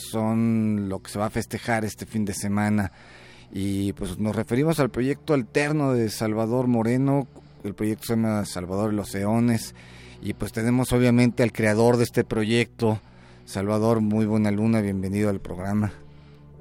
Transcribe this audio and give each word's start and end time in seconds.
son 0.00 0.88
lo 0.88 1.00
que 1.00 1.10
se 1.10 1.18
va 1.18 1.26
a 1.26 1.30
festejar 1.30 1.84
este 1.84 2.06
fin 2.06 2.24
de 2.24 2.34
semana. 2.34 2.92
Y 3.52 3.92
pues 3.94 4.18
nos 4.18 4.34
referimos 4.34 4.80
al 4.80 4.90
proyecto 4.90 5.34
alterno 5.34 5.92
de 5.92 6.08
Salvador 6.10 6.66
Moreno, 6.66 7.26
el 7.64 7.74
proyecto 7.74 8.06
se 8.06 8.12
llama 8.14 8.44
Salvador 8.44 8.92
los 8.92 9.14
Eones, 9.14 9.74
y 10.22 10.34
pues 10.34 10.52
tenemos 10.52 10.92
obviamente 10.92 11.42
al 11.42 11.52
creador 11.52 11.96
de 11.96 12.04
este 12.04 12.24
proyecto, 12.24 13.00
Salvador, 13.44 14.00
muy 14.00 14.26
buena 14.26 14.50
luna, 14.50 14.80
bienvenido 14.80 15.30
al 15.30 15.40
programa. 15.40 15.92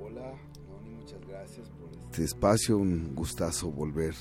Hola, 0.01 0.33
muchas 0.99 1.19
gracias 1.27 1.69
por 1.69 1.89
este 2.09 2.23
espacio, 2.23 2.77
un 2.77 3.13
gustazo 3.13 3.69
volver 3.69 4.15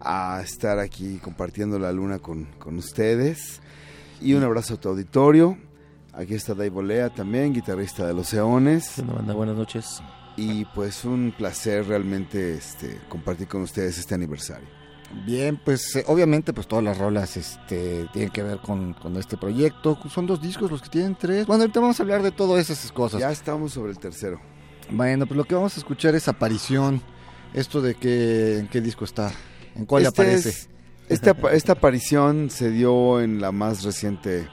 a 0.00 0.40
estar 0.42 0.78
aquí 0.78 1.18
compartiendo 1.18 1.78
la 1.78 1.92
luna 1.92 2.18
con, 2.18 2.46
con 2.58 2.76
ustedes. 2.78 3.60
Y 4.20 4.34
un 4.34 4.42
abrazo 4.42 4.74
a 4.74 4.80
tu 4.80 4.88
auditorio. 4.88 5.56
Aquí 6.18 6.34
está 6.34 6.52
Dave 6.52 6.70
Bolea 6.70 7.10
también, 7.10 7.52
guitarrista 7.52 8.04
de 8.04 8.12
Los 8.12 8.34
Eones. 8.34 8.94
buenas 9.04 9.56
noches. 9.56 10.02
Y 10.36 10.64
pues 10.64 11.04
un 11.04 11.32
placer 11.36 11.86
realmente 11.86 12.54
este, 12.54 13.00
compartir 13.08 13.46
con 13.46 13.62
ustedes 13.62 13.98
este 13.98 14.16
aniversario. 14.16 14.66
Bien, 15.24 15.60
pues 15.64 15.94
eh, 15.94 16.04
obviamente 16.08 16.52
pues 16.52 16.66
todas 16.66 16.84
las 16.84 16.98
rolas 16.98 17.36
este, 17.36 18.08
tienen 18.12 18.32
que 18.32 18.42
ver 18.42 18.58
con, 18.58 18.94
con, 18.94 19.16
este 19.16 19.36
proyecto. 19.36 19.96
Son 20.12 20.26
dos 20.26 20.42
discos 20.42 20.72
los 20.72 20.82
que 20.82 20.88
tienen 20.88 21.14
tres. 21.14 21.46
Bueno, 21.46 21.62
ahorita 21.62 21.78
vamos 21.78 22.00
a 22.00 22.02
hablar 22.02 22.24
de 22.24 22.32
todas 22.32 22.68
esas 22.68 22.90
cosas. 22.90 23.20
Ya 23.20 23.30
estamos 23.30 23.74
sobre 23.74 23.92
el 23.92 23.98
tercero. 24.00 24.40
Bueno, 24.90 25.24
pues 25.24 25.36
lo 25.36 25.44
que 25.44 25.54
vamos 25.54 25.76
a 25.76 25.78
escuchar 25.78 26.16
es 26.16 26.26
Aparición. 26.26 27.00
Esto 27.54 27.80
de 27.80 27.94
qué, 27.94 28.58
en 28.58 28.66
qué 28.66 28.80
disco 28.80 29.04
está, 29.04 29.30
en 29.76 29.86
cuál 29.86 30.04
este 30.04 30.20
aparece. 30.20 30.68
esta, 31.08 31.36
esta 31.52 31.72
aparición 31.74 32.50
se 32.50 32.72
dio 32.72 33.20
en 33.20 33.40
la 33.40 33.52
más 33.52 33.84
reciente 33.84 34.48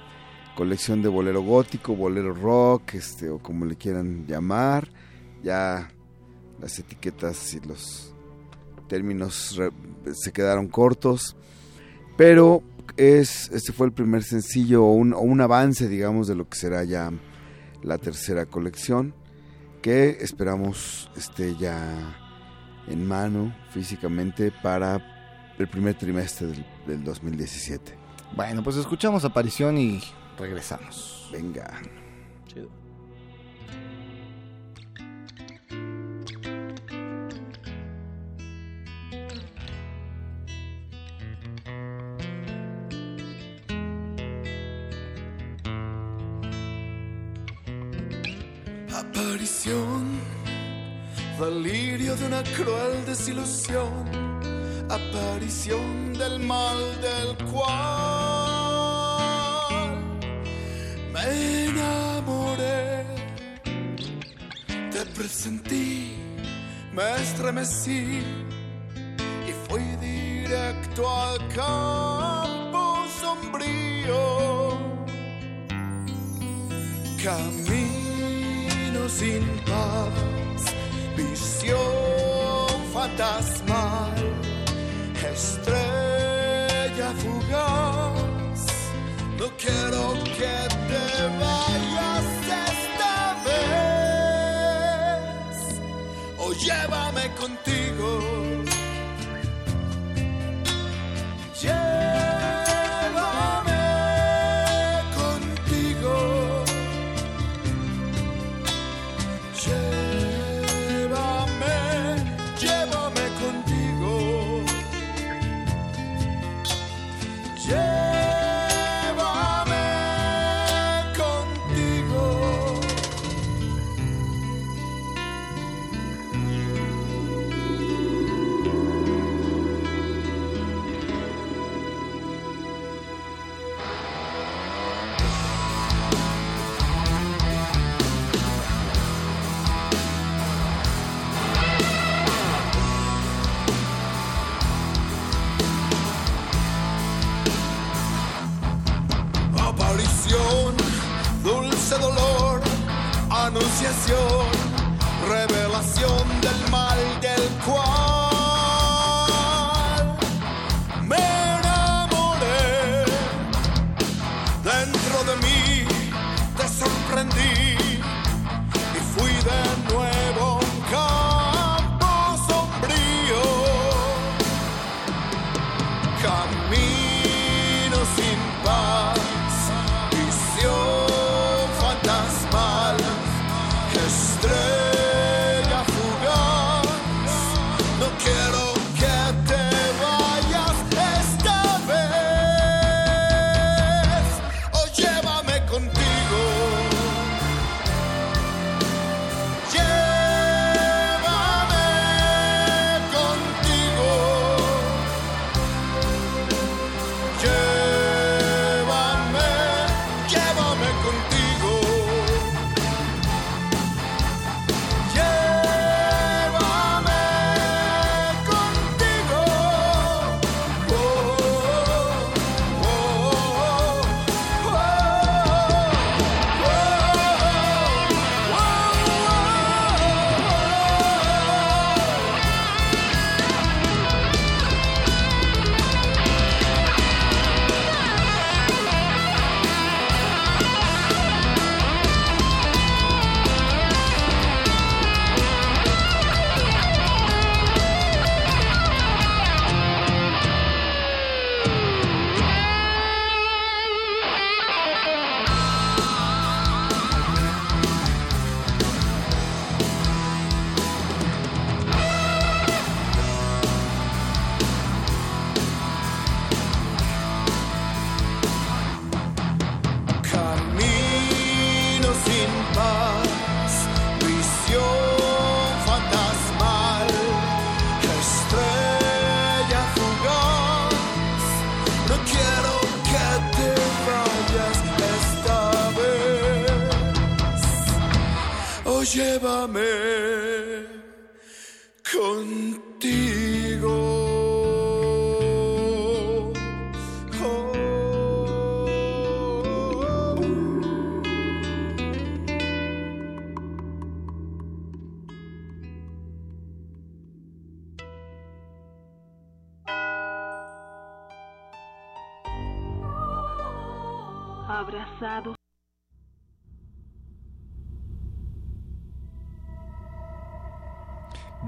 colección 0.56 1.02
de 1.02 1.10
bolero 1.10 1.42
gótico, 1.42 1.96
bolero 1.96 2.34
rock, 2.34 2.96
este, 2.96 3.30
o 3.30 3.40
como 3.40 3.66
le 3.66 3.76
quieran 3.76 4.26
llamar. 4.26 4.88
Ya 5.44 5.92
las 6.60 6.80
etiquetas 6.80 7.54
y 7.54 7.60
los 7.60 8.14
términos 8.88 9.60
se 10.14 10.32
quedaron 10.32 10.68
cortos, 10.68 11.36
pero 12.18 12.64
es, 12.98 13.50
este 13.52 13.74
fue 13.74 13.88
el 13.88 13.94
primer 13.94 14.24
sencillo 14.24 14.86
o 14.86 14.94
un, 14.94 15.42
avance, 15.42 15.88
digamos, 15.88 16.28
de 16.28 16.36
lo 16.36 16.48
que 16.48 16.58
será 16.58 16.84
ya 16.84 17.12
la 17.84 17.98
tercera 17.98 18.46
colección, 18.46 19.14
que 19.82 20.18
esperamos 20.22 21.12
esté 21.16 21.56
ya 21.58 22.18
en 22.88 23.06
mano 23.06 23.56
físicamente 23.72 24.52
para 24.64 25.54
el 25.58 25.68
primer 25.68 25.96
trimestre 25.96 26.48
del, 26.48 26.66
del 26.88 27.04
2017. 27.04 27.94
Bueno, 28.36 28.64
pues 28.64 28.78
escuchamos 28.78 29.26
Aparición 29.26 29.78
y 29.78 30.02
regresamos. 30.38 31.30
Venga. 31.32 31.82
Aparición, 48.94 50.20
delirio 51.40 52.16
de 52.16 52.26
una 52.28 52.44
cruel 52.44 53.06
desilusión, 53.06 54.10
aparición 54.90 56.14
del 56.14 56.40
mal 56.40 56.78
del 57.02 57.52
cual 57.52 58.35
enamoré, 61.32 63.06
te 64.92 65.06
presentí, 65.16 66.16
me 66.94 67.16
estremecí 67.22 68.24
y 69.48 69.52
fui 69.68 69.84
directo 70.00 71.10
al 71.10 71.38
campo 71.50 73.06
sombrío. 73.20 74.78
Camino 77.24 79.10
sin 79.10 79.44
paz, 79.66 80.64
visión 81.18 82.68
fantasmal, 82.94 84.14
estrella 85.34 87.10
fugaz. 87.18 88.62
No 89.40 89.48
quiero 89.58 90.14
que 90.24 90.56
te 90.90 91.15
llévame 96.58 97.30
contigo. 97.36 98.35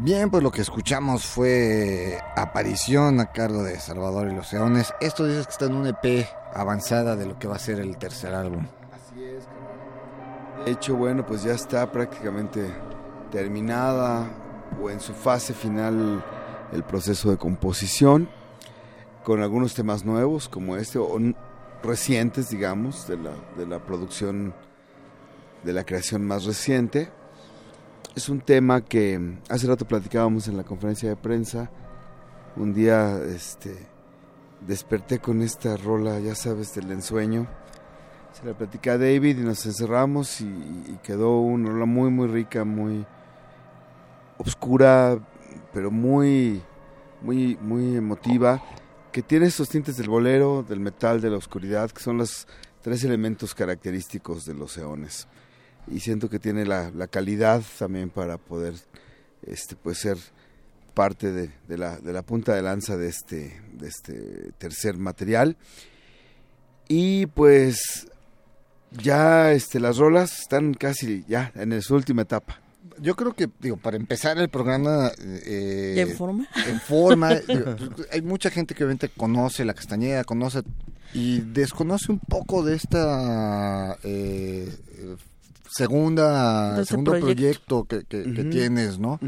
Bien, 0.07 0.29
pues 0.29 0.41
lo 0.41 0.51
que 0.51 0.61
escuchamos 0.61 1.25
fue 1.25 2.17
Aparición 2.37 3.19
a 3.19 3.33
cargo 3.33 3.61
de 3.61 3.77
Salvador 3.77 4.31
y 4.31 4.35
los 4.35 4.53
Leones. 4.53 4.93
Esto 5.01 5.25
dices 5.25 5.47
que 5.47 5.51
está 5.51 5.65
en 5.65 5.75
un 5.75 5.85
EP 5.85 6.25
avanzada 6.53 7.17
de 7.17 7.25
lo 7.25 7.37
que 7.37 7.49
va 7.49 7.57
a 7.57 7.59
ser 7.59 7.81
el 7.81 7.97
tercer 7.97 8.33
álbum. 8.33 8.65
Así 8.93 9.21
es. 9.21 9.43
De 10.63 10.71
hecho, 10.71 10.95
bueno, 10.95 11.25
pues 11.25 11.43
ya 11.43 11.51
está 11.51 11.91
prácticamente 11.91 12.73
terminada 13.33 14.29
o 14.81 14.89
en 14.89 15.01
su 15.01 15.13
fase 15.13 15.53
final 15.53 16.23
el 16.71 16.83
proceso 16.85 17.29
de 17.29 17.35
composición 17.35 18.29
con 19.25 19.43
algunos 19.43 19.73
temas 19.73 20.05
nuevos 20.05 20.47
como 20.47 20.77
este 20.77 20.99
o 20.99 21.19
recientes, 21.83 22.47
digamos, 22.47 23.09
de 23.09 23.17
la, 23.17 23.31
de 23.57 23.65
la 23.65 23.83
producción 23.83 24.53
de 25.65 25.73
la 25.73 25.83
creación 25.83 26.25
más 26.25 26.45
reciente. 26.45 27.09
Es 28.17 28.29
un 28.29 28.41
tema 28.41 28.81
que 28.81 29.37
hace 29.47 29.67
rato 29.67 29.87
platicábamos 29.87 30.47
en 30.47 30.57
la 30.57 30.63
conferencia 30.63 31.07
de 31.07 31.15
prensa. 31.15 31.69
Un 32.55 32.73
día 32.73 33.21
este 33.23 33.77
desperté 34.59 35.19
con 35.19 35.43
esta 35.43 35.77
rola, 35.77 36.19
ya 36.19 36.33
sabes, 36.33 36.73
del 36.73 36.89
ensueño. 36.89 37.47
Se 38.33 38.43
la 38.43 38.57
platicé 38.57 38.89
a 38.89 38.97
David 38.97 39.37
y 39.37 39.43
nos 39.43 39.63
encerramos 39.67 40.41
y, 40.41 40.45
y 40.45 40.99
quedó 41.03 41.41
una 41.41 41.69
rola 41.69 41.85
muy, 41.85 42.09
muy 42.09 42.27
rica, 42.27 42.65
muy 42.65 43.05
oscura, 44.39 45.19
pero 45.71 45.91
muy, 45.91 46.63
muy, 47.21 47.55
muy 47.61 47.97
emotiva, 47.97 48.63
que 49.11 49.21
tiene 49.21 49.45
esos 49.45 49.69
tintes 49.69 49.95
del 49.95 50.09
bolero, 50.09 50.65
del 50.67 50.79
metal, 50.79 51.21
de 51.21 51.29
la 51.29 51.37
oscuridad, 51.37 51.91
que 51.91 52.01
son 52.01 52.17
los 52.17 52.47
tres 52.81 53.03
elementos 53.03 53.53
característicos 53.53 54.43
de 54.43 54.55
los 54.55 54.75
eones. 54.79 55.27
Y 55.89 55.99
siento 55.99 56.29
que 56.29 56.39
tiene 56.39 56.65
la, 56.65 56.91
la 56.91 57.07
calidad 57.07 57.61
también 57.77 58.09
para 58.09 58.37
poder 58.37 58.73
este, 59.45 59.75
pues 59.75 59.99
ser 59.99 60.17
parte 60.93 61.31
de, 61.31 61.51
de 61.67 61.77
la, 61.77 61.97
de 61.99 62.11
la 62.11 62.23
punta 62.23 62.55
de 62.55 62.61
lanza 62.61 62.97
de 62.97 63.07
este, 63.07 63.61
de 63.73 63.87
este 63.87 64.51
tercer 64.57 64.97
material. 64.97 65.55
Y 66.87 67.27
pues 67.27 68.07
ya 68.91 69.51
este, 69.51 69.79
las 69.79 69.97
rolas 69.97 70.39
están 70.39 70.73
casi 70.73 71.23
ya 71.27 71.51
en 71.55 71.81
su 71.81 71.95
última 71.95 72.23
etapa. 72.23 72.61
Yo 72.99 73.15
creo 73.15 73.33
que, 73.33 73.47
digo, 73.59 73.77
para 73.77 73.95
empezar 73.95 74.37
el 74.39 74.49
programa... 74.49 75.11
eh, 75.19 75.93
¿Ya 75.95 76.01
en 76.03 76.15
forma? 76.15 76.47
en 76.67 76.79
forma. 76.79 77.35
digo, 77.47 77.75
hay 78.11 78.21
mucha 78.21 78.49
gente 78.49 78.73
que 78.73 78.83
obviamente 78.83 79.09
conoce 79.09 79.65
la 79.65 79.73
castañeda, 79.73 80.23
conoce 80.23 80.63
y 81.13 81.41
desconoce 81.41 82.11
un 82.11 82.19
poco 82.19 82.63
de 82.63 82.75
esta 82.75 83.97
eh, 84.03 84.69
segunda 85.69 86.83
segundo 86.85 87.11
proyecto. 87.11 87.85
proyecto, 87.85 88.05
que, 88.09 88.33
que- 88.33 88.43
tienes, 88.45 88.99
¿no? 88.99 89.19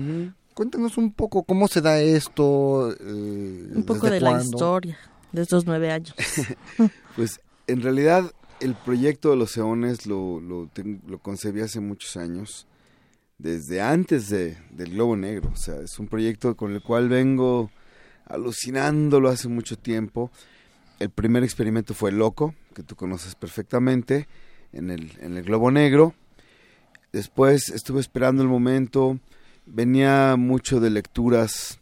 Cuéntanos 0.54 0.98
un 0.98 1.14
poco 1.14 1.44
cómo 1.44 1.68
se 1.68 1.80
da 1.82 2.00
esto. 2.02 2.92
eh, 2.92 3.72
Un 3.76 3.84
poco 3.86 4.08
desde 4.08 4.16
de 4.16 4.20
la 4.22 4.42
historia 4.42 4.98
de 5.32 5.42
estos 5.42 5.66
nueve 5.66 5.92
años. 5.92 6.14
Pues 7.16 7.40
en 7.68 7.82
realidad 7.82 8.32
el 8.60 8.76
proyecto 8.76 9.30
de 9.32 9.36
los 9.38 9.56
eones 9.58 10.06
lo, 10.06 10.40
lo 10.42 11.20
concebí 11.22 11.62
hace 11.62 11.80
muchos 11.80 12.18
años, 12.18 12.66
desde 13.38 13.82
antes 13.82 14.30
de, 14.30 14.58
del 14.72 14.92
Globo 14.92 15.16
Negro. 15.16 15.50
O 15.54 15.58
sea, 15.58 15.76
es 15.82 15.98
un 16.00 16.08
proyecto 16.08 16.56
con 16.58 16.74
el 16.74 16.82
cual 16.82 17.08
vengo 17.10 17.70
alucinándolo 18.26 19.30
hace 19.30 19.48
mucho 19.48 19.78
tiempo. 19.78 20.32
El 21.00 21.10
primer 21.10 21.44
experimento 21.44 21.94
fue 21.94 22.12
Loco, 22.12 22.54
que 22.74 22.84
tú 22.84 22.96
conoces 22.96 23.36
perfectamente, 23.36 24.28
en 24.74 24.92
el, 24.92 25.12
en 25.22 25.38
el 25.38 25.44
Globo 25.44 25.72
Negro. 25.72 26.14
Después 27.12 27.70
estuve 27.70 28.02
esperando 28.02 28.44
el 28.44 28.50
momento, 28.50 29.20
venía 29.66 30.36
mucho 30.38 30.80
de 30.80 30.92
lecturas 30.92 31.80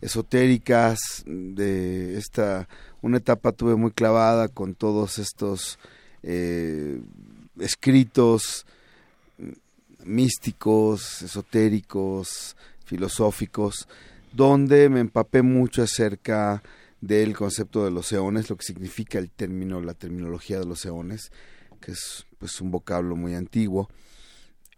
esotéricas, 0.00 1.24
de 1.26 2.16
esta, 2.16 2.68
una 3.02 3.18
etapa 3.18 3.52
tuve 3.52 3.74
muy 3.74 3.90
clavada 3.90 4.48
con 4.48 4.74
todos 4.74 5.18
estos 5.18 5.78
eh, 6.22 7.00
escritos 7.58 8.66
místicos, 10.04 11.22
esotéricos, 11.22 12.56
filosóficos, 12.84 13.88
donde 14.32 14.88
me 14.88 15.00
empapé 15.00 15.42
mucho 15.42 15.82
acerca 15.82 16.62
del 17.00 17.36
concepto 17.36 17.84
de 17.84 17.90
los 17.90 18.12
eones, 18.12 18.50
lo 18.50 18.56
que 18.56 18.64
significa 18.64 19.18
el 19.18 19.30
término, 19.30 19.80
la 19.80 19.94
terminología 19.94 20.58
de 20.58 20.66
los 20.66 20.84
eones, 20.84 21.30
que 21.80 21.92
es 21.92 22.26
pues 22.38 22.60
un 22.60 22.70
vocablo 22.70 23.16
muy 23.16 23.34
antiguo, 23.34 23.88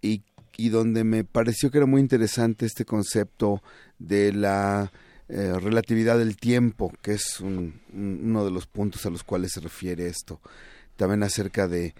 y, 0.02 0.22
donde 0.68 1.04
me 1.04 1.24
pareció 1.24 1.70
que 1.70 1.78
era 1.78 1.86
muy 1.86 2.00
interesante 2.02 2.66
este 2.66 2.84
concepto 2.84 3.62
de 3.98 4.32
la 4.32 4.92
eh, 5.28 5.52
relatividad 5.58 6.18
del 6.18 6.36
tiempo, 6.36 6.92
que 7.02 7.12
es 7.12 7.40
un- 7.40 7.80
un- 7.92 8.20
uno 8.24 8.44
de 8.44 8.50
los 8.50 8.66
puntos 8.66 9.06
a 9.06 9.10
los 9.10 9.22
cuales 9.24 9.52
se 9.52 9.60
refiere 9.60 10.06
esto. 10.06 10.40
También 10.96 11.22
acerca 11.22 11.66
de, 11.68 11.94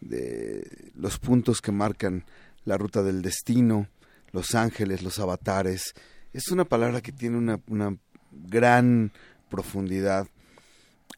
de 0.00 0.90
los 0.94 1.18
puntos 1.18 1.60
que 1.60 1.72
marcan 1.72 2.24
la 2.64 2.76
ruta 2.76 3.02
del 3.02 3.22
destino, 3.22 3.88
los 4.32 4.54
ángeles, 4.54 5.02
los 5.02 5.18
avatares. 5.18 5.94
Es 6.32 6.48
una 6.50 6.64
palabra 6.64 7.00
que 7.00 7.10
tiene 7.12 7.36
una, 7.38 7.58
una 7.68 7.96
gran 8.30 9.12
profundidad 9.48 10.28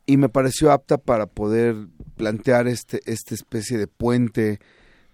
y 0.07 0.17
me 0.19 0.29
pareció 0.29 0.71
apta 0.71 0.99
para 0.99 1.27
poder 1.27 1.75
plantear 2.17 2.69
este, 2.69 3.01
esta 3.07 3.35
especie 3.35 3.77
de 3.77 3.87
puente 3.89 4.61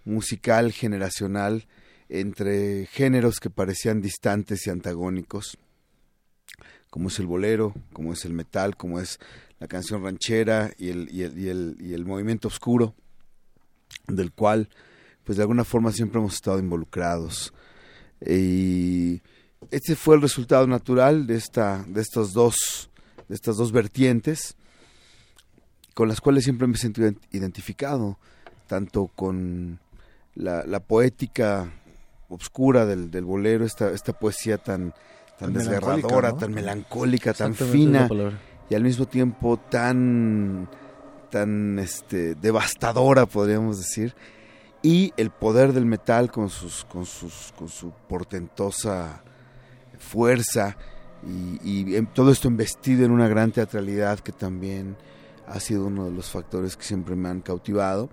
musical 0.05 0.73
generacional 0.73 1.67
entre 2.09 2.87
géneros 2.87 3.41
que 3.41 3.51
parecían 3.51 4.03
distantes 4.03 4.67
y 4.67 4.71
antagónicos, 4.71 5.57
como 6.91 7.09
es 7.09 7.19
el 7.19 7.27
bolero, 7.27 7.75
como 7.93 8.13
es 8.13 8.25
el 8.25 8.35
metal, 8.35 8.77
como 8.77 9.01
es 9.01 9.19
la 9.59 9.67
canción 9.69 10.03
ranchera 10.03 10.73
y 10.77 10.89
el, 10.91 11.09
y 11.11 11.23
el, 11.23 11.39
y 11.39 11.49
el, 11.49 11.77
y 11.81 11.95
el 11.95 12.05
movimiento 12.05 12.49
oscuro, 12.49 12.95
del 14.09 14.33
cual, 14.33 14.69
pues 15.25 15.39
de 15.39 15.43
alguna 15.45 15.65
forma 15.65 15.93
siempre 15.93 16.19
hemos 16.19 16.35
estado 16.35 16.59
involucrados. 16.59 17.55
Y 18.27 19.23
este 19.71 19.97
fue 19.97 20.17
el 20.17 20.23
resultado 20.23 20.67
natural 20.67 21.27
de, 21.27 21.37
esta, 21.37 21.85
de, 21.89 22.01
estos 22.01 22.33
dos, 22.33 22.91
de 23.29 23.35
estas 23.35 23.57
dos 23.57 23.73
vertientes, 23.73 24.57
con 25.95 26.09
las 26.09 26.21
cuales 26.21 26.45
siempre 26.45 26.67
me 26.67 26.75
he 26.75 26.79
sentido 26.79 27.09
ident- 27.09 27.21
identificado, 27.31 28.19
tanto 28.67 29.07
con 29.07 29.79
la, 30.35 30.65
la 30.65 30.81
poética 30.81 31.71
obscura 32.29 32.87
del, 32.87 33.11
del 33.11 33.25
bolero, 33.25 33.65
esta, 33.65 33.91
esta 33.91 34.13
poesía 34.13 34.59
tan, 34.59 34.95
tan 35.39 35.53
desgarradora, 35.53 36.31
¿no? 36.31 36.37
tan 36.37 36.53
melancólica, 36.53 37.35
tan 37.35 37.55
fina 37.55 38.09
y 38.71 38.75
al 38.75 38.83
mismo 38.83 39.07
tiempo 39.07 39.59
tan 39.59 40.69
tan 41.31 41.79
este 41.79 42.35
devastadora 42.35 43.27
podríamos 43.27 43.79
decir. 43.79 44.15
Y 44.83 45.13
el 45.17 45.31
poder 45.31 45.73
del 45.73 45.87
metal 45.87 46.31
con 46.31 46.49
sus 46.51 46.85
con 46.85 47.07
sus 47.07 47.53
con 47.57 47.69
su 47.69 47.93
portentosa 48.09 49.23
fuerza 49.99 50.77
y, 51.25 51.61
y 51.63 52.03
todo 52.07 52.33
esto 52.33 52.49
investido 52.49 53.05
en 53.05 53.13
una 53.13 53.29
gran 53.29 53.53
teatralidad 53.53 54.19
que 54.21 54.33
también 54.33 54.97
ha 55.47 55.61
sido 55.61 55.87
uno 55.87 56.07
de 56.07 56.13
los 56.13 56.31
factores 56.31 56.77
que 56.77 56.85
siempre 56.85 57.15
me 57.15 57.29
han 57.29 57.41
cautivado. 57.43 58.09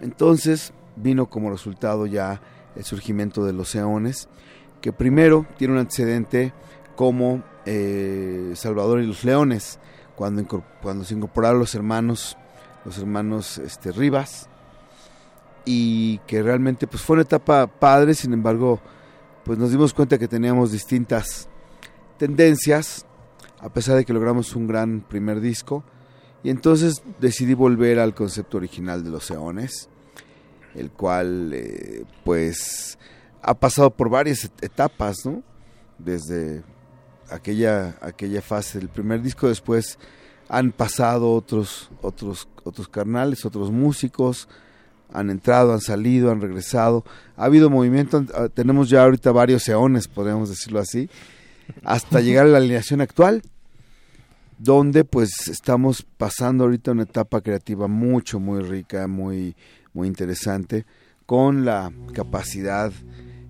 Entonces 0.00 0.72
vino 0.96 1.26
como 1.26 1.50
resultado 1.50 2.06
ya 2.06 2.40
el 2.76 2.84
surgimiento 2.84 3.44
de 3.44 3.52
los 3.52 3.74
eones 3.74 4.28
que 4.84 4.92
primero 4.92 5.46
tiene 5.56 5.72
un 5.72 5.80
antecedente 5.80 6.52
como 6.94 7.42
eh, 7.64 8.52
Salvador 8.54 9.00
y 9.00 9.06
los 9.06 9.24
Leones, 9.24 9.78
cuando, 10.14 10.46
cuando 10.82 11.04
se 11.06 11.14
incorporaron 11.14 11.58
los 11.58 11.74
hermanos, 11.74 12.36
los 12.84 12.98
hermanos 12.98 13.56
este, 13.56 13.92
Rivas, 13.92 14.46
y 15.64 16.18
que 16.26 16.42
realmente 16.42 16.86
pues 16.86 17.02
fue 17.02 17.14
una 17.14 17.22
etapa 17.22 17.66
padre, 17.66 18.12
sin 18.12 18.34
embargo, 18.34 18.78
pues 19.42 19.58
nos 19.58 19.70
dimos 19.70 19.94
cuenta 19.94 20.18
que 20.18 20.28
teníamos 20.28 20.70
distintas 20.70 21.48
tendencias, 22.18 23.06
a 23.60 23.70
pesar 23.70 23.96
de 23.96 24.04
que 24.04 24.12
logramos 24.12 24.54
un 24.54 24.66
gran 24.66 25.00
primer 25.00 25.40
disco, 25.40 25.82
y 26.42 26.50
entonces 26.50 27.02
decidí 27.20 27.54
volver 27.54 27.98
al 27.98 28.14
concepto 28.14 28.58
original 28.58 29.02
de 29.02 29.08
los 29.08 29.30
Eones, 29.30 29.88
el 30.74 30.90
cual 30.90 31.52
eh, 31.52 32.04
pues 32.24 32.98
ha 33.42 33.54
pasado 33.54 33.90
por 33.90 34.08
varias 34.08 34.50
etapas, 34.60 35.24
¿no? 35.24 35.42
Desde 35.98 36.62
aquella, 37.30 37.96
aquella 38.00 38.42
fase 38.42 38.78
del 38.78 38.88
primer 38.88 39.22
disco, 39.22 39.48
después 39.48 39.98
han 40.48 40.72
pasado 40.72 41.32
otros, 41.32 41.90
otros, 42.02 42.48
otros 42.64 42.88
carnales, 42.88 43.44
otros 43.44 43.70
músicos, 43.70 44.48
han 45.12 45.30
entrado, 45.30 45.72
han 45.72 45.80
salido, 45.80 46.30
han 46.30 46.40
regresado. 46.40 47.04
Ha 47.36 47.44
habido 47.44 47.70
movimiento, 47.70 48.24
ah, 48.34 48.48
tenemos 48.52 48.88
ya 48.88 49.04
ahorita 49.04 49.32
varios 49.32 49.68
eones, 49.68 50.08
podríamos 50.08 50.48
decirlo 50.48 50.80
así, 50.80 51.08
hasta 51.82 52.20
llegar 52.20 52.46
a 52.46 52.50
la 52.50 52.58
alineación 52.58 53.00
actual, 53.00 53.42
donde 54.58 55.04
pues 55.04 55.48
estamos 55.48 56.02
pasando 56.02 56.64
ahorita 56.64 56.92
una 56.92 57.04
etapa 57.04 57.40
creativa 57.40 57.86
mucho, 57.88 58.40
muy 58.40 58.62
rica, 58.62 59.06
muy, 59.06 59.56
muy 59.94 60.08
interesante, 60.08 60.84
con 61.24 61.64
la 61.64 61.90
capacidad 62.12 62.92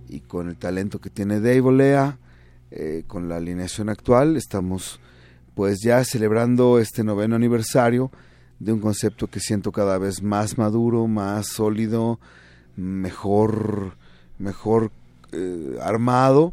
y 0.09 0.21
con 0.21 0.49
el 0.49 0.57
talento 0.57 1.01
que 1.01 1.11
tiene 1.11 1.41
Dave 1.41 1.63
Olea, 1.63 2.19
eh, 2.71 3.05
con 3.07 3.29
la 3.29 3.37
alineación 3.37 3.89
actual, 3.89 4.37
estamos 4.37 5.01
pues 5.55 5.81
ya 5.83 6.05
celebrando 6.05 6.79
este 6.79 7.05
noveno 7.05 7.37
aniversario 7.37 8.11
de 8.59 8.73
un 8.73 8.81
concepto 8.81 9.27
que 9.29 9.41
siento 9.41 9.73
cada 9.73 9.99
vez 9.99 10.23
más 10.23 10.59
maduro, 10.59 11.07
más 11.07 11.47
sólido, 11.49 12.21
mejor, 12.77 13.97
mejor 14.39 14.91
eh, 15.33 15.79
armado 15.81 16.53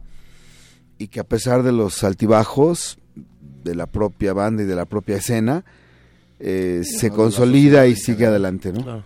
y 0.98 1.08
que 1.08 1.20
a 1.20 1.24
pesar 1.24 1.64
de 1.64 1.72
los 1.72 2.04
altibajos 2.04 3.00
de 3.64 3.76
la 3.76 3.88
propia 3.88 4.34
banda 4.34 4.64
y 4.64 4.66
de 4.66 4.76
la 4.76 4.86
propia 4.86 5.18
escena, 5.18 5.64
eh, 6.40 6.82
se 6.84 7.12
consolida 7.12 7.88
y 7.88 7.96
sigue 7.96 8.26
adelante, 8.26 8.72
¿no? 8.72 9.04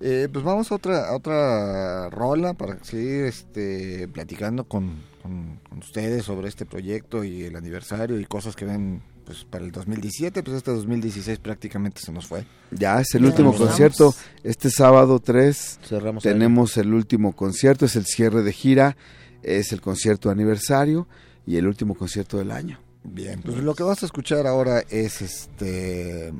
Eh, 0.00 0.28
pues 0.30 0.44
vamos 0.44 0.70
a 0.70 0.74
otra, 0.74 1.14
otra 1.14 2.10
rola 2.10 2.52
para 2.54 2.82
seguir 2.84 3.24
este, 3.24 4.08
platicando 4.08 4.64
con, 4.64 5.02
con, 5.22 5.58
ustedes 5.78 6.24
sobre 6.24 6.48
este 6.48 6.66
proyecto 6.66 7.24
y 7.24 7.44
el 7.44 7.56
aniversario 7.56 8.20
y 8.20 8.24
cosas 8.26 8.54
que 8.54 8.66
ven 8.66 9.02
pues 9.24 9.44
para 9.44 9.64
el 9.64 9.72
2017, 9.72 10.42
pues 10.42 10.58
este 10.58 10.70
2016 10.70 11.38
prácticamente 11.40 12.00
se 12.00 12.12
nos 12.12 12.26
fue. 12.26 12.46
Ya 12.70 13.00
es 13.00 13.14
el 13.14 13.24
último 13.24 13.54
concierto, 13.54 14.14
este 14.44 14.70
sábado 14.70 15.18
3 15.18 15.80
tenemos 16.22 16.76
el 16.76 16.94
último 16.94 17.34
concierto, 17.34 17.86
es 17.86 17.96
el 17.96 18.06
cierre 18.06 18.42
de 18.42 18.52
gira, 18.52 18.96
es 19.42 19.72
el 19.72 19.80
concierto 19.80 20.28
de 20.28 20.34
aniversario 20.34 21.08
y 21.46 21.56
el 21.56 21.66
último 21.66 21.94
concierto 21.94 22.38
del 22.38 22.52
año. 22.52 22.78
Bien, 23.02 23.40
pues 23.42 23.58
lo 23.58 23.74
que 23.74 23.82
vas 23.82 24.02
a 24.02 24.06
escuchar 24.06 24.46
ahora 24.46 24.80
es 24.90 25.22
este 25.22 26.32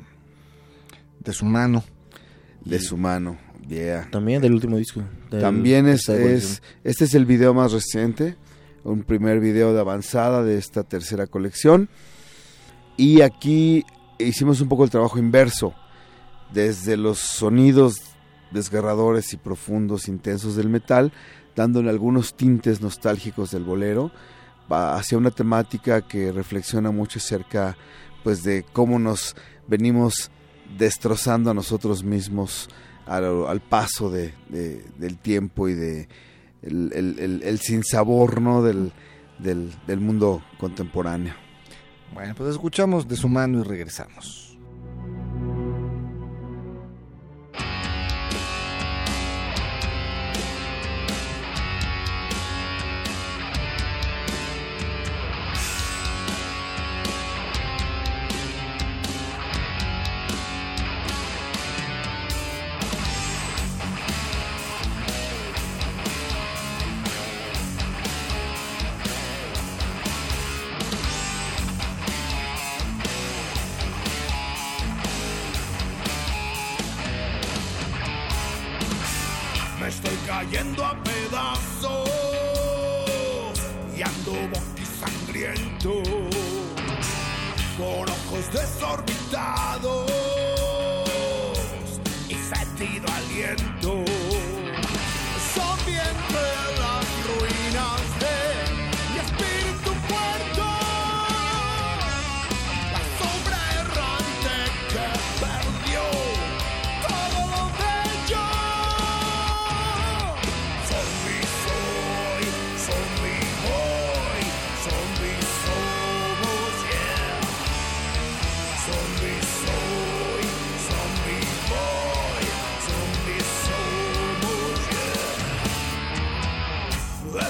de 1.19 1.33
su 1.33 1.45
mano. 1.45 1.83
De 2.63 2.79
su 2.79 2.97
mano, 2.97 3.37
yeah. 3.67 4.07
También 4.11 4.41
del 4.41 4.53
último 4.53 4.77
disco. 4.77 5.01
También 5.29 5.87
es, 5.87 6.07
es, 6.09 6.61
este 6.83 7.05
es 7.05 7.13
el 7.13 7.25
video 7.25 7.53
más 7.53 7.71
reciente, 7.71 8.35
un 8.83 9.03
primer 9.03 9.39
video 9.39 9.73
de 9.73 9.79
avanzada 9.79 10.43
de 10.43 10.57
esta 10.57 10.83
tercera 10.83 11.27
colección. 11.27 11.89
Y 12.95 13.21
aquí 13.21 13.85
hicimos 14.17 14.61
un 14.61 14.69
poco 14.69 14.83
el 14.83 14.89
trabajo 14.89 15.19
inverso, 15.19 15.73
desde 16.53 16.97
los 16.97 17.19
sonidos 17.19 18.01
desgarradores 18.51 19.33
y 19.33 19.37
profundos, 19.37 20.07
intensos 20.07 20.55
del 20.55 20.69
metal, 20.69 21.11
dándole 21.55 21.89
algunos 21.89 22.35
tintes 22.35 22.81
nostálgicos 22.81 23.51
del 23.51 23.63
bolero, 23.63 24.11
hacia 24.69 25.17
una 25.17 25.31
temática 25.31 26.01
que 26.01 26.31
reflexiona 26.31 26.91
mucho 26.91 27.19
acerca 27.19 27.77
pues 28.23 28.43
de 28.43 28.65
cómo 28.73 28.99
nos 28.99 29.35
venimos 29.67 30.31
destrozando 30.77 31.51
a 31.51 31.53
nosotros 31.53 32.03
mismos 32.03 32.69
al, 33.07 33.61
paso 33.61 34.09
de, 34.09 34.33
del 34.49 35.17
tiempo 35.17 35.69
y 35.69 35.73
de 35.73 36.07
el, 36.61 37.41
el, 37.43 37.59
sinsabor 37.59 38.41
¿no? 38.41 38.61
del, 38.61 38.91
del, 39.39 39.71
del 39.85 39.99
mundo 39.99 40.43
contemporáneo. 40.59 41.33
Bueno, 42.13 42.33
pues 42.35 42.51
escuchamos 42.51 43.07
de 43.07 43.15
su 43.15 43.29
mano 43.29 43.59
y 43.59 43.63
regresamos. 43.63 44.46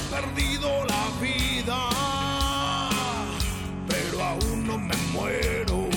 perdido 0.10 0.86
la 0.86 1.06
vida, 1.22 1.90
pero 3.88 4.24
aún 4.24 4.68
no 4.68 4.78
me 4.78 4.96
muero. 5.12 5.90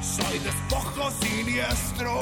Soy 0.00 0.38
despojo 0.38 1.10
siniestro. 1.20 2.18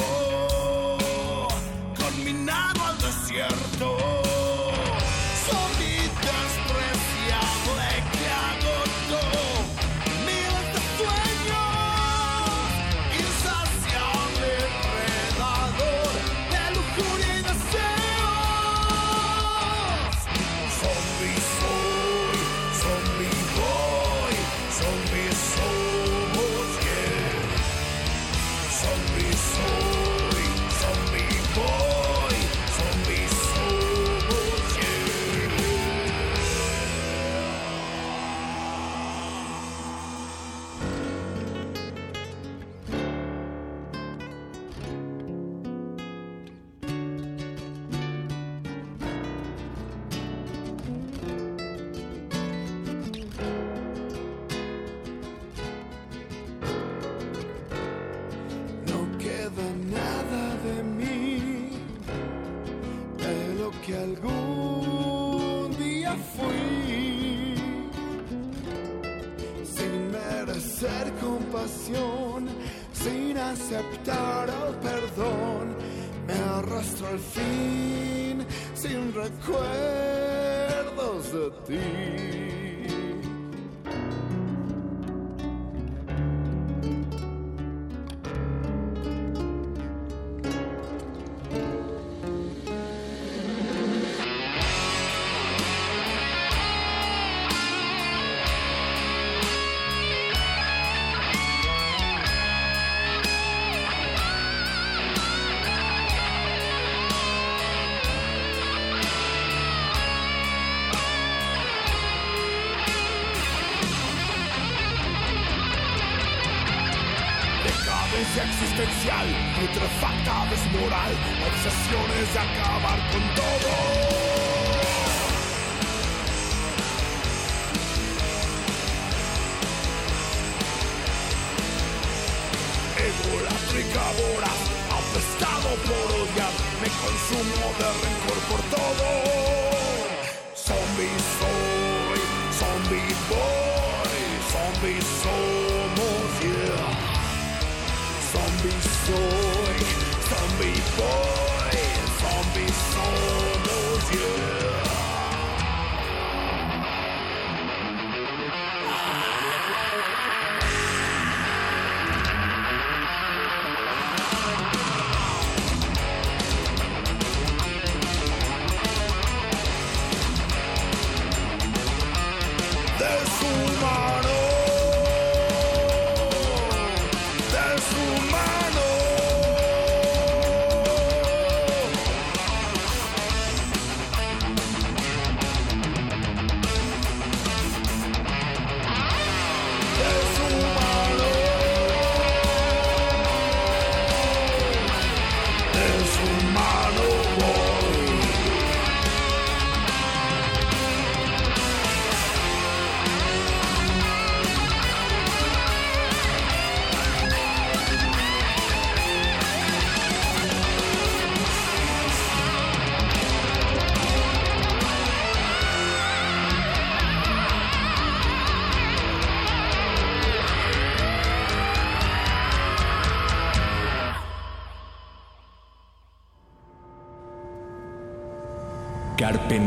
De 122.02 122.40
acabar 122.40 122.98
con 123.12 123.22
todo. 123.36 124.13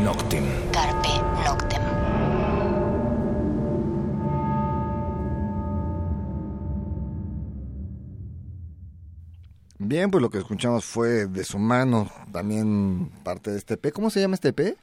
Noctem. 0.08 0.44
Carpe 0.72 1.08
Noctem. 1.44 1.82
Bien, 9.78 10.10
pues 10.10 10.22
lo 10.22 10.30
que 10.30 10.38
escuchamos 10.38 10.86
fue 10.86 11.26
Deshumano, 11.26 12.10
también 12.32 13.10
parte 13.22 13.50
de 13.50 13.58
este 13.58 13.74
EP. 13.74 13.92
¿Cómo 13.92 14.08
se 14.08 14.22
llama 14.22 14.36
este 14.36 14.48
EP? 14.48 14.78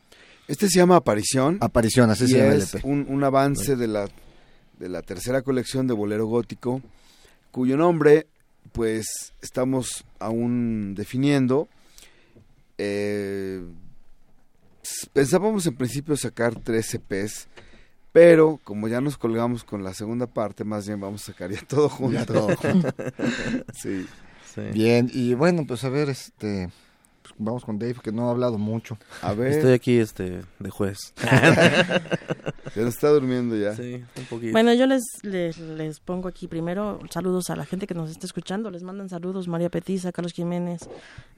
Este 0.48 0.70
se 0.70 0.78
llama 0.78 0.98
Aparición. 0.98 1.58
Aparición, 1.60 2.12
así 2.12 2.26
y 2.26 2.28
se 2.28 2.38
llama 2.38 2.54
el 2.54 2.62
es 2.62 2.76
EP. 2.76 2.86
un, 2.86 3.08
un 3.10 3.24
avance 3.24 3.76
de 3.76 3.88
la, 3.88 4.08
de 4.78 4.90
la 4.90 5.02
tercera 5.02 5.42
colección 5.42 5.88
de 5.88 5.96
Bolero 5.96 6.28
Gótico, 6.28 6.84
cuyo 7.50 7.78
nombre, 7.78 8.28
pues, 8.74 9.34
estamos 9.42 10.06
aún 10.20 10.94
definiendo. 10.94 11.68
Eh, 12.78 13.64
pensábamos 15.14 15.66
en 15.66 15.76
principio 15.76 16.16
sacar 16.18 16.56
tres 16.56 16.94
EPs, 16.94 17.48
pero 18.12 18.60
como 18.64 18.88
ya 18.88 19.02
nos 19.02 19.18
colgamos 19.18 19.64
con 19.64 19.84
la 19.84 19.94
segunda 19.94 20.28
parte, 20.28 20.64
más 20.64 20.88
bien 20.88 21.00
vamos 21.00 21.24
a 21.24 21.32
sacar 21.34 21.52
ya 21.52 21.62
todo 21.68 21.90
junto. 21.90 22.14
Ya 22.14 22.26
todo 22.26 22.56
junto. 22.56 22.94
sí. 23.74 24.06
Sí. 24.54 24.62
Bien, 24.74 25.10
y 25.14 25.34
bueno, 25.34 25.66
pues 25.68 25.84
a 25.84 25.90
ver, 25.90 26.10
este, 26.10 26.70
vamos 27.38 27.66
con 27.66 27.78
Dave, 27.80 27.96
que 28.04 28.12
no 28.12 28.28
ha 28.28 28.32
hablado 28.32 28.58
mucho. 28.58 28.98
A 29.22 29.34
ver, 29.34 29.52
Estoy 29.52 29.74
aquí 29.74 29.98
este 29.98 30.42
de 30.60 30.70
juez. 30.70 30.98
se 32.74 32.82
nos 32.82 32.94
está 32.94 33.10
durmiendo 33.10 33.56
ya. 33.56 33.76
sí, 33.76 34.04
un 34.18 34.26
poquito. 34.26 34.52
Bueno, 34.52 34.74
yo 34.74 34.86
les, 34.88 35.04
les, 35.24 35.58
les 35.58 36.00
pongo 36.00 36.28
aquí 36.28 36.48
primero 36.48 37.00
saludos 37.10 37.50
a 37.50 37.56
la 37.56 37.66
gente 37.66 37.88
que 37.88 37.94
nos 37.94 38.10
está 38.10 38.26
escuchando. 38.26 38.70
Les 38.72 38.84
mandan 38.84 39.10
saludos 39.10 39.48
María 39.48 39.70
Petiza, 39.70 40.12
Carlos 40.12 40.34
Jiménez. 40.34 40.82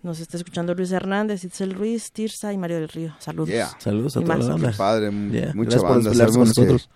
Nos 0.04 0.20
está 0.20 0.38
escuchando 0.38 0.74
Luis 0.74 0.92
Hernández, 0.92 1.44
Itzel 1.44 1.74
Ruiz, 1.74 2.12
Tirsa 2.12 2.54
y 2.54 2.58
Mario 2.58 2.78
del 2.78 2.90
Río. 2.90 3.16
Saludos. 3.20 3.50
Yeah. 3.50 3.70
Saludos 3.80 4.18
a 4.18 4.22
la 4.22 4.72
Qué 4.72 4.78
padre, 4.78 5.12
Yeah, 5.32 5.54
mucha 5.54 5.80
banda. 5.82 6.10
con 6.10 6.16
Sabemos 6.16 6.54
que, 6.54 6.62
nosotros. 6.62 6.90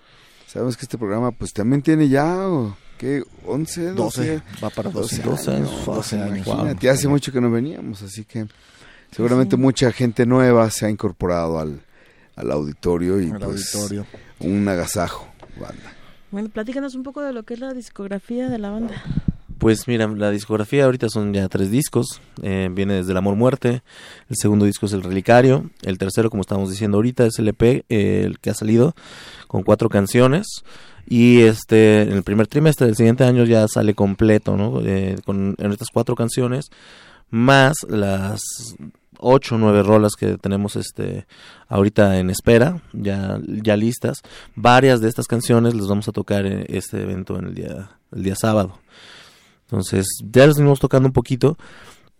sabemos 0.47 0.77
que 0.77 0.85
este 0.85 0.97
programa 0.97 1.31
pues 1.31 1.53
también 1.53 1.81
tiene 1.81 2.07
ya, 2.09 2.47
o, 2.47 2.75
¿qué? 2.97 3.23
¿11? 3.45 3.93
12, 3.93 3.93
12, 3.93 4.41
va 4.63 4.69
para 4.69 4.89
12, 4.89 5.21
12 5.23 5.51
años, 5.51 5.71
años. 5.71 5.85
12 5.85 6.21
años, 6.21 6.47
Imagínate, 6.47 6.87
wow. 6.87 6.93
hace 6.95 7.07
mucho 7.07 7.31
que 7.31 7.41
no 7.41 7.49
veníamos, 7.51 8.01
así 8.01 8.23
que 8.25 8.47
seguramente 9.11 9.57
mucha 9.57 9.91
gente 9.91 10.25
nueva 10.25 10.69
se 10.69 10.85
ha 10.85 10.89
incorporado 10.89 11.59
al, 11.59 11.81
al 12.35 12.51
auditorio 12.51 13.21
y 13.21 13.25
El 13.29 13.39
pues 13.39 13.75
auditorio. 13.75 14.05
un 14.39 14.67
agasajo, 14.67 15.27
banda. 15.59 15.93
Bueno, 16.31 16.49
platícanos 16.49 16.95
un 16.95 17.03
poco 17.03 17.21
de 17.21 17.33
lo 17.33 17.43
que 17.43 17.53
es 17.55 17.59
la 17.59 17.73
discografía 17.73 18.49
de 18.49 18.57
la 18.57 18.69
banda. 18.69 19.03
Pues 19.57 19.87
mira, 19.87 20.07
la 20.07 20.31
discografía 20.31 20.85
ahorita 20.85 21.07
son 21.09 21.33
ya 21.33 21.47
tres 21.47 21.69
discos. 21.69 22.19
Eh, 22.41 22.69
viene 22.71 22.95
desde 22.95 23.11
El 23.11 23.17
Amor 23.17 23.35
Muerte. 23.35 23.83
El 24.27 24.35
segundo 24.37 24.65
disco 24.65 24.87
es 24.87 24.93
El 24.93 25.03
Relicario. 25.03 25.69
El 25.83 25.99
tercero, 25.99 26.31
como 26.31 26.41
estamos 26.41 26.71
diciendo 26.71 26.97
ahorita, 26.97 27.27
es 27.27 27.37
el 27.37 27.49
EP, 27.49 27.61
eh, 27.61 28.23
el 28.25 28.39
que 28.39 28.49
ha 28.49 28.55
salido 28.55 28.95
con 29.47 29.61
cuatro 29.61 29.87
canciones. 29.89 30.47
Y 31.05 31.41
este, 31.41 32.01
en 32.01 32.13
el 32.13 32.23
primer 32.23 32.47
trimestre 32.47 32.87
del 32.87 32.95
siguiente 32.95 33.23
año 33.23 33.43
ya 33.43 33.67
sale 33.67 33.93
completo, 33.93 34.57
¿no? 34.57 34.81
Eh, 34.83 35.17
con 35.25 35.55
en 35.59 35.71
estas 35.71 35.89
cuatro 35.93 36.15
canciones, 36.15 36.71
más 37.29 37.73
las 37.87 38.41
ocho 39.21 39.55
o 39.55 39.57
nueve 39.57 39.83
rolas 39.83 40.13
que 40.19 40.37
tenemos 40.37 40.75
este 40.75 41.25
ahorita 41.67 42.19
en 42.19 42.29
espera, 42.29 42.81
ya, 42.91 43.39
ya 43.45 43.77
listas. 43.77 44.21
Varias 44.55 44.99
de 45.01 45.09
estas 45.09 45.27
canciones 45.27 45.73
las 45.73 45.87
vamos 45.87 46.07
a 46.07 46.11
tocar 46.11 46.45
en 46.45 46.65
este 46.67 47.01
evento 47.01 47.39
en 47.39 47.47
el 47.47 47.55
día, 47.55 47.91
el 48.11 48.23
día 48.23 48.35
sábado. 48.35 48.79
Entonces, 49.63 50.05
ya 50.31 50.45
las 50.47 50.57
venimos 50.57 50.79
tocando 50.79 51.07
un 51.07 51.13
poquito, 51.13 51.57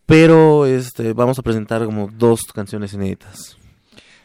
pero 0.05 0.65
este 0.65 1.13
vamos 1.13 1.37
a 1.37 1.41
presentar 1.41 1.83
como 1.85 2.09
dos 2.11 2.43
canciones 2.53 2.93
inéditas. 2.93 3.57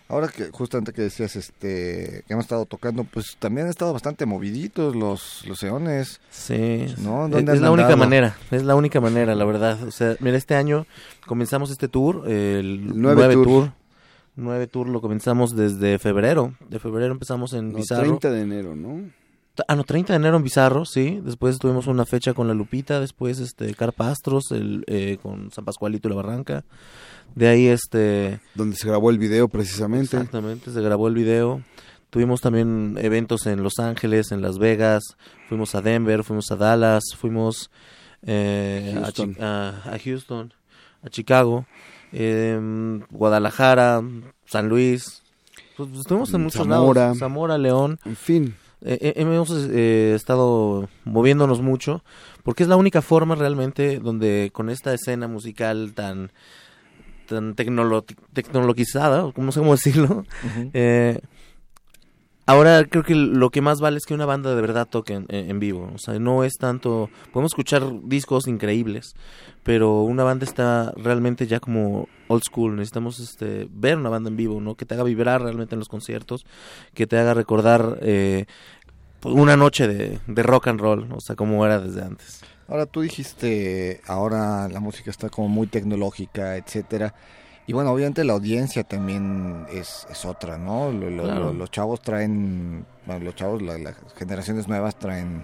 Ahora 0.08 0.28
que 0.28 0.50
justamente 0.52 0.92
que 0.92 1.02
decías 1.02 1.34
este 1.34 2.22
que 2.26 2.32
hemos 2.32 2.44
estado 2.44 2.64
tocando, 2.64 3.02
pues 3.04 3.36
también 3.38 3.66
han 3.66 3.70
estado 3.70 3.92
bastante 3.92 4.24
moviditos 4.24 4.94
los 4.94 5.44
los 5.46 5.62
eones. 5.64 6.20
Sí, 6.30 6.86
¿No? 6.98 7.26
es, 7.26 7.32
¿Dónde 7.32 7.52
es 7.52 7.58
han 7.58 7.62
la 7.64 7.70
única 7.72 7.96
manera, 7.96 8.36
es 8.52 8.62
la 8.62 8.76
única 8.76 9.00
manera, 9.00 9.34
la 9.34 9.44
verdad. 9.44 9.82
O 9.82 9.90
sea, 9.90 10.16
mira, 10.20 10.36
este 10.36 10.54
año 10.54 10.86
comenzamos 11.26 11.70
este 11.70 11.88
tour, 11.88 12.28
el 12.28 12.86
Nueve 13.00 13.22
9 13.22 13.34
tour. 13.34 13.44
tour. 13.44 13.72
9 14.36 14.66
Tour 14.66 14.88
lo 14.88 15.00
comenzamos 15.00 15.56
desde 15.56 15.98
febrero. 15.98 16.54
De 16.68 16.78
febrero 16.78 17.12
empezamos 17.12 17.54
en 17.54 17.72
No, 17.72 17.78
Bizarro. 17.78 18.02
30 18.02 18.30
de 18.30 18.40
enero, 18.42 18.76
¿no? 18.76 19.10
Ah, 19.68 19.76
no, 19.76 19.84
30 19.84 20.12
de 20.12 20.16
enero 20.18 20.36
en 20.36 20.42
Bizarro, 20.42 20.84
sí. 20.84 21.20
Después 21.22 21.58
tuvimos 21.58 21.86
una 21.86 22.04
fecha 22.04 22.34
con 22.34 22.48
La 22.48 22.54
Lupita, 22.54 23.00
después 23.00 23.38
este 23.38 23.74
Carpastros, 23.74 24.50
el, 24.52 24.84
eh, 24.86 25.18
con 25.22 25.50
San 25.50 25.64
Pascualito 25.64 26.08
y 26.08 26.10
La 26.10 26.16
Barranca. 26.16 26.64
De 27.34 27.48
ahí 27.48 27.66
este... 27.66 28.40
Donde 28.54 28.76
se 28.76 28.86
grabó 28.88 29.10
el 29.10 29.18
video 29.18 29.48
precisamente. 29.48 30.16
Exactamente, 30.16 30.70
se 30.70 30.80
grabó 30.80 31.08
el 31.08 31.14
video. 31.14 31.62
Tuvimos 32.10 32.40
también 32.40 32.96
eventos 33.00 33.46
en 33.46 33.62
Los 33.62 33.78
Ángeles, 33.78 34.30
en 34.32 34.40
Las 34.42 34.58
Vegas, 34.58 35.02
fuimos 35.48 35.74
a 35.74 35.80
Denver, 35.82 36.22
fuimos 36.24 36.50
a 36.50 36.56
Dallas, 36.56 37.02
fuimos 37.16 37.70
eh, 38.22 38.94
a, 38.96 39.02
Houston. 39.04 39.36
A- 39.40 39.82
a 39.92 39.98
Houston, 40.02 40.54
a 41.02 41.08
Chicago, 41.10 41.66
em, 42.12 43.00
Guadalajara, 43.10 44.02
San 44.46 44.68
Luis. 44.68 45.22
Pues, 45.76 45.90
estuvimos 45.98 46.32
en 46.32 46.42
muchos 46.44 46.66
Zamora. 46.66 47.00
lados. 47.02 47.18
Zamora, 47.18 47.58
León. 47.58 47.98
En 48.04 48.16
fin, 48.16 48.54
Eh, 48.82 48.98
eh, 49.00 49.12
hemos 49.16 49.50
eh, 49.70 50.12
estado 50.14 50.88
moviéndonos 51.04 51.62
mucho 51.62 52.04
porque 52.44 52.62
es 52.62 52.68
la 52.68 52.76
única 52.76 53.00
forma 53.00 53.34
realmente 53.34 53.98
donde 53.98 54.50
con 54.52 54.68
esta 54.68 54.92
escena 54.92 55.28
musical 55.28 55.92
tan 55.94 56.30
tan 57.26 57.56
tecnolo- 57.56 58.04
tecnologizada, 58.32 59.32
no 59.36 59.50
sé 59.52 59.58
cómo 59.60 59.72
decirlo, 59.72 60.24
eh, 60.72 61.20
ahora 62.46 62.84
creo 62.84 63.02
que 63.02 63.14
lo 63.14 63.50
que 63.50 63.60
más 63.60 63.80
vale 63.80 63.98
es 63.98 64.06
que 64.06 64.14
una 64.14 64.26
banda 64.26 64.54
de 64.54 64.60
verdad 64.60 64.88
toque 64.88 65.24
en, 65.28 65.60
vivo. 65.60 65.90
O 65.94 65.98
sea, 65.98 66.18
no 66.18 66.44
es 66.44 66.54
tanto. 66.58 67.10
Podemos 67.32 67.52
escuchar 67.52 67.82
discos 68.04 68.46
increíbles, 68.46 69.14
pero 69.62 70.02
una 70.02 70.24
banda 70.24 70.44
está 70.44 70.92
realmente 70.96 71.46
ya 71.46 71.60
como 71.60 72.08
old 72.28 72.42
school. 72.44 72.76
Necesitamos 72.76 73.20
este, 73.20 73.68
ver 73.70 73.98
una 73.98 74.10
banda 74.10 74.30
en 74.30 74.36
vivo, 74.36 74.60
¿no? 74.60 74.76
Que 74.76 74.86
te 74.86 74.94
haga 74.94 75.02
vibrar 75.02 75.42
realmente 75.42 75.74
en 75.74 75.80
los 75.80 75.88
conciertos, 75.88 76.46
que 76.94 77.06
te 77.06 77.18
haga 77.18 77.34
recordar 77.34 77.98
eh, 78.00 78.46
una 79.24 79.56
noche 79.56 79.88
de, 79.88 80.20
de 80.26 80.42
rock 80.42 80.68
and 80.68 80.80
roll, 80.80 81.12
o 81.12 81.20
sea, 81.20 81.36
como 81.36 81.64
era 81.66 81.80
desde 81.80 82.02
antes. 82.02 82.42
Ahora 82.68 82.86
tú 82.86 83.00
dijiste, 83.00 84.00
ahora 84.08 84.68
la 84.68 84.80
música 84.80 85.10
está 85.10 85.28
como 85.28 85.48
muy 85.48 85.68
tecnológica, 85.68 86.56
etcétera. 86.56 87.14
Y 87.66 87.72
bueno, 87.72 87.90
obviamente 87.90 88.22
la 88.24 88.32
audiencia 88.34 88.84
también 88.84 89.66
es, 89.72 90.06
es 90.10 90.24
otra, 90.24 90.56
¿no? 90.56 90.92
Lo- 90.92 91.10
lo- 91.10 91.24
Claro. 91.24 91.44
lo- 91.46 91.52
los 91.52 91.70
chavos 91.70 92.00
traen, 92.00 92.86
bueno, 93.06 93.24
los 93.24 93.34
chavos, 93.34 93.60
la- 93.62 93.76
las 93.78 93.94
generaciones 94.16 94.68
nuevas 94.68 94.96
traen, 94.96 95.42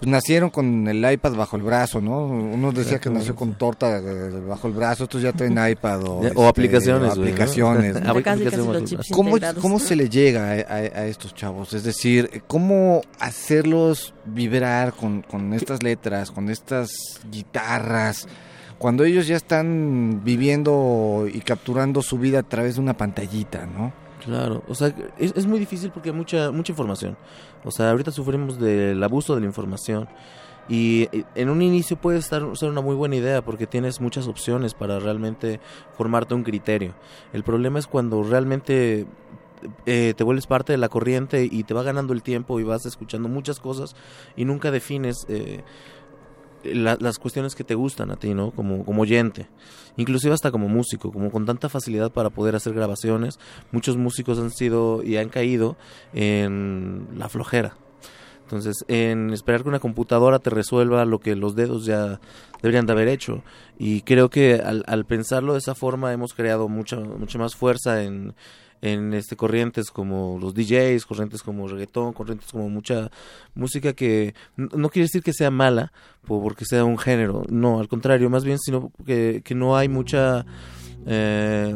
pues 0.00 0.10
nacieron 0.10 0.48
con 0.50 0.88
el 0.88 1.08
iPad 1.12 1.34
bajo 1.34 1.56
el 1.56 1.62
brazo, 1.62 2.00
¿no? 2.00 2.24
Uno 2.26 2.72
decía 2.72 2.98
que 2.98 3.10
nació 3.10 3.36
con 3.36 3.54
torta 3.58 3.98
eh, 3.98 4.30
bajo 4.48 4.66
el 4.66 4.72
brazo, 4.72 5.04
estos 5.04 5.20
ya 5.22 5.32
traen 5.32 5.56
iPad 5.70 6.02
o, 6.04 6.20
o 6.34 6.48
aplicaciones, 6.48 7.10
o 7.10 7.20
aplicaciones. 7.20 7.96
¿Cómo. 9.12 9.36
¿Cómo 9.60 9.78
se 9.78 9.94
le 9.96 10.08
llega 10.08 10.46
a, 10.48 10.52
a- 10.54 11.00
a 11.02 11.06
estos 11.06 11.32
chavos? 11.34 11.74
Es 11.74 11.84
decir, 11.84 12.42
¿cómo 12.48 13.02
hacerlos 13.20 14.14
vibrar 14.24 14.94
con, 14.94 15.22
con 15.22 15.52
estas 15.52 15.82
letras, 15.82 16.30
con 16.30 16.48
estas 16.50 16.90
guitarras, 17.30 18.26
cuando 18.80 19.04
ellos 19.04 19.26
ya 19.26 19.36
están 19.36 20.22
viviendo 20.24 21.26
y 21.30 21.40
capturando 21.40 22.00
su 22.00 22.16
vida 22.16 22.38
a 22.38 22.42
través 22.42 22.76
de 22.76 22.80
una 22.80 22.96
pantallita, 22.96 23.66
¿no? 23.66 23.92
Claro, 24.24 24.62
o 24.68 24.74
sea, 24.74 24.94
es, 25.18 25.34
es 25.36 25.46
muy 25.46 25.58
difícil 25.58 25.90
porque 25.90 26.08
hay 26.08 26.14
mucha, 26.14 26.50
mucha 26.50 26.72
información. 26.72 27.14
O 27.62 27.70
sea, 27.70 27.90
ahorita 27.90 28.10
sufrimos 28.10 28.58
del 28.58 29.02
abuso 29.02 29.34
de 29.34 29.42
la 29.42 29.46
información. 29.46 30.08
Y 30.66 31.08
eh, 31.12 31.24
en 31.34 31.50
un 31.50 31.60
inicio 31.60 31.98
puede 31.98 32.20
estar, 32.20 32.56
ser 32.56 32.70
una 32.70 32.80
muy 32.80 32.94
buena 32.94 33.16
idea 33.16 33.42
porque 33.42 33.66
tienes 33.66 34.00
muchas 34.00 34.26
opciones 34.26 34.72
para 34.72 34.98
realmente 34.98 35.60
formarte 35.98 36.32
un 36.32 36.42
criterio. 36.42 36.94
El 37.34 37.44
problema 37.44 37.78
es 37.78 37.86
cuando 37.86 38.22
realmente 38.22 39.06
eh, 39.84 40.14
te 40.16 40.24
vuelves 40.24 40.46
parte 40.46 40.72
de 40.72 40.78
la 40.78 40.88
corriente 40.88 41.46
y 41.50 41.64
te 41.64 41.74
va 41.74 41.82
ganando 41.82 42.14
el 42.14 42.22
tiempo 42.22 42.58
y 42.60 42.62
vas 42.62 42.86
escuchando 42.86 43.28
muchas 43.28 43.60
cosas 43.60 43.94
y 44.36 44.46
nunca 44.46 44.70
defines 44.70 45.26
eh, 45.28 45.62
la- 46.64 46.96
las 47.00 47.18
cuestiones 47.18 47.54
que 47.54 47.64
te 47.64 47.74
gustan 47.74 48.10
a 48.10 48.16
ti, 48.16 48.34
¿no? 48.34 48.50
Como, 48.50 48.84
como 48.84 49.02
oyente. 49.02 49.46
Inclusive 49.96 50.34
hasta 50.34 50.50
como 50.50 50.68
músico, 50.68 51.12
como 51.12 51.30
con 51.30 51.46
tanta 51.46 51.68
facilidad 51.68 52.10
para 52.12 52.30
poder 52.30 52.54
hacer 52.56 52.72
grabaciones, 52.74 53.38
muchos 53.72 53.96
músicos 53.96 54.38
han 54.38 54.50
sido 54.50 55.02
y 55.02 55.16
han 55.16 55.28
caído 55.28 55.76
en 56.14 57.08
la 57.16 57.28
flojera. 57.28 57.74
Entonces, 58.42 58.84
en 58.88 59.30
esperar 59.30 59.62
que 59.62 59.68
una 59.68 59.78
computadora 59.78 60.40
te 60.40 60.50
resuelva 60.50 61.04
lo 61.04 61.20
que 61.20 61.36
los 61.36 61.54
dedos 61.54 61.84
ya 61.84 62.18
deberían 62.62 62.84
de 62.84 62.92
haber 62.92 63.06
hecho. 63.08 63.42
Y 63.78 64.00
creo 64.02 64.28
que 64.28 64.54
al, 64.54 64.82
al 64.88 65.04
pensarlo 65.04 65.52
de 65.52 65.60
esa 65.60 65.76
forma 65.76 66.12
hemos 66.12 66.34
creado 66.34 66.68
mucha, 66.68 66.96
mucha 66.98 67.38
más 67.38 67.54
fuerza 67.54 68.02
en, 68.02 68.34
en 68.82 69.12
este 69.14 69.36
corrientes 69.36 69.90
como 69.90 70.38
los 70.40 70.54
DJs, 70.54 71.04
corrientes 71.06 71.42
como 71.42 71.68
reggaetón, 71.68 72.12
corrientes 72.12 72.50
como 72.50 72.68
mucha 72.68 73.10
música 73.54 73.92
que 73.92 74.34
no 74.56 74.88
quiere 74.88 75.04
decir 75.04 75.22
que 75.22 75.32
sea 75.32 75.50
mala 75.50 75.92
po- 76.26 76.42
porque 76.42 76.64
sea 76.64 76.84
un 76.84 76.96
género, 76.98 77.42
no, 77.50 77.78
al 77.80 77.88
contrario, 77.88 78.30
más 78.30 78.44
bien 78.44 78.58
sino 78.58 78.90
que, 79.04 79.42
que 79.44 79.54
no 79.54 79.76
hay 79.76 79.88
mucha 79.88 80.46
eh, 81.06 81.74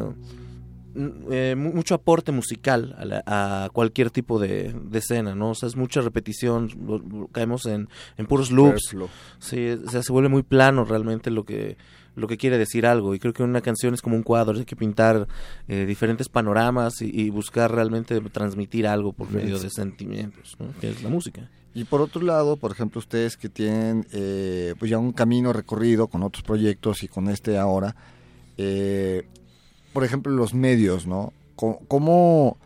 eh, 1.29 1.55
mu- 1.57 1.73
mucho 1.73 1.93
aporte 1.95 2.31
musical 2.31 2.95
a, 2.97 3.05
la- 3.05 3.23
a 3.25 3.69
cualquier 3.73 4.11
tipo 4.11 4.39
de, 4.39 4.73
de 4.73 4.99
escena, 4.99 5.35
¿no? 5.35 5.49
O 5.51 5.55
sea, 5.55 5.67
es 5.67 5.75
mucha 5.75 6.01
repetición, 6.01 6.69
lo- 6.87 6.99
lo- 6.99 7.27
caemos 7.27 7.65
en, 7.65 7.89
en 8.17 8.25
puros 8.27 8.49
loops. 8.51 8.93
Sí, 9.39 9.69
o 9.85 9.89
sea, 9.89 10.01
se 10.03 10.11
vuelve 10.13 10.29
muy 10.29 10.43
plano 10.43 10.85
realmente 10.85 11.31
lo 11.31 11.43
que 11.43 11.77
lo 12.15 12.27
que 12.27 12.37
quiere 12.37 12.57
decir 12.57 12.85
algo 12.85 13.15
y 13.15 13.19
creo 13.19 13.33
que 13.33 13.43
una 13.43 13.61
canción 13.61 13.93
es 13.93 14.01
como 14.01 14.15
un 14.15 14.23
cuadro, 14.23 14.57
hay 14.57 14.65
que 14.65 14.75
pintar 14.75 15.27
eh, 15.67 15.85
diferentes 15.85 16.29
panoramas 16.29 17.01
y, 17.01 17.09
y 17.13 17.29
buscar 17.29 17.71
realmente 17.71 18.19
transmitir 18.21 18.87
algo 18.87 19.13
por 19.13 19.31
medio 19.31 19.59
de 19.59 19.69
sentimientos, 19.69 20.55
¿no? 20.59 20.67
que 20.79 20.89
es 20.89 21.03
la 21.03 21.09
música. 21.09 21.49
Y 21.75 21.83
por 21.83 21.99
otro 21.99 22.21
lado, 22.21 22.55
por 22.55 22.71
ejemplo, 22.71 22.99
ustedes 22.99 23.35
que 23.35 23.49
tienen 23.49 24.07
eh, 24.13 24.73
pues 24.79 24.89
ya 24.89 24.97
un 24.97 25.11
camino 25.11 25.51
recorrido 25.51 26.07
con 26.07 26.23
otros 26.23 26.41
proyectos 26.41 27.03
y 27.03 27.09
con 27.09 27.27
este 27.27 27.57
ahora, 27.57 27.97
eh, 28.57 29.27
por 29.91 30.05
ejemplo, 30.05 30.31
los 30.31 30.53
medios, 30.53 31.05
¿no? 31.05 31.33
¿Cómo, 31.57 32.57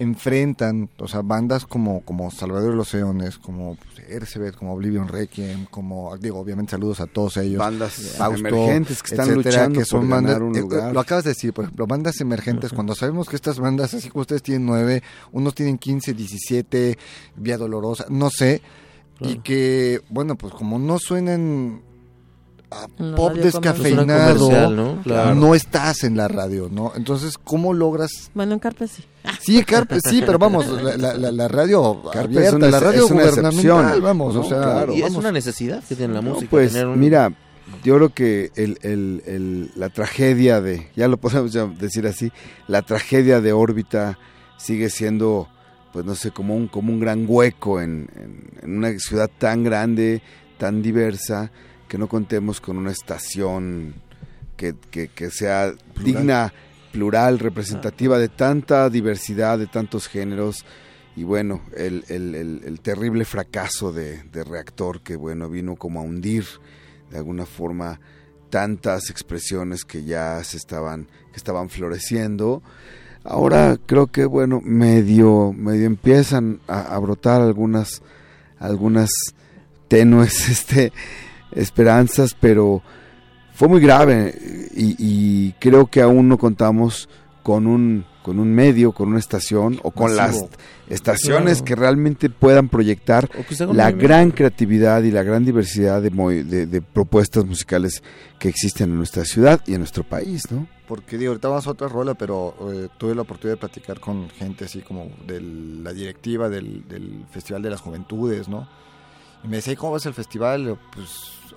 enfrentan, 0.00 0.88
o 0.98 1.06
sea, 1.06 1.20
bandas 1.20 1.66
como, 1.66 2.00
como 2.00 2.30
Salvador 2.30 2.70
de 2.70 2.76
los 2.76 2.94
Leones, 2.94 3.36
como 3.36 3.76
pues, 3.76 4.08
Ercebet, 4.08 4.56
como 4.56 4.72
Oblivion 4.72 5.08
Requiem, 5.08 5.66
como, 5.66 6.16
digo, 6.16 6.40
obviamente 6.40 6.70
saludos 6.70 7.00
a 7.00 7.06
todos 7.06 7.36
ellos. 7.36 7.58
Bandas 7.58 7.92
Fausto, 8.16 8.48
emergentes 8.48 9.02
que 9.02 9.10
están 9.10 9.28
etcétera, 9.28 9.50
luchando 9.50 9.78
que 9.78 9.84
son 9.84 10.00
por 10.00 10.08
bandas, 10.08 10.32
ganar 10.32 10.42
un 10.42 10.56
eh, 10.56 10.60
lugar. 10.60 10.94
Lo 10.94 11.00
acabas 11.00 11.24
de 11.24 11.32
decir, 11.32 11.52
por 11.52 11.66
ejemplo, 11.66 11.86
bandas 11.86 12.18
emergentes, 12.22 12.72
cuando 12.72 12.94
sabemos 12.94 13.28
que 13.28 13.36
estas 13.36 13.58
bandas, 13.58 13.92
así 13.92 14.08
como 14.08 14.22
ustedes 14.22 14.42
tienen 14.42 14.64
nueve, 14.64 15.02
unos 15.32 15.54
tienen 15.54 15.76
15, 15.76 16.14
17, 16.14 16.98
Vía 17.36 17.58
Dolorosa, 17.58 18.06
no 18.08 18.30
sé, 18.30 18.62
y 19.20 19.40
que, 19.40 20.00
bueno, 20.08 20.34
pues 20.36 20.54
como 20.54 20.78
no 20.78 20.98
suenan 20.98 21.82
a 22.70 22.88
pop 23.16 23.34
descafeinado, 23.34 24.70
¿no? 24.70 25.02
Claro. 25.02 25.34
no 25.34 25.54
estás 25.54 26.04
en 26.04 26.16
la 26.16 26.26
radio, 26.26 26.70
¿no? 26.72 26.92
Entonces, 26.96 27.36
¿cómo 27.36 27.74
logras 27.74 28.30
Bueno, 28.32 28.54
en 28.54 28.60
Carpe 28.60 28.88
sí. 28.88 29.04
Sí, 29.40 29.62
Carpe, 29.64 30.00
sí, 30.00 30.22
pero 30.24 30.38
vamos, 30.38 30.66
la, 30.68 30.96
la- 30.96 31.14
la- 31.14 31.32
la 31.32 31.48
radio 31.48 32.02
Carpe 32.12 32.36
abierta, 32.38 32.48
es 32.48 32.52
una- 32.54 32.70
la 32.70 32.80
radio 32.80 33.04
es 33.04 33.10
una 33.10 33.22
gubernamental, 33.24 33.78
excepción. 33.84 34.02
vamos, 34.02 34.36
o 34.36 34.44
sea, 34.44 34.62
claro. 34.62 34.92
y 34.94 34.96
es 34.98 35.02
vamos. 35.02 35.18
una 35.18 35.32
necesidad 35.32 35.82
que 35.84 35.94
tiene 35.96 36.14
la 36.14 36.22
No, 36.22 36.30
música. 36.34 36.50
pues 36.50 36.72
tener 36.72 36.86
un- 36.86 36.98
mira, 37.00 37.32
yo 37.84 37.96
creo 37.96 38.08
que 38.14 38.50
el, 38.56 38.78
el- 38.82 39.22
el- 39.26 39.70
la 39.76 39.88
tragedia 39.90 40.60
de, 40.60 40.88
ya 40.96 41.06
lo 41.08 41.16
podemos 41.18 41.52
decir 41.78 42.06
así, 42.06 42.32
la 42.66 42.82
tragedia 42.82 43.40
de 43.40 43.52
órbita 43.52 44.18
sigue 44.58 44.88
siendo, 44.90 45.48
pues 45.92 46.04
no 46.04 46.14
sé, 46.14 46.30
como 46.30 46.56
un, 46.56 46.68
como 46.68 46.92
un 46.92 47.00
gran 47.00 47.24
hueco 47.28 47.80
en, 47.80 48.08
en- 48.16 48.50
en 48.62 48.76
una 48.78 48.98
ciudad 48.98 49.30
tan 49.38 49.64
grande, 49.64 50.22
tan 50.58 50.82
diversa, 50.82 51.50
que 51.88 51.98
no 51.98 52.08
contemos 52.08 52.60
con 52.60 52.76
una 52.78 52.90
estación 52.92 53.94
que, 54.56 54.74
que- 54.90 55.08
que 55.08 55.30
sea 55.30 55.72
digna, 56.04 56.52
plural, 56.92 57.38
representativa 57.38 58.18
de 58.18 58.28
tanta 58.28 58.88
diversidad, 58.90 59.58
de 59.58 59.66
tantos 59.66 60.08
géneros. 60.08 60.64
Y 61.16 61.24
bueno, 61.24 61.62
el, 61.76 62.04
el- 62.08 62.34
el- 62.34 62.62
el 62.64 62.80
terrible 62.80 63.24
fracaso 63.24 63.92
de, 63.92 64.22
de 64.24 64.44
Reactor 64.44 65.00
que 65.02 65.16
bueno 65.16 65.48
vino 65.48 65.76
como 65.76 66.00
a 66.00 66.02
hundir 66.02 66.44
de 67.10 67.18
alguna 67.18 67.46
forma 67.46 68.00
tantas 68.48 69.10
expresiones 69.10 69.84
que 69.84 70.04
ya 70.04 70.42
se 70.44 70.56
estaban, 70.56 71.06
que 71.32 71.36
estaban 71.36 71.68
floreciendo. 71.68 72.62
Ahora 73.24 73.76
creo 73.86 74.06
que 74.06 74.24
bueno, 74.24 74.60
medio, 74.64 75.52
medio 75.52 75.86
empiezan 75.86 76.60
a, 76.66 76.80
a 76.94 76.98
brotar 76.98 77.42
algunas, 77.42 78.02
algunas 78.58 79.10
tenues 79.88 80.48
este, 80.48 80.92
esperanzas, 81.52 82.34
pero 82.40 82.82
fue 83.60 83.68
muy 83.68 83.80
grave 83.82 84.34
y, 84.74 84.96
y 84.98 85.52
creo 85.60 85.84
que 85.84 86.00
aún 86.00 86.28
no 86.28 86.38
contamos 86.38 87.10
con 87.42 87.66
un 87.66 88.06
con 88.22 88.38
un 88.38 88.54
medio, 88.54 88.92
con 88.92 89.08
una 89.08 89.18
estación 89.18 89.78
o 89.82 89.90
con 89.90 90.16
las 90.16 90.42
estaciones 90.88 91.58
Claro. 91.58 91.64
que 91.64 91.74
realmente 91.76 92.30
puedan 92.30 92.68
proyectar 92.70 93.28
la 93.72 93.90
gran 93.92 94.30
creatividad 94.30 95.02
y 95.02 95.10
la 95.10 95.22
gran 95.22 95.44
diversidad 95.44 96.00
de, 96.02 96.10
movi- 96.12 96.42
de, 96.44 96.66
de 96.66 96.80
propuestas 96.82 97.44
musicales 97.44 98.02
que 98.38 98.48
existen 98.48 98.90
en 98.90 98.96
nuestra 98.96 99.24
ciudad 99.24 99.60
y 99.66 99.72
en 99.74 99.78
nuestro 99.80 100.04
país, 100.04 100.50
¿no? 100.50 100.66
Porque 100.88 101.16
digo, 101.18 101.30
ahorita 101.32 101.48
vamos 101.48 101.66
a 101.66 101.70
otra 101.70 101.88
rola, 101.88 102.14
pero 102.14 102.54
eh, 102.72 102.88
tuve 102.98 103.14
la 103.14 103.22
oportunidad 103.22 103.56
de 103.56 103.60
platicar 103.60 104.00
con 104.00 104.28
gente 104.30 104.64
así 104.64 104.80
como 104.80 105.08
de 105.26 105.40
la 105.40 105.92
directiva 105.92 106.48
del, 106.48 106.86
del 106.88 107.24
Festival 107.30 107.62
de 107.62 107.70
las 107.70 107.80
Juventudes, 107.80 108.48
¿no? 108.48 108.68
Y 109.44 109.48
me 109.48 109.56
decía, 109.56 109.72
"¿Y 109.72 109.76
¿cómo 109.76 109.94
ves 109.94 110.04
el 110.06 110.14
festival? 110.14 110.78
Pues 110.94 111.08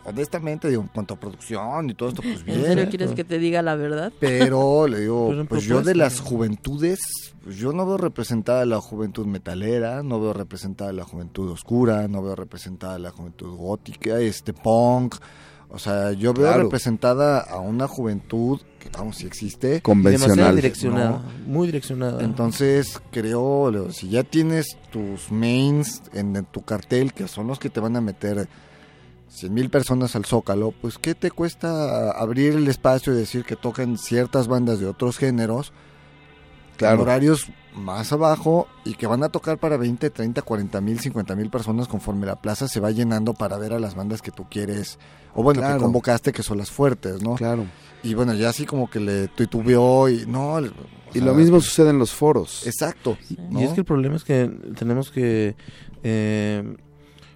honestamente, 0.05 0.69
digo, 0.69 0.81
en 0.81 0.87
cuanto 0.89 1.13
a 1.13 1.19
producción 1.19 1.89
y 1.89 1.93
todo 1.93 2.09
esto, 2.09 2.21
pues 2.21 2.39
¿En 2.39 2.45
bien. 2.45 2.61
serio 2.63 2.83
¿eh? 2.83 2.89
quieres 2.89 3.11
que 3.11 3.23
te 3.23 3.39
diga 3.39 3.61
la 3.61 3.75
verdad? 3.75 4.11
Pero 4.19 4.87
le 4.87 5.01
digo, 5.01 5.31
en 5.33 5.47
pues 5.47 5.63
yo 5.63 5.81
de 5.81 5.95
las 5.95 6.19
juventudes, 6.19 6.99
pues 7.43 7.57
yo 7.57 7.73
no 7.73 7.85
veo 7.85 7.97
representada 7.97 8.65
la 8.65 8.79
juventud 8.81 9.25
metalera, 9.25 10.03
no 10.03 10.19
veo 10.21 10.33
representada 10.33 10.91
la 10.93 11.03
juventud 11.03 11.49
oscura, 11.51 12.07
no 12.07 12.21
veo 12.23 12.35
representada 12.35 12.97
la 12.99 13.11
juventud 13.11 13.55
gótica, 13.55 14.19
este 14.19 14.53
punk. 14.53 15.15
O 15.75 15.79
sea, 15.79 16.11
yo 16.11 16.33
veo 16.35 16.45
Claro. 16.45 16.63
representada 16.63 17.39
a 17.39 17.57
una 17.59 17.87
juventud 17.87 18.61
que, 18.79 18.89
vamos, 18.89 19.15
si 19.17 19.25
existe. 19.25 19.81
Convencional. 19.81 20.55
direccionada, 20.55 21.19
muy 21.47 21.65
direccionada. 21.65 22.23
Entonces, 22.23 23.01
creo, 23.09 23.71
Leo, 23.71 23.91
si 23.91 24.07
ya 24.09 24.23
tienes 24.23 24.77
tus 24.91 25.31
mains 25.31 26.03
en, 26.13 26.35
en 26.35 26.45
tu 26.45 26.61
cartel, 26.61 27.11
que 27.13 27.27
son 27.27 27.47
los 27.47 27.57
que 27.57 27.71
te 27.71 27.79
van 27.79 27.95
a 27.95 28.01
meter 28.01 28.47
100 29.33 29.53
mil 29.53 29.69
personas 29.69 30.15
al 30.15 30.25
Zócalo, 30.25 30.71
pues 30.79 30.97
¿qué 30.97 31.15
te 31.15 31.31
cuesta 31.31 32.11
abrir 32.11 32.53
el 32.53 32.67
espacio 32.67 33.13
y 33.13 33.15
decir 33.15 33.43
que 33.43 33.55
toquen 33.55 33.97
ciertas 33.97 34.47
bandas 34.47 34.79
de 34.79 34.87
otros 34.87 35.17
géneros? 35.17 35.73
en 36.79 36.99
horarios 36.99 37.49
más 37.75 38.11
abajo 38.11 38.67
y 38.83 38.95
que 38.95 39.07
van 39.07 39.23
a 39.23 39.29
tocar 39.29 39.57
para 39.57 39.77
20, 39.77 40.09
30, 40.09 40.41
40 40.41 40.81
mil, 40.81 40.99
50 40.99 41.35
mil 41.35 41.49
personas 41.49 41.87
conforme 41.87 42.25
la 42.25 42.35
plaza 42.41 42.67
se 42.67 42.79
va 42.79 42.91
llenando 42.91 43.33
para 43.33 43.57
ver 43.57 43.73
a 43.73 43.79
las 43.79 43.95
bandas 43.95 44.21
que 44.21 44.31
tú 44.31 44.47
quieres, 44.49 44.99
o 45.33 45.43
bueno, 45.43 45.61
Claro. 45.61 45.77
que 45.77 45.83
convocaste 45.83 46.31
que 46.33 46.43
son 46.43 46.57
las 46.57 46.71
fuertes, 46.71 47.21
¿no? 47.21 47.35
Claro. 47.35 47.65
Y 48.03 48.15
bueno, 48.15 48.33
ya 48.33 48.49
así 48.49 48.65
como 48.65 48.89
que 48.89 48.99
le 48.99 49.27
titubeó 49.29 50.09
y 50.09 50.25
no... 50.27 50.59
Y 50.59 51.19
sea, 51.19 51.25
lo 51.25 51.33
mismo 51.33 51.61
sucede 51.61 51.91
en 51.91 51.99
los 51.99 52.11
foros. 52.11 52.65
Exacto. 52.67 53.17
¿no? 53.49 53.61
Y 53.61 53.63
es 53.63 53.71
que 53.71 53.81
el 53.81 53.85
problema 53.85 54.15
es 54.15 54.23
que 54.23 54.51
tenemos 54.77 55.09
que 55.09 55.55
eh, 56.01 56.75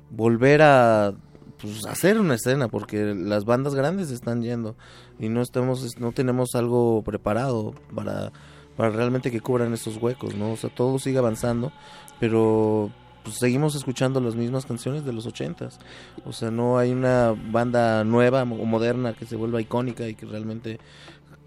volver 0.10 0.62
a 0.62 1.14
pues, 1.62 1.86
hacer 1.86 2.20
una 2.20 2.36
escena 2.36 2.68
porque 2.68 3.16
las 3.16 3.46
bandas 3.46 3.76
grandes 3.76 4.12
están 4.12 4.42
yendo 4.42 4.76
y 5.20 5.30
no 5.30 5.42
estamos 5.42 6.00
no 6.00 6.12
tenemos 6.12 6.56
algo 6.56 7.02
preparado 7.04 7.74
para 7.94 8.32
para 8.76 8.92
realmente 8.92 9.32
que 9.32 9.42
cubran 9.42 9.74
esos 9.74 9.98
huecos, 9.98 10.36
¿no? 10.36 10.52
O 10.52 10.56
sea, 10.56 10.70
todo 10.70 11.00
sigue 11.00 11.18
avanzando, 11.18 11.72
pero 12.20 12.92
pues, 13.24 13.40
seguimos 13.40 13.76
escuchando 13.76 14.22
las 14.22 14.36
mismas 14.36 14.66
canciones 14.66 15.04
de 15.04 15.12
los 15.12 15.26
ochentas. 15.26 15.80
O 16.26 16.32
sea, 16.32 16.50
no 16.50 16.78
hay 16.78 16.92
una 16.92 17.34
banda 17.52 18.06
nueva 18.06 18.44
o 18.44 18.46
moderna 18.46 19.14
que 19.14 19.26
se 19.26 19.36
vuelva 19.36 19.60
icónica 19.60 20.08
y 20.08 20.16
que 20.16 20.26
realmente 20.26 20.80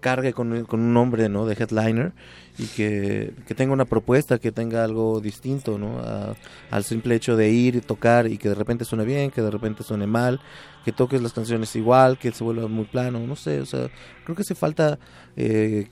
cargue 0.01 0.33
con, 0.33 0.65
con 0.65 0.81
un 0.81 0.93
nombre, 0.93 1.29
¿no? 1.29 1.45
De 1.45 1.53
headliner 1.53 2.11
y 2.57 2.65
que, 2.65 3.31
que 3.47 3.55
tenga 3.55 3.71
una 3.71 3.85
propuesta, 3.85 4.37
que 4.39 4.51
tenga 4.51 4.83
algo 4.83 5.21
distinto, 5.21 5.77
¿no? 5.77 5.99
A- 5.99 6.35
al 6.69 6.83
simple 6.83 7.15
hecho 7.15 7.37
de 7.37 7.49
ir 7.49 7.75
y 7.77 7.81
tocar 7.81 8.27
y 8.27 8.37
que 8.37 8.49
de 8.49 8.55
repente 8.55 8.83
suene 8.83 9.05
bien, 9.05 9.31
que 9.31 9.41
de 9.41 9.49
repente 9.51 9.83
suene 9.83 10.07
mal, 10.07 10.41
que 10.83 10.91
toques 10.91 11.21
las 11.21 11.31
canciones 11.31 11.73
igual, 11.77 12.17
que 12.19 12.31
se 12.33 12.43
vuelva 12.43 12.67
muy 12.67 12.85
plano, 12.85 13.19
no 13.25 13.35
sé, 13.37 13.61
o 13.61 13.65
sea, 13.65 13.89
creo 14.25 14.35
que 14.35 14.41
hace 14.41 14.55
falta 14.55 14.99
eh, 15.37 15.87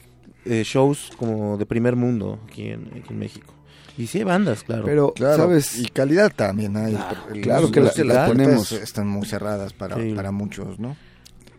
eh, 0.45 0.63
shows 0.65 1.11
como 1.17 1.57
de 1.57 1.65
primer 1.65 1.95
mundo 1.95 2.39
aquí 2.47 2.67
en, 2.69 2.87
aquí 2.97 3.11
en 3.13 3.19
México. 3.19 3.53
Y 3.97 4.07
sí 4.07 4.19
hay 4.19 4.23
bandas, 4.23 4.63
claro. 4.63 4.83
Pero, 4.85 5.13
Claro, 5.13 5.35
¿sabes? 5.43 5.77
y 5.77 5.85
calidad 5.87 6.31
también 6.33 6.77
hay. 6.77 6.97
El- 7.33 7.41
claro 7.41 7.69
que 7.69 7.81
las 7.81 7.97
la 7.97 8.25
puertas 8.25 8.37
tenemos. 8.37 8.71
están 8.71 9.07
muy 9.09 9.25
cerradas 9.25 9.73
para, 9.73 9.97
Sí. 9.97 10.13
para 10.13 10.31
muchos, 10.31 10.79
¿no? 10.79 10.95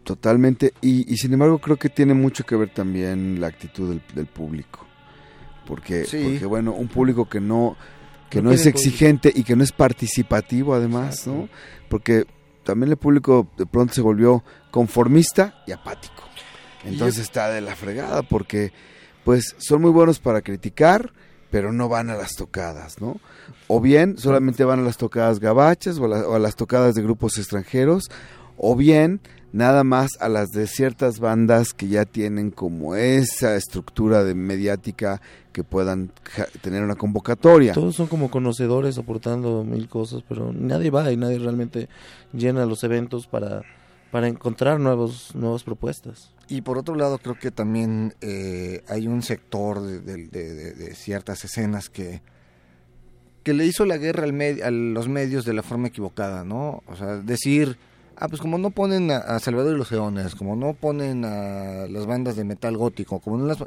Totalmente. 0.04 0.72
Y, 0.80 1.12
y 1.12 1.16
sin 1.18 1.32
embargo 1.32 1.58
creo 1.58 1.76
que 1.76 1.88
tiene 1.88 2.14
mucho 2.14 2.44
que 2.44 2.56
ver 2.56 2.70
también 2.70 3.40
la 3.40 3.46
actitud 3.48 3.88
del, 3.90 4.02
del 4.14 4.26
público. 4.26 4.86
Porque, 5.66 6.04
Sí. 6.04 6.22
porque, 6.30 6.46
bueno, 6.46 6.72
un 6.72 6.88
público 6.88 7.28
que 7.28 7.40
no, 7.40 7.76
que 8.28 8.42
No 8.42 8.48
no 8.50 8.54
es 8.54 8.66
exigente 8.66 9.32
y 9.34 9.44
que 9.44 9.54
no 9.56 9.62
es 9.62 9.72
participativo 9.72 10.74
además, 10.74 11.26
¿no? 11.26 11.48
Porque 11.88 12.24
también 12.64 12.90
el 12.90 12.96
público 12.96 13.48
de 13.56 13.66
pronto 13.66 13.94
se 13.94 14.00
volvió 14.00 14.42
conformista 14.70 15.62
y 15.66 15.72
apático. 15.72 16.22
Entonces 16.84 17.18
está 17.22 17.50
de 17.50 17.60
la 17.60 17.76
fregada 17.76 18.22
porque 18.22 18.72
pues 19.24 19.54
son 19.58 19.82
muy 19.82 19.90
buenos 19.90 20.18
para 20.18 20.40
criticar, 20.40 21.12
pero 21.50 21.72
no 21.72 21.88
van 21.88 22.08
a 22.10 22.14
las 22.16 22.36
tocadas, 22.36 23.00
¿no? 23.00 23.20
O 23.68 23.80
bien 23.80 24.16
solamente 24.18 24.64
van 24.64 24.80
a 24.80 24.82
las 24.82 24.96
tocadas 24.96 25.40
gabachas 25.40 25.98
o 25.98 26.06
a, 26.06 26.08
la- 26.08 26.26
o 26.28 26.34
a 26.34 26.38
las 26.38 26.56
tocadas 26.56 26.94
de 26.94 27.02
grupos 27.02 27.36
extranjeros, 27.38 28.10
o 28.56 28.74
bien 28.76 29.20
nada 29.52 29.82
más 29.84 30.10
a 30.20 30.28
las 30.28 30.48
de 30.50 30.66
ciertas 30.66 31.18
bandas 31.18 31.72
que 31.74 31.88
ya 31.88 32.04
tienen 32.04 32.50
como 32.50 32.94
esa 32.94 33.56
estructura 33.56 34.22
de 34.24 34.34
mediática 34.34 35.20
que 35.52 35.64
puedan 35.64 36.12
ja- 36.24 36.46
tener 36.62 36.82
una 36.84 36.94
convocatoria. 36.94 37.72
Todos 37.72 37.96
son 37.96 38.06
como 38.06 38.30
conocedores 38.30 38.96
aportando 38.98 39.64
mil 39.64 39.88
cosas, 39.88 40.22
pero 40.28 40.52
nadie 40.52 40.90
va 40.90 41.10
y 41.10 41.16
nadie 41.16 41.38
realmente 41.38 41.88
llena 42.32 42.64
los 42.66 42.84
eventos 42.84 43.26
para, 43.26 43.62
para 44.12 44.28
encontrar 44.28 44.78
nuevos, 44.78 45.34
nuevas 45.34 45.64
propuestas. 45.64 46.30
Y 46.46 46.62
por 46.62 46.78
otro 46.78 46.94
lado, 46.94 47.18
creo 47.18 47.36
que 47.38 47.50
también 47.50 48.14
eh, 48.20 48.82
hay 48.88 49.06
un 49.08 49.22
sector 49.22 49.80
de, 49.82 50.00
de- 50.00 50.26
de- 50.28 50.54
de- 50.54 50.72
de 50.74 50.94
ciertas 50.94 51.44
escenas 51.44 51.88
que, 51.88 52.22
que 53.42 53.54
le 53.54 53.66
hizo 53.66 53.84
la 53.86 53.96
guerra 53.98 54.24
al 54.24 54.32
med- 54.32 54.62
a 54.62 54.70
los 54.70 55.08
medios 55.08 55.44
de 55.44 55.54
la 55.54 55.62
forma 55.62 55.88
equivocada, 55.88 56.44
¿no? 56.44 56.82
O 56.86 56.94
sea, 56.96 57.16
decir, 57.16 57.76
ah, 58.20 58.28
pues 58.28 58.40
como 58.40 58.58
no 58.58 58.70
ponen 58.70 59.10
a, 59.10 59.16
a 59.18 59.38
Salvador 59.40 59.74
y 59.74 59.78
los 59.78 59.90
Leones, 59.90 60.34
como 60.36 60.54
no 60.54 60.74
ponen 60.74 61.24
a 61.24 61.86
las 61.88 62.06
bandas 62.06 62.36
de 62.36 62.44
metal 62.44 62.76
gótico, 62.76 63.18
como 63.20 63.36
no 63.38 63.46
las... 63.46 63.58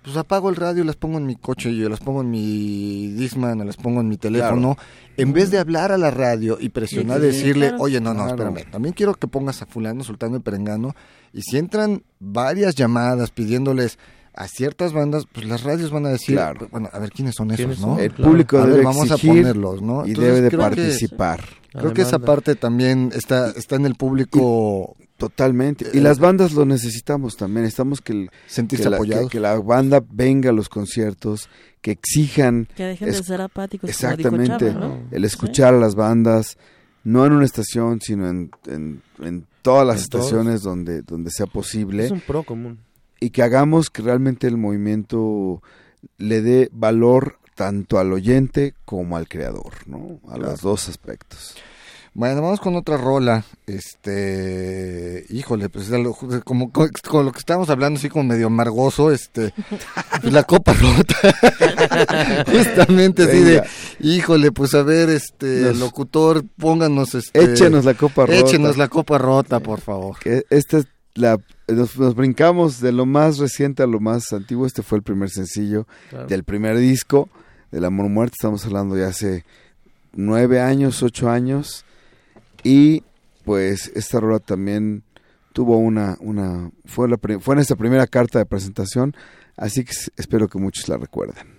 Pues 0.00 0.16
apago 0.16 0.48
el 0.48 0.56
radio 0.56 0.84
y 0.84 0.86
las 0.86 0.94
pongo 0.96 1.18
en 1.18 1.26
mi 1.26 1.34
coche, 1.34 1.74
yo 1.74 1.88
las 1.88 1.98
pongo 2.00 2.22
en 2.22 2.30
mi 2.30 3.08
Discman, 3.08 3.60
o 3.60 3.64
las 3.64 3.76
pongo 3.76 4.00
en 4.00 4.08
mi 4.08 4.16
teléfono, 4.16 4.76
en 5.16 5.32
vez 5.32 5.50
de 5.50 5.58
hablar 5.58 5.90
a 5.92 5.98
la 5.98 6.10
radio 6.10 6.56
y 6.58 6.68
presionar, 6.70 7.20
Sí, 7.20 7.26
sí, 7.26 7.32
sí, 7.32 7.38
decirle, 7.38 7.68
claro. 7.70 7.82
oye, 7.82 8.00
no, 8.00 8.14
no, 8.14 8.24
Claro. 8.24 8.48
espérame, 8.50 8.70
también 8.70 8.94
quiero 8.94 9.14
que 9.14 9.26
pongas 9.26 9.60
a 9.60 9.66
fulano, 9.66 10.04
sultano 10.04 10.36
y 10.36 10.40
perengano, 10.40 10.94
y 11.34 11.42
si 11.42 11.58
entran 11.58 12.04
varias 12.20 12.76
llamadas 12.76 13.32
pidiéndoles 13.32 13.98
a 14.40 14.46
ciertas 14.48 14.92
bandas, 14.92 15.24
pues 15.32 15.46
las 15.46 15.64
radios 15.64 15.90
van 15.90 16.06
a 16.06 16.10
decir, 16.10 16.36
Claro. 16.36 16.68
bueno, 16.70 16.88
a 16.92 16.98
ver 17.00 17.10
quiénes 17.10 17.34
son 17.34 17.48
esos, 17.50 17.56
¿Quiénes 17.58 17.80
¿no? 17.80 17.98
El 17.98 18.12
Claro. 18.12 18.30
público 18.30 18.58
A 18.58 18.60
ver, 18.62 18.70
debe 18.72 18.84
vamos 18.84 19.10
a 19.10 19.16
ponerlos, 19.18 19.82
¿no? 19.82 20.06
y 20.06 20.10
Entonces, 20.10 20.24
debe 20.34 20.40
de 20.42 20.48
creo 20.48 20.60
que- 20.60 20.66
participar. 20.76 21.44
Creo 21.72 21.92
que 21.92 22.02
esa 22.02 22.18
parte 22.18 22.54
también 22.54 23.10
está, 23.14 23.50
está 23.50 23.76
en 23.76 23.86
el 23.86 23.94
público 23.96 24.96
Totalmente. 25.18 25.84
Y 25.92 25.98
Eh, 25.98 26.00
las 26.00 26.20
bandas 26.20 26.52
lo 26.52 26.64
necesitamos 26.64 27.36
también. 27.36 27.62
Necesitamos 27.64 28.00
que, 28.00 28.12
el- 28.12 28.30
sentirse 28.46 28.84
que 28.84 28.90
la, 28.90 28.96
apoyados. 28.98 29.24
que- 29.28 29.38
que 29.38 29.40
la 29.40 29.58
banda 29.58 30.00
venga 30.08 30.50
a 30.50 30.52
los 30.52 30.68
conciertos, 30.68 31.48
que 31.80 31.90
exijan 31.90 32.68
Que 32.76 32.84
dejen 32.84 33.08
Es- 33.08 33.16
de 33.16 33.24
ser 33.24 33.40
apáticos. 33.40 33.90
como 33.90 34.12
dijo 34.16 34.20
exactamente 34.20 34.72
Chava, 34.72 34.86
¿no? 34.86 34.98
el 35.10 35.24
escuchar 35.24 35.74
a 35.74 35.78
las 35.80 35.96
bandas, 35.96 36.56
no 37.02 37.26
en 37.26 37.32
una 37.32 37.44
estación, 37.44 38.00
sino 38.00 38.28
en, 38.28 38.52
en- 38.68 39.02
en 39.20 39.44
todas 39.62 39.84
las 39.84 40.04
En 40.04 40.08
todos. 40.08 40.26
estaciones 40.26 40.62
donde, 40.62 41.02
donde 41.02 41.30
sea 41.32 41.46
posible. 41.46 42.04
Es 42.04 42.10
un 42.12 42.20
pro 42.20 42.44
común. 42.44 42.78
Y 43.20 43.30
que 43.30 43.42
hagamos 43.42 43.90
que 43.90 44.02
realmente 44.02 44.46
el 44.46 44.56
movimiento 44.56 45.62
le 46.18 46.42
dé 46.42 46.68
valor 46.72 47.38
tanto 47.54 47.98
al 47.98 48.12
oyente 48.12 48.74
como 48.84 49.16
al 49.16 49.28
creador, 49.28 49.72
¿no? 49.86 50.20
A 50.28 50.34
Claro. 50.34 50.50
los 50.52 50.60
dos 50.60 50.88
aspectos. 50.88 51.56
Bueno, 52.14 52.40
vamos 52.42 52.58
con 52.60 52.74
otra 52.74 52.96
rola. 52.96 53.44
Este, 53.66 55.24
híjole, 55.28 55.68
pues 55.68 55.88
como 56.44 56.72
con, 56.72 56.90
lo 57.24 57.32
que 57.32 57.38
estábamos 57.38 57.68
hablando, 57.70 57.98
así 57.98 58.08
como 58.08 58.24
medio 58.24 58.46
amargoso, 58.48 59.12
este, 59.12 59.52
pues 60.20 60.32
la 60.32 60.42
copa 60.44 60.72
rota. 60.72 61.16
Justamente 62.50 63.22
así 63.24 63.38
de, 63.40 63.50
Venga. 63.60 63.66
híjole, 64.00 64.52
pues 64.52 64.74
a 64.74 64.82
ver, 64.82 65.10
este, 65.10 65.46
Nos- 65.62 65.78
locutor, 65.78 66.44
pónganos, 66.58 67.14
este, 67.14 67.42
Échenos 67.42 67.84
la 67.84 67.94
copa 67.94 68.26
rota. 68.26 68.38
échenos 68.38 68.76
la 68.76 68.88
copa 68.88 69.18
rota, 69.18 69.60
por 69.60 69.80
favor. 69.80 70.16
Esta 70.50 70.78
es 70.78 70.86
la 71.14 71.38
nos, 71.68 71.98
nos 71.98 72.14
brincamos 72.14 72.80
de 72.80 72.92
lo 72.92 73.06
más 73.06 73.38
reciente 73.38 73.82
a 73.82 73.86
lo 73.86 74.00
más 74.00 74.32
antiguo. 74.32 74.66
Este 74.66 74.82
fue 74.82 74.98
el 74.98 75.04
primer 75.04 75.30
sencillo 75.30 75.86
Claro. 76.10 76.26
del 76.26 76.44
primer 76.44 76.76
disco 76.78 77.28
del 77.70 77.84
Amor 77.84 78.08
Muerte. 78.08 78.34
Estamos 78.38 78.64
hablando 78.64 78.96
ya 78.96 79.08
hace 79.08 79.44
nueve 80.14 80.60
años, 80.60 81.02
ocho 81.02 81.28
años. 81.30 81.84
Y 82.64 83.02
pues 83.44 83.90
esta 83.94 84.20
rola 84.20 84.38
también 84.38 85.02
tuvo 85.52 85.76
una, 85.78 86.16
una 86.20 86.70
fue, 86.86 87.08
la, 87.08 87.18
fue 87.40 87.54
nuestra 87.54 87.76
primera 87.76 88.06
carta 88.06 88.38
de 88.38 88.46
presentación. 88.46 89.14
Así 89.56 89.84
que 89.84 89.92
espero 90.16 90.48
que 90.48 90.58
muchos 90.58 90.88
la 90.88 90.96
recuerden. 90.96 91.57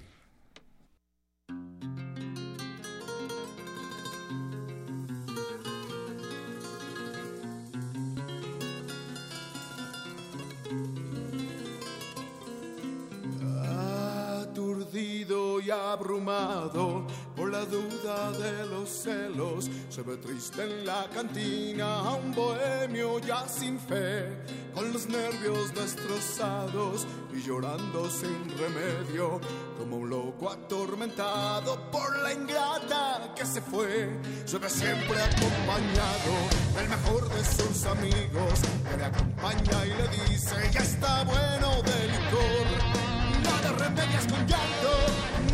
Abrumado 15.69 17.05
por 17.36 17.51
la 17.51 17.65
duda 17.65 18.32
de 18.32 18.65
los 18.67 18.89
celos. 18.89 19.69
Se 19.89 20.01
ve 20.01 20.17
triste 20.17 20.63
en 20.63 20.86
la 20.86 21.08
cantina 21.13 21.99
a 21.99 22.13
un 22.13 22.34
bohemio 22.34 23.19
ya 23.19 23.47
sin 23.47 23.79
fe, 23.79 24.43
con 24.73 24.91
los 24.91 25.08
nervios 25.08 25.73
destrozados 25.73 27.05
y 27.34 27.41
llorando 27.41 28.10
sin 28.10 28.49
remedio, 28.58 29.39
como 29.77 29.97
un 29.97 30.10
loco 30.10 30.49
atormentado 30.49 31.89
por 31.91 32.17
la 32.19 32.34
ingrata 32.34 33.34
que 33.36 33.45
se 33.45 33.62
fue. 33.62 34.10
Se 34.45 34.58
ve 34.58 34.69
siempre 34.69 35.21
acompañado 35.21 36.34
del 36.75 36.89
mejor 36.89 37.29
de 37.29 37.43
sus 37.43 37.86
amigos, 37.86 38.60
que 38.89 38.97
le 38.97 39.05
acompaña 39.05 39.86
y 39.86 39.89
le 39.89 40.08
dice: 40.25 40.55
Ya 40.71 40.82
está 40.82 41.23
bueno 41.23 41.82
de 41.84 42.08
licor. 42.08 43.09
Nada 43.50 43.72
remedias 43.78 44.26
con 44.32 44.40
llanto, 44.48 44.92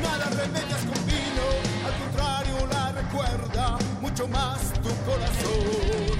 nada 0.01 0.25
remedias 0.29 0.83
con 0.89 0.99
vino, 1.05 1.45
al 1.87 1.95
contrario 2.03 2.67
la 2.71 2.91
recuerda 2.91 3.77
mucho 4.01 4.27
más 4.27 4.59
tu 4.83 4.91
corazón. 5.07 6.15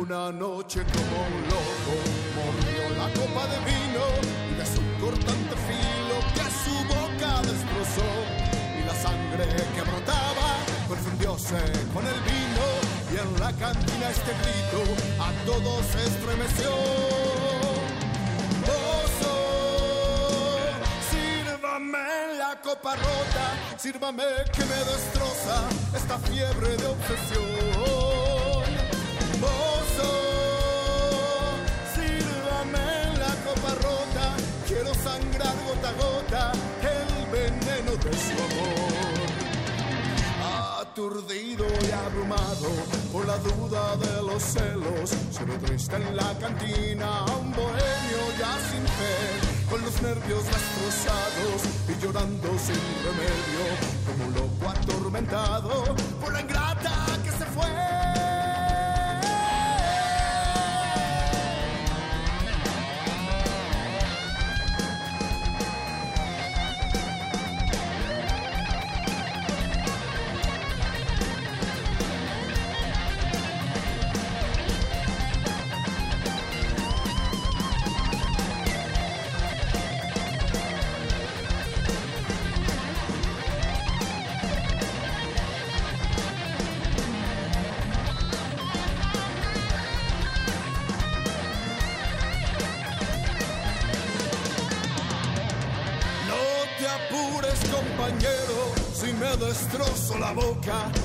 Una 0.00 0.30
noche 0.30 0.80
como 0.94 1.16
un 1.26 1.42
loco 1.52 1.94
mordió 2.38 2.82
la 3.00 3.08
copa 3.18 3.42
de 3.52 3.58
vino 3.72 4.04
y 4.50 4.54
de 4.60 4.66
su 4.66 4.82
cortante 5.02 5.56
filo 5.68 6.16
que 6.36 6.46
su 6.62 6.74
boca 6.94 7.30
destrozó 7.42 8.08
y 8.78 8.86
la 8.86 8.94
sangre 8.94 9.46
que 9.74 9.82
brotaba 9.82 10.48
confundióse 10.88 11.60
con 11.92 12.06
el 12.06 12.20
vino 12.30 12.64
y 13.12 13.14
en 13.16 13.40
la 13.40 13.50
cantina 13.52 14.10
este 14.10 14.32
grito 14.40 14.80
a 15.20 15.32
todos 15.46 15.84
estremeció. 16.06 17.73
Sírvame 21.84 22.38
la 22.38 22.60
copa 22.62 22.94
rota, 22.94 23.78
sírvame 23.78 24.24
que 24.52 24.64
me 24.64 24.76
destroza 24.76 25.68
esta 25.94 26.18
fiebre 26.18 26.76
de 26.76 26.86
obsesión. 26.86 27.44
Mozo, 29.40 30.12
sírvame 31.94 33.18
la 33.18 33.34
copa 33.44 33.74
rota, 33.82 34.36
quiero 34.66 34.94
sangrar 34.94 35.54
gota 35.66 35.88
a 35.88 35.92
gota 35.92 36.52
el 36.80 37.26
veneno 37.30 37.92
de 37.96 38.12
su 38.12 38.32
amor 38.32 39.14
aturdido 40.80 41.66
y 41.66 41.90
abrumado 41.90 42.70
por 43.12 43.26
la 43.26 43.36
duda 43.38 43.96
de 43.96 44.22
los 44.22 44.42
celos. 44.42 45.10
Se 45.30 45.44
ve 45.44 45.58
triste 45.58 45.96
en 45.96 46.16
la 46.16 46.38
cantina 46.38 47.18
a 47.18 47.36
un 47.36 47.50
bohemio 47.52 48.20
ya 48.38 48.52
sin 48.70 48.86
fe, 48.86 49.53
con 49.74 49.82
los 49.82 50.02
nervios 50.02 50.44
destrozados 50.44 51.62
y 51.88 52.00
llorando 52.00 52.48
sin 52.60 52.78
remedio, 53.02 53.64
como 54.06 54.26
un 54.26 54.34
loco 54.34 54.70
atormentado 54.70 55.96
por 56.20 56.32
la 56.32 56.42
ingrata 56.42 57.13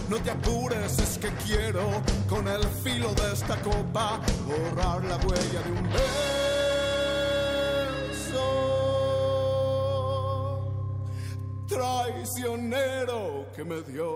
No 0.07 0.17
te 0.23 0.31
apures, 0.31 0.97
es 0.99 1.17
que 1.17 1.27
quiero 1.45 2.01
con 2.29 2.47
el 2.47 2.63
filo 2.81 3.13
de 3.13 3.33
esta 3.33 3.57
copa 3.61 4.21
borrar 4.47 5.03
la 5.03 5.17
huella 5.17 5.61
de 5.65 5.71
un 5.71 5.83
beso 5.83 6.09
traicionero 11.67 13.47
que 13.53 13.65
me 13.65 13.81
dio. 13.81 14.15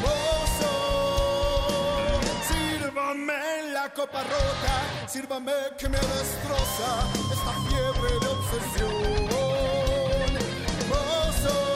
Mozo, 0.00 0.72
sírvame 2.48 3.72
la 3.74 3.92
copa 3.92 4.22
rota, 4.22 5.06
sírvame 5.06 5.52
que 5.78 5.88
me 5.90 5.98
destroza 5.98 7.04
esta 7.30 7.52
fiebre 7.68 8.10
de 8.20 8.26
obsesión. 8.26 9.49
soul. 11.40 11.69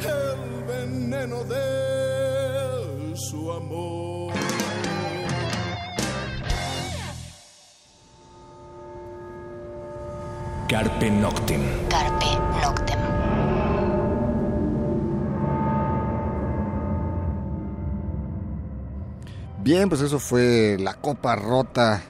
el 0.00 0.64
veneno 0.64 1.44
de 1.44 3.14
su 3.14 3.52
amor. 3.52 4.32
Carpe 10.68 11.10
Noctem. 11.10 11.60
Carpe 11.90 12.26
Noctem. 12.62 12.98
Bien, 19.58 19.88
pues 19.90 20.00
eso 20.00 20.18
fue 20.18 20.78
la 20.80 20.94
copa 20.94 21.36
rota 21.36 22.02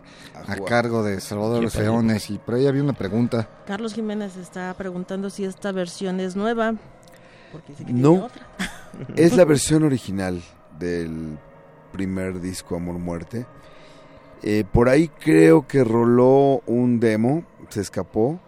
a 0.49 0.57
cargo 0.65 1.03
de 1.03 1.21
Salvador. 1.21 1.73
Leones. 1.75 2.31
Y 2.31 2.39
por 2.39 2.55
ahí 2.55 2.67
había 2.67 2.83
una 2.83 2.93
pregunta. 2.95 3.49
Carlos 3.67 3.95
Jiménez 3.95 4.37
está 4.37 4.75
preguntando 4.75 5.31
si 5.31 5.45
esta 5.45 5.73
versión 5.73 6.21
es 6.21 6.37
nueva. 6.37 6.75
Porque 7.53 7.73
dice 7.73 7.85
que 7.85 7.93
No. 7.93 8.11
tiene 8.11 8.25
otra. 8.27 8.47
Es 9.17 9.37
la 9.37 9.45
versión 9.45 9.85
original 9.85 10.43
del 10.79 11.39
primer 11.93 12.41
disco 12.41 12.75
Amor 12.77 12.99
Muerte. 12.99 13.47
Eh, 14.43 14.65
por 14.73 14.89
ahí 14.89 15.09
creo 15.09 15.67
que 15.67 15.85
roló 15.85 16.63
un 16.67 16.99
demo, 17.01 17.45
se 17.69 17.81
escapó. 17.81 18.41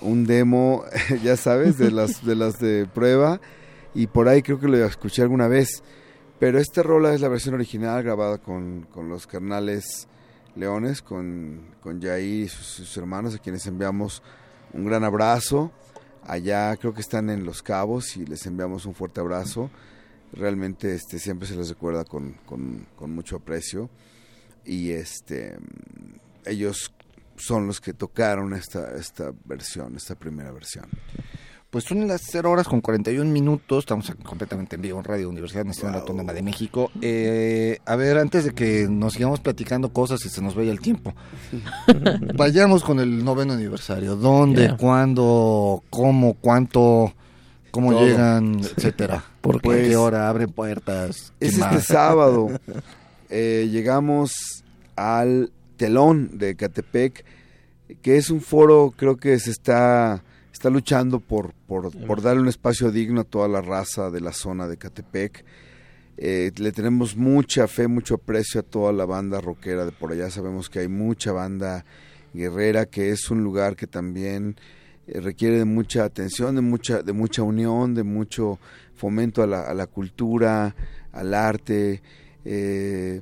Un 0.00 0.24
demo, 0.26 0.84
ya 1.22 1.36
sabes, 1.36 1.78
de 1.78 1.90
las 1.90 2.24
de 2.24 2.34
las 2.36 2.58
de 2.58 2.86
prueba. 2.92 3.40
Y 3.94 4.06
por 4.06 4.28
ahí 4.28 4.42
creo 4.42 4.58
que 4.58 4.68
lo 4.68 4.76
escuché 4.86 5.22
alguna 5.22 5.48
vez. 5.48 5.82
Pero 6.38 6.58
esta 6.58 6.82
rola 6.82 7.12
es 7.14 7.20
la 7.20 7.28
versión 7.28 7.54
original 7.54 8.02
grabada 8.02 8.38
con, 8.38 8.86
con 8.92 9.08
los 9.08 9.26
carnales 9.26 10.08
Leones, 10.56 11.02
con, 11.02 11.60
con 11.80 12.00
Yair 12.00 12.44
y 12.44 12.48
sus, 12.48 12.66
sus 12.66 12.96
hermanos, 12.96 13.34
a 13.34 13.38
quienes 13.38 13.66
enviamos 13.66 14.22
un 14.72 14.84
gran 14.84 15.04
abrazo. 15.04 15.72
Allá 16.24 16.76
creo 16.76 16.94
que 16.94 17.00
están 17.00 17.30
en 17.30 17.44
Los 17.44 17.62
Cabos 17.62 18.16
y 18.16 18.24
les 18.26 18.46
enviamos 18.46 18.86
un 18.86 18.94
fuerte 18.94 19.20
abrazo. 19.20 19.70
Realmente 20.32 20.94
este, 20.94 21.18
siempre 21.18 21.48
se 21.48 21.56
les 21.56 21.68
recuerda 21.68 22.04
con, 22.04 22.32
con- 22.46 22.86
con 22.96 23.10
mucho 23.14 23.36
aprecio. 23.36 23.90
Y 24.64 24.90
este 24.92 25.56
ellos 26.44 26.92
son 27.36 27.66
los 27.66 27.80
que 27.80 27.94
tocaron 27.94 28.52
esta, 28.54 28.94
esta 28.96 29.32
versión, 29.44 29.96
esta 29.96 30.14
primera 30.14 30.52
versión. 30.52 30.86
Pues 31.72 31.84
son 31.84 32.06
las 32.06 32.20
0 32.30 32.50
horas 32.50 32.68
con 32.68 32.82
41 32.82 33.30
minutos, 33.30 33.84
estamos 33.84 34.12
completamente 34.22 34.76
en 34.76 34.82
vivo 34.82 34.98
en 34.98 35.04
Radio 35.04 35.30
Universidad 35.30 35.64
Nacional 35.64 36.00
Autónoma 36.00 36.34
de 36.34 36.42
México. 36.42 36.90
Eh, 37.00 37.78
a 37.86 37.96
ver, 37.96 38.18
antes 38.18 38.44
de 38.44 38.52
que 38.52 38.86
nos 38.90 39.14
sigamos 39.14 39.40
platicando 39.40 39.90
cosas 39.90 40.22
y 40.26 40.28
se 40.28 40.42
nos 40.42 40.54
vaya 40.54 40.70
el 40.70 40.80
tiempo, 40.80 41.14
vayamos 42.36 42.84
con 42.84 43.00
el 43.00 43.24
noveno 43.24 43.54
aniversario. 43.54 44.16
¿Dónde, 44.16 44.76
cuándo, 44.76 45.82
cómo, 45.88 46.34
cuánto, 46.34 47.14
cómo 47.70 47.92
Todo. 47.92 48.04
llegan, 48.04 48.60
etcétera? 48.60 49.24
¿Por 49.40 49.62
¿Por 49.62 49.76
qué? 49.76 49.96
hora 49.96 50.28
abren 50.28 50.52
puertas? 50.52 51.32
¿Qué 51.40 51.46
Es 51.46 51.56
este 51.56 51.80
sábado. 51.80 52.50
Eh, 53.34 53.70
llegamos 53.72 54.62
al 54.94 55.50
telón 55.78 56.36
de 56.36 56.54
Catepec, 56.54 57.24
que 58.02 58.18
es 58.18 58.28
un 58.28 58.42
foro, 58.42 58.92
creo 58.94 59.16
que 59.16 59.38
se 59.38 59.50
está, 59.50 60.22
está 60.62 60.70
luchando 60.70 61.18
por, 61.18 61.54
por, 61.66 61.90
por 62.06 62.22
darle 62.22 62.42
un 62.42 62.46
espacio 62.46 62.92
digno 62.92 63.22
a 63.22 63.24
toda 63.24 63.48
la 63.48 63.60
raza 63.60 64.12
de 64.12 64.20
la 64.20 64.32
zona 64.32 64.68
de 64.68 64.76
Catepec. 64.76 65.44
Eh, 66.16 66.52
le 66.54 66.70
tenemos 66.70 67.16
mucha 67.16 67.66
fe, 67.66 67.88
mucho 67.88 68.14
aprecio 68.14 68.60
a 68.60 68.62
toda 68.62 68.92
la 68.92 69.04
banda 69.04 69.40
rockera 69.40 69.84
de 69.84 69.90
por 69.90 70.12
allá. 70.12 70.30
Sabemos 70.30 70.70
que 70.70 70.78
hay 70.78 70.86
mucha 70.86 71.32
banda 71.32 71.84
guerrera, 72.32 72.86
que 72.86 73.10
es 73.10 73.28
un 73.28 73.42
lugar 73.42 73.74
que 73.74 73.88
también 73.88 74.54
eh, 75.08 75.18
requiere 75.18 75.58
de 75.58 75.64
mucha 75.64 76.04
atención, 76.04 76.54
de 76.54 76.60
mucha, 76.60 77.02
de 77.02 77.12
mucha 77.12 77.42
unión, 77.42 77.96
de 77.96 78.04
mucho 78.04 78.60
fomento 78.94 79.42
a 79.42 79.48
la, 79.48 79.62
a 79.62 79.74
la 79.74 79.88
cultura, 79.88 80.76
al 81.10 81.34
arte. 81.34 82.02
Eh, 82.44 83.20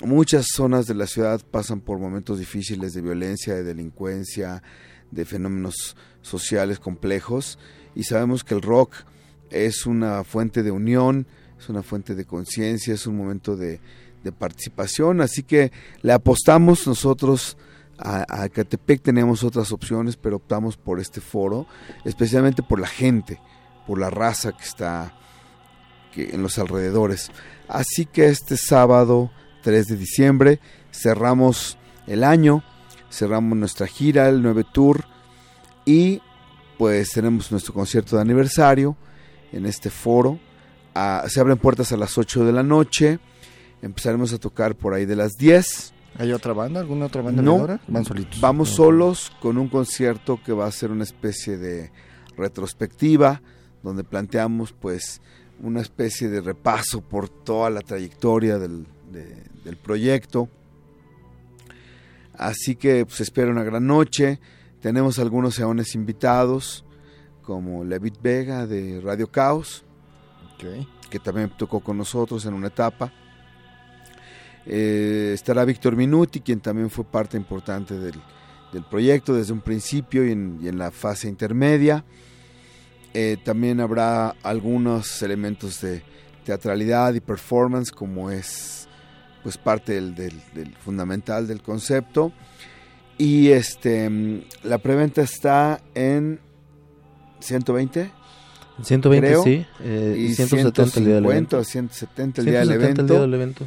muchas 0.00 0.46
zonas 0.46 0.86
de 0.86 0.94
la 0.94 1.06
ciudad 1.06 1.42
pasan 1.50 1.82
por 1.82 1.98
momentos 1.98 2.38
difíciles 2.38 2.94
de 2.94 3.02
violencia, 3.02 3.54
de 3.54 3.64
delincuencia, 3.64 4.62
de 5.10 5.26
fenómenos 5.26 5.94
sociales 6.22 6.78
complejos 6.78 7.58
y 7.94 8.04
sabemos 8.04 8.44
que 8.44 8.54
el 8.54 8.62
rock 8.62 8.94
es 9.50 9.86
una 9.86 10.24
fuente 10.24 10.62
de 10.62 10.70
unión, 10.70 11.26
es 11.58 11.68
una 11.68 11.82
fuente 11.82 12.14
de 12.14 12.24
conciencia, 12.24 12.94
es 12.94 13.06
un 13.06 13.16
momento 13.16 13.56
de, 13.56 13.80
participación, 14.38 15.22
así 15.22 15.42
que 15.42 15.72
le 16.02 16.12
apostamos 16.12 16.86
nosotros 16.86 17.56
a, 17.98 18.42
a 18.42 18.48
Catepec, 18.50 19.00
teníamos 19.00 19.42
otras 19.44 19.72
opciones, 19.72 20.16
pero 20.18 20.36
optamos 20.36 20.76
por 20.76 21.00
este 21.00 21.22
foro, 21.22 21.66
especialmente 22.04 22.62
por 22.62 22.80
la 22.80 22.86
gente, 22.86 23.40
por 23.86 23.98
la 23.98 24.10
raza 24.10 24.52
que 24.52 24.62
está 24.62 25.14
que, 26.12 26.34
en 26.34 26.42
los 26.42 26.58
alrededores. 26.58 27.30
Así 27.66 28.04
que 28.04 28.26
este 28.26 28.58
sábado 28.58 29.30
3 29.62 29.86
de 29.86 29.96
diciembre 29.96 30.60
cerramos 30.92 31.78
el 32.06 32.22
año, 32.22 32.62
cerramos 33.10 33.56
nuestra 33.56 33.86
gira, 33.86 34.28
el 34.28 34.42
9 34.42 34.64
Tour 34.70 35.09
y 35.90 36.22
pues 36.78 37.10
tenemos 37.10 37.50
nuestro 37.50 37.74
concierto 37.74 38.16
de 38.16 38.22
aniversario 38.22 38.96
en 39.52 39.66
este 39.66 39.90
foro. 39.90 40.38
Ah, 40.94 41.24
se 41.28 41.40
abren 41.40 41.58
puertas 41.58 41.92
a 41.92 41.96
las 41.96 42.16
8 42.16 42.44
de 42.44 42.52
la 42.52 42.62
noche, 42.62 43.18
empezaremos 43.82 44.32
a 44.32 44.38
tocar 44.38 44.74
por 44.76 44.94
ahí 44.94 45.04
de 45.06 45.16
las 45.16 45.32
10. 45.36 45.92
¿Hay 46.18 46.32
otra 46.32 46.52
banda? 46.52 46.80
¿Alguna 46.80 47.06
otra 47.06 47.22
banda 47.22 47.42
No. 47.42 47.52
ahora? 47.52 47.80
Van 47.88 48.04
solitos. 48.04 48.40
Vamos 48.40 48.70
No. 48.70 48.76
solos 48.76 49.32
con 49.40 49.58
un 49.58 49.68
concierto 49.68 50.40
que 50.44 50.52
va 50.52 50.66
a 50.66 50.72
ser 50.72 50.90
una 50.90 51.04
especie 51.04 51.56
de 51.56 51.90
retrospectiva, 52.36 53.42
donde 53.82 54.04
planteamos 54.04 54.72
pues 54.72 55.20
una 55.62 55.80
especie 55.80 56.28
de 56.28 56.40
repaso 56.40 57.00
por 57.00 57.28
toda 57.28 57.68
la 57.70 57.80
trayectoria 57.82 58.58
del, 58.58 58.86
de- 59.12 59.42
del 59.64 59.76
proyecto. 59.76 60.48
Así 62.34 62.74
que 62.76 63.04
pues 63.04 63.20
espera 63.20 63.50
una 63.50 63.64
gran 63.64 63.86
noche. 63.86 64.40
Tenemos 64.80 65.18
algunos 65.18 65.58
eones 65.58 65.94
invitados, 65.94 66.84
como 67.42 67.84
Levit 67.84 68.20
Vega 68.22 68.66
de 68.66 69.00
Radio 69.00 69.30
Caos, 69.30 69.84
que 71.10 71.18
también 71.18 71.50
tocó 71.56 71.80
con 71.80 71.98
nosotros 71.98 72.44
en 72.46 72.54
una 72.54 72.68
etapa. 72.68 73.12
Eh, 74.66 75.32
estará 75.34 75.64
Víctor 75.64 75.96
Minuti, 75.96 76.40
quien 76.40 76.60
también 76.60 76.90
fue 76.90 77.04
parte 77.04 77.36
importante 77.36 77.98
del, 77.98 78.14
del 78.72 78.84
proyecto 78.84 79.34
desde 79.34 79.52
un 79.52 79.60
principio 79.60 80.26
y 80.26 80.32
en, 80.32 80.58
y 80.62 80.68
en 80.68 80.78
la 80.78 80.90
fase 80.90 81.28
intermedia. 81.28 82.04
Eh, 83.12 83.38
también 83.44 83.80
habrá 83.80 84.30
algunos 84.42 85.20
elementos 85.22 85.80
de 85.80 86.02
teatralidad 86.44 87.14
y 87.14 87.20
performance, 87.20 87.90
como 87.90 88.30
es 88.30 88.86
pues 89.42 89.56
parte 89.58 89.94
del, 89.94 90.14
del- 90.14 90.42
del 90.54 90.74
fundamental 90.76 91.46
del 91.46 91.62
concepto. 91.62 92.32
Y 93.20 93.48
este 93.50 94.42
la 94.62 94.78
preventa 94.78 95.20
está 95.22 95.80
en 95.94 96.40
120 97.40 98.10
120, 98.82 99.26
Creo, 99.28 99.42
sí. 99.44 99.66
eh, 99.82 100.16
y 100.18 100.34
170 100.34 101.00
el 101.00 101.04
día 101.04 101.14
del 101.16 101.24
150 101.24 101.28
evento. 101.34 101.58
o 101.58 101.64
170 101.64 102.40
el 102.40 102.46
día 102.46 102.58
del 102.60 102.68
170 102.68 102.72
el 102.72 102.82
evento. 102.82 103.12
día 103.14 103.20
del 103.20 103.34
evento. 103.34 103.66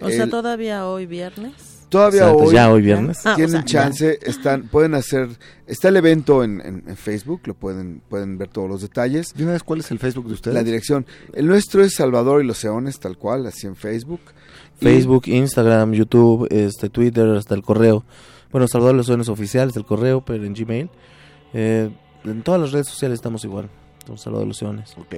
O 0.00 0.08
sea, 0.08 0.26
todavía 0.26 0.86
hoy 0.86 1.04
viernes. 1.06 1.52
Todavía 1.90 2.32
hoy 2.32 2.54
ya 2.54 2.70
hoy 2.72 2.80
viernes. 2.82 3.18
Ah, 3.26 3.32
o 3.32 3.36
tienen 3.36 3.56
ya. 3.56 3.64
chance, 3.64 4.18
están, 4.22 4.68
pueden 4.68 4.94
hacer, 4.94 5.28
está 5.66 5.88
el 5.88 5.96
evento 5.96 6.44
en, 6.44 6.60
en- 6.60 6.84
en 6.86 6.96
Facebook, 6.96 7.42
lo 7.46 7.54
pueden, 7.54 8.00
pueden 8.08 8.38
ver 8.38 8.48
todos 8.48 8.68
los 8.70 8.80
detalles. 8.82 9.34
¿De 9.34 9.42
una 9.42 9.52
vez 9.52 9.62
cuál 9.62 9.80
es 9.80 9.90
el 9.90 9.98
Facebook 9.98 10.28
de 10.28 10.34
ustedes? 10.34 10.54
La 10.54 10.62
dirección, 10.62 11.04
el 11.34 11.46
nuestro 11.46 11.82
es 11.82 11.94
Salvador 11.94 12.42
y 12.42 12.46
los 12.46 12.62
Eones, 12.64 12.98
tal 13.00 13.16
cual, 13.18 13.46
así 13.46 13.66
en 13.66 13.76
Facebook. 13.76 14.20
Y- 14.80 14.84
Facebook, 14.84 15.24
Instagram, 15.28 15.92
YouTube, 15.92 16.46
este, 16.50 16.88
Twitter, 16.88 17.26
hasta 17.30 17.54
el 17.54 17.62
correo. 17.62 18.04
Bueno, 18.50 18.66
Salvador 18.66 18.94
Los 18.94 19.06
Sueños 19.06 19.28
Oficial, 19.28 19.68
está 19.68 19.80
el 19.80 19.86
correo, 19.86 20.22
pero 20.22 20.44
en 20.44 20.54
Gmail. 20.54 20.88
Eh, 21.52 21.90
en 22.24 22.42
todas 22.42 22.60
las 22.60 22.72
redes 22.72 22.88
sociales 22.88 23.16
estamos 23.16 23.44
igual. 23.44 23.68
Somos 24.06 24.22
Salvador 24.22 24.46
Los. 24.46 24.62
Ok. 24.62 25.14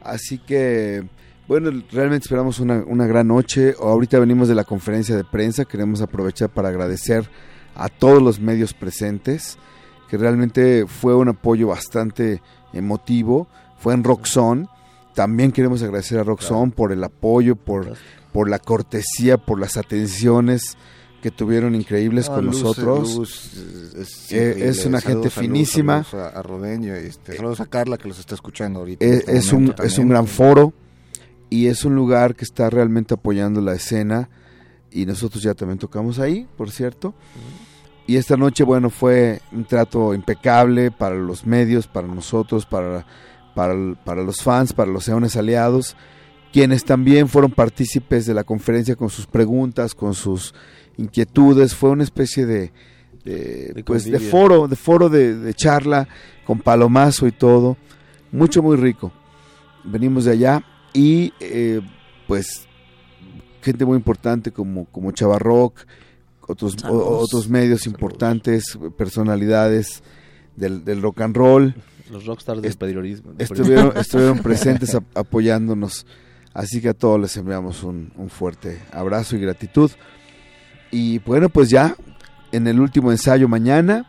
Así 0.00 0.38
que, 0.38 1.04
bueno, 1.48 1.70
realmente 1.90 2.24
esperamos 2.24 2.60
una, 2.60 2.84
una 2.86 3.06
gran 3.06 3.26
noche. 3.26 3.74
Ahorita 3.80 4.20
venimos 4.20 4.46
de 4.46 4.54
la 4.54 4.64
conferencia 4.64 5.16
de 5.16 5.24
prensa, 5.24 5.64
queremos 5.64 6.02
aprovechar 6.02 6.50
para 6.50 6.68
agradecer 6.68 7.28
a 7.74 7.88
todos 7.88 8.22
los 8.22 8.38
medios 8.38 8.74
presentes, 8.74 9.58
que 10.08 10.16
realmente 10.16 10.86
fue 10.86 11.16
un 11.16 11.28
apoyo 11.28 11.68
bastante 11.68 12.40
emotivo. 12.72 13.48
Fue 13.78 13.92
en 13.92 14.04
Roxon. 14.04 14.68
También 15.14 15.50
queremos 15.50 15.82
agradecer 15.82 16.20
a 16.20 16.22
Roxon 16.22 16.70
por 16.70 16.92
el 16.92 17.02
apoyo, 17.02 17.56
por, 17.56 17.96
por 18.32 18.48
la 18.48 18.60
cortesía, 18.60 19.36
por 19.36 19.58
las 19.58 19.76
atenciones 19.76 20.76
que 21.22 21.30
tuvieron 21.30 21.74
increíbles 21.74 22.28
Ah, 22.28 22.36
con 22.36 22.46
Luz, 22.46 22.62
nosotros. 22.62 23.14
Luz, 23.16 23.52
es, 23.54 23.94
es 23.94 24.32
Eh, 24.32 24.68
es 24.68 24.86
una 24.86 25.00
gente 25.00 25.28
Saludos 25.30 25.36
a 25.36 25.40
Luz, 25.40 25.48
finísima. 25.48 26.04
saludos 26.04 26.34
a, 26.34 26.38
a 26.38 26.42
Rubén 26.42 26.84
y 26.84 26.88
este, 26.88 27.36
saludos 27.36 27.60
a 27.60 27.66
Carla 27.66 27.98
que 27.98 28.08
los 28.08 28.18
está 28.18 28.34
escuchando 28.34 28.80
ahorita. 28.80 29.04
Eh, 29.04 29.08
en 29.08 29.16
este 29.18 29.36
es, 29.36 29.52
un, 29.52 29.74
es 29.82 29.98
un 29.98 30.08
gran 30.08 30.26
foro 30.26 30.72
y 31.50 31.66
es 31.66 31.84
un 31.84 31.94
lugar 31.94 32.34
que 32.34 32.44
está 32.44 32.70
realmente 32.70 33.14
apoyando 33.14 33.60
la 33.60 33.74
escena 33.74 34.30
y 34.90 35.06
nosotros 35.06 35.42
ya 35.42 35.54
también 35.54 35.78
tocamos 35.78 36.18
ahí, 36.18 36.48
por 36.56 36.70
cierto. 36.70 37.14
Y 38.06 38.16
esta 38.16 38.36
noche, 38.36 38.64
bueno, 38.64 38.90
fue 38.90 39.40
un 39.52 39.64
trato 39.64 40.14
impecable 40.14 40.90
para 40.90 41.14
los 41.14 41.46
medios, 41.46 41.86
para 41.86 42.08
nosotros, 42.08 42.66
para, 42.66 43.06
para, 43.54 43.74
para 44.04 44.22
los 44.24 44.42
fans, 44.42 44.72
para 44.72 44.90
los 44.90 45.06
eones 45.06 45.36
aliados, 45.36 45.96
quienes 46.52 46.84
también 46.84 47.28
fueron 47.28 47.52
partícipes 47.52 48.26
de 48.26 48.34
la 48.34 48.42
conferencia 48.42 48.96
con 48.96 49.10
sus 49.10 49.26
preguntas, 49.28 49.94
con 49.94 50.14
sus 50.14 50.54
inquietudes. 51.00 51.74
Fue 51.74 51.90
una 51.90 52.04
especie 52.04 52.46
de, 52.46 52.72
de, 53.24 53.72
De 53.74 53.84
pues, 53.84 54.04
de 54.04 54.18
foro, 54.20 54.68
de 54.68 54.76
foro 54.76 55.08
de, 55.08 55.34
de 55.36 55.54
charla 55.54 56.06
con 56.46 56.58
palomazo 56.60 57.26
y 57.26 57.32
todo. 57.32 57.76
Mucho, 58.32 58.62
muy 58.62 58.76
rico. 58.76 59.12
Venimos 59.84 60.24
de 60.26 60.32
allá 60.32 60.62
y 60.92 61.32
eh, 61.40 61.80
pues 62.28 62.66
gente 63.62 63.84
muy 63.84 63.96
importante 63.96 64.52
como, 64.52 64.84
como 64.86 65.10
Chavarrock, 65.12 65.78
otros, 66.46 66.76
o- 66.84 67.18
otros 67.18 67.48
medios 67.48 67.86
importantes, 67.86 68.78
personalidades 68.96 70.02
del, 70.56 70.84
del 70.84 71.00
rock 71.02 71.20
and 71.22 71.36
roll, 71.36 71.74
Los 72.10 72.26
rockstars 72.26 72.60
del 72.62 72.74
periodismo. 72.76 73.32
estuvieron, 73.38 73.96
estuvieron 73.96 74.38
presentes 74.42 74.94
ap- 74.94 75.16
apoyándonos. 75.16 76.06
Así 76.52 76.80
que 76.80 76.88
a 76.88 76.94
todos 76.94 77.20
les 77.20 77.36
enviamos 77.36 77.84
un, 77.84 78.12
un 78.16 78.28
fuerte 78.28 78.80
abrazo 78.92 79.36
y 79.36 79.40
gratitud. 79.40 79.90
Y 80.90 81.18
bueno, 81.20 81.48
pues 81.48 81.70
ya 81.70 81.96
en 82.52 82.66
el 82.66 82.80
último 82.80 83.10
ensayo 83.10 83.48
mañana. 83.48 84.06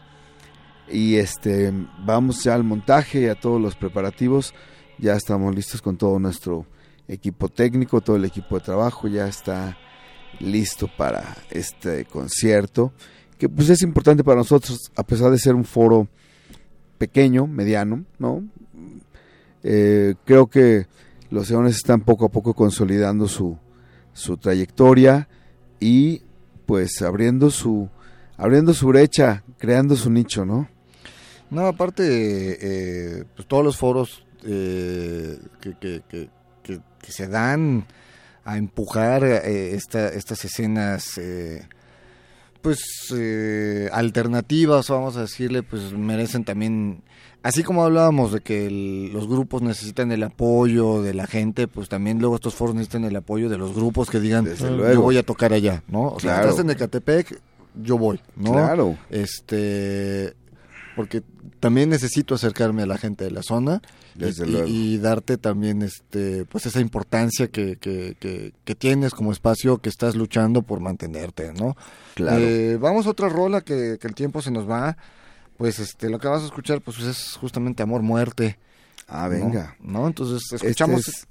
Y 0.90 1.16
este 1.16 1.72
vamos 2.06 2.44
ya 2.44 2.56
al 2.56 2.64
montaje 2.64 3.22
y 3.22 3.26
a 3.28 3.36
todos 3.36 3.62
los 3.62 3.76
preparativos. 3.76 4.54
Ya 4.98 5.16
estamos 5.16 5.56
listos 5.56 5.82
con 5.82 5.98
todo 5.98 6.20
nuestro 6.20 6.66
equipo 7.08 7.50
técnico, 7.50 8.02
todo 8.02 8.16
el 8.16 8.26
equipo 8.26 8.58
de 8.58 8.66
trabajo 8.66 9.08
ya 9.08 9.28
está 9.28 9.78
listo 10.40 10.90
para 10.98 11.38
este 11.50 12.06
concierto. 12.06 12.94
Que 13.38 13.50
pues 13.50 13.70
es 13.70 13.82
importante 13.82 14.24
para 14.24 14.38
nosotros, 14.38 14.92
a 14.96 15.04
pesar 15.04 15.32
de 15.32 15.40
ser 15.40 15.56
un 15.56 15.66
foro 15.66 16.08
pequeño, 16.98 17.48
mediano, 17.48 18.06
¿no? 18.20 18.44
Eh, 19.64 20.16
creo 20.26 20.48
que 20.48 20.88
los 21.30 21.50
Leones 21.50 21.78
están 21.78 22.02
poco 22.02 22.26
a 22.26 22.30
poco 22.30 22.54
consolidando 22.54 23.28
su, 23.28 23.58
su 24.14 24.38
trayectoria 24.38 25.28
y 25.80 26.22
pues 26.72 27.02
abriendo 27.02 27.52
su 27.52 27.90
abriendo 28.38 28.74
su 28.74 28.88
brecha, 28.88 29.44
creando 29.58 29.98
su 29.98 30.10
nicho, 30.10 30.46
¿no? 30.46 30.70
No, 31.50 31.68
aparte, 31.68 32.06
eh, 32.08 33.26
pues 33.36 33.46
todos 33.46 33.62
los 33.62 33.76
foros 33.76 34.26
eh, 34.46 35.38
que, 35.60 35.76
que, 35.78 36.02
que, 36.64 37.12
se 37.12 37.28
dan 37.28 37.86
a 38.46 38.58
empujar 38.58 39.26
eh, 39.26 39.76
esta, 39.76 40.08
estas 40.08 40.46
escenas, 40.46 41.18
eh, 41.18 41.68
pues 42.62 42.80
eh, 43.18 43.90
alternativas, 43.92 44.88
vamos 44.88 45.18
a 45.18 45.24
decirle, 45.24 45.64
pues 45.64 45.92
merecen 45.92 46.46
también, 46.46 47.04
así 47.44 47.64
como 47.64 47.84
hablábamos 47.84 48.32
de 48.34 48.42
que 48.42 48.68
el- 48.68 49.12
los 49.14 49.28
grupos 49.28 49.62
necesitan 49.62 50.12
el 50.12 50.24
apoyo 50.24 51.02
de 51.02 51.14
la 51.14 51.28
gente, 51.28 51.68
pues 51.68 51.90
también 51.90 52.20
luego 52.20 52.36
estos 52.36 52.56
foros 52.56 52.76
necesitan 52.76 53.04
el 53.06 53.16
apoyo 53.16 53.50
de 53.50 53.58
los 53.58 53.74
grupos 53.74 54.10
que 54.10 54.20
digan, 54.20 54.46
yo 54.56 55.02
voy 55.02 55.18
a 55.18 55.24
tocar 55.24 55.54
allá, 55.54 55.84
¿no? 55.88 56.10
O 56.10 56.20
sea, 56.20 56.36
Claro. 56.36 56.50
estás 56.50 56.64
en 56.66 56.72
Ecatepec, 56.72 57.40
yo 57.82 57.98
voy, 57.98 58.20
¿no? 58.36 58.52
Claro. 58.54 58.98
Este, 59.10 60.34
porque 60.96 61.24
también 61.60 61.90
necesito 61.90 62.36
acercarme 62.36 62.84
a 62.84 62.86
la 62.86 62.98
gente 62.98 63.24
de 63.24 63.32
la 63.32 63.44
zona 63.44 63.82
y- 64.16 64.20
Desde 64.20 64.46
y, 64.48 64.52
luego. 64.52 64.68
y 64.68 64.98
darte 64.98 65.38
también 65.38 65.82
este 65.84 66.44
pues 66.46 66.66
esa 66.66 66.82
importancia 66.82 67.48
que, 67.48 67.78
que, 67.78 68.18
que, 68.20 68.54
que 68.66 68.76
tienes 68.76 69.14
como 69.14 69.32
espacio 69.32 69.78
que 69.78 69.88
estás 69.90 70.16
luchando 70.16 70.64
por 70.64 70.80
mantenerte, 70.82 71.54
¿no? 71.54 71.78
Claro. 72.16 72.40
Eh, 72.44 72.78
vamos 72.78 73.08
a 73.08 73.12
otra 73.12 73.30
rola 73.30 73.62
que, 73.62 73.98
que 74.02 74.08
el 74.08 74.16
tiempo 74.16 74.42
se 74.42 74.52
nos 74.52 74.70
va. 74.70 74.98
Pues 75.62 75.78
este 75.78 76.10
lo 76.10 76.18
que 76.18 76.28
vas 76.28 76.42
a 76.42 76.46
escuchar 76.46 76.82
pues 76.82 76.98
es 77.02 77.34
justamente 77.40 77.84
Amor 77.84 78.02
Muerte. 78.02 78.58
Ah, 79.08 79.28
venga. 79.28 79.76
¿no? 79.80 80.08
Entonces 80.08 80.42
Este 80.52 80.56
escuchamos 80.68 81.08
es, 81.08 81.28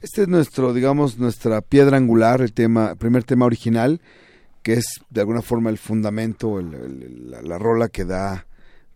este 0.00 0.22
es 0.22 0.28
nuestro, 0.28 0.72
digamos, 0.72 1.18
nuestra 1.18 1.60
piedra 1.60 1.98
angular, 1.98 2.40
el 2.40 2.54
tema, 2.54 2.92
el 2.92 2.96
primer 2.96 3.24
tema 3.24 3.44
original, 3.44 4.00
que 4.62 4.72
es 4.72 4.86
de 5.10 5.20
alguna 5.20 5.42
forma 5.42 5.68
el 5.68 5.76
fundamento, 5.76 6.60
el- 6.60 6.72
el- 6.72 7.30
la, 7.30 7.42
la 7.42 7.58
rola 7.58 7.90
que 7.90 8.06
da, 8.06 8.46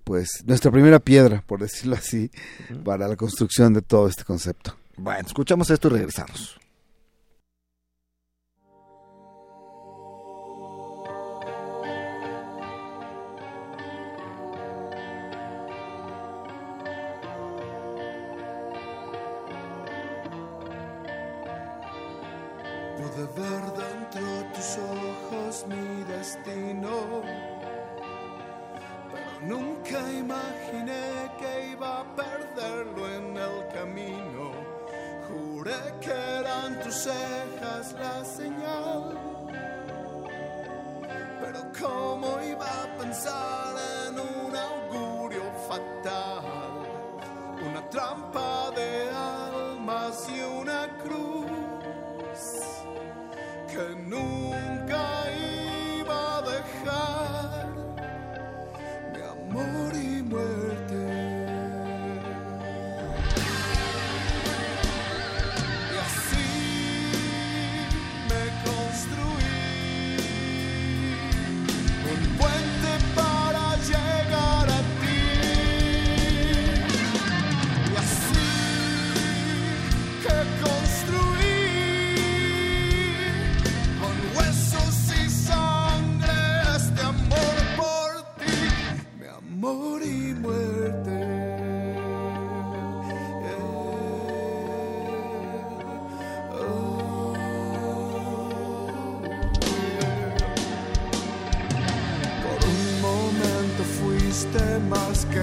pues, 0.04 0.28
nuestra 0.46 0.70
primera 0.70 1.00
piedra, 1.00 1.44
por 1.46 1.60
decirlo 1.60 1.94
así, 1.96 2.30
para 2.82 3.08
la 3.08 3.16
construcción 3.16 3.74
de 3.74 3.82
todo 3.82 4.08
este 4.08 4.24
concepto. 4.24 4.74
Bueno, 4.96 5.20
escuchamos 5.26 5.68
esto 5.68 5.88
y 5.88 5.90
regresamos. 5.90 6.58
Pude 23.18 23.26
ver 23.42 23.62
dentro 23.72 24.24
de 24.24 24.44
tus 24.54 24.78
ojos 24.78 25.66
mi 25.66 26.04
destino, 26.04 27.22
pero 29.10 29.40
nunca 29.42 29.98
imaginé 30.12 31.28
que 31.40 31.70
iba 31.72 32.02
a 32.02 32.04
perderlo 32.14 33.08
en 33.08 33.36
el 33.36 33.66
camino. 33.74 34.52
Juré 35.26 35.94
que 36.00 36.12
eran 36.12 36.80
tus 36.80 36.94
cejas 36.94 37.92
la 37.94 38.24
señal, 38.24 39.18
pero 41.40 41.60
cómo 41.80 42.38
iba 42.40 42.84
a 42.84 42.98
pensar 42.98 43.74
en 44.06 44.20
un 44.20 44.56
augurio 44.56 45.42
fatal, 45.66 46.44
una 47.68 47.90
trampa 47.90 48.70
de 48.76 49.10
que 53.78 54.37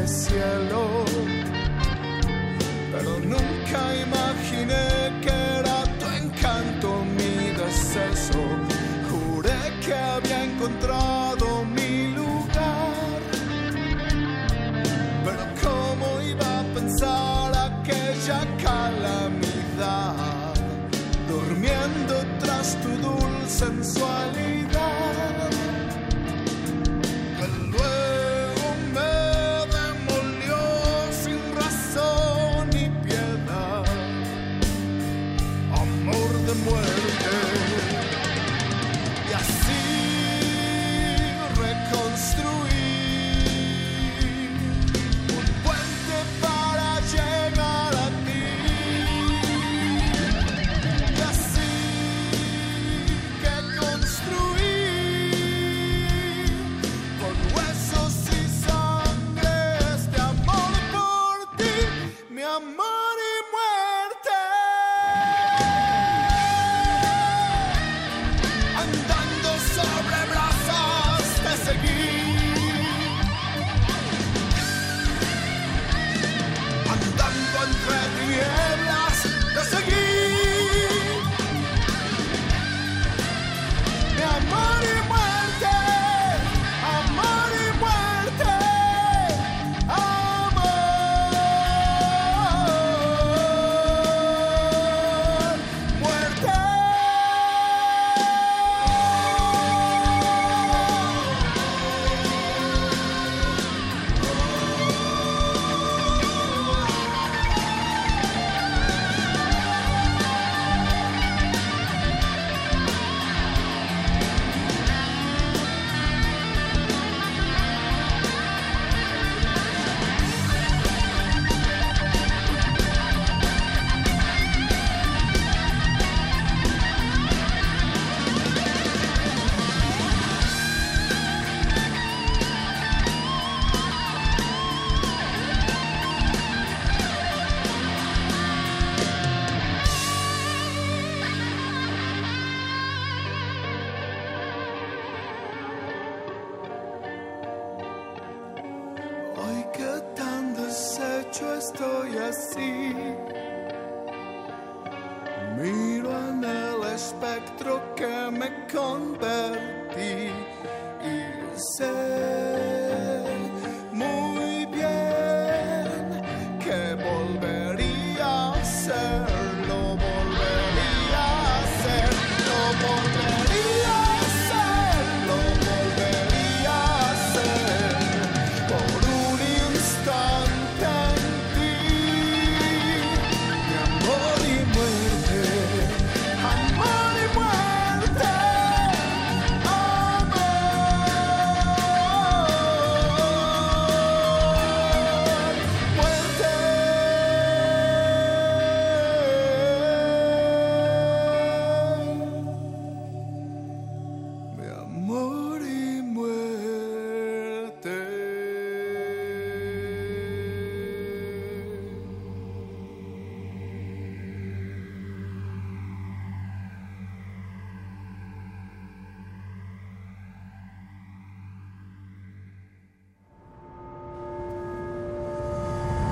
cielo 0.08 1.06
pero 2.92 3.20
nunca 3.20 3.80
imaginé 4.06 5.12
que 5.22 5.30
era 5.60 5.84
tu 6.00 6.06
encanto 6.24 7.04
mi 7.18 7.52
deceso. 7.62 8.40
Juré 9.10 9.60
que 9.84 9.94
había 9.94 10.44
encontrado 10.46 11.05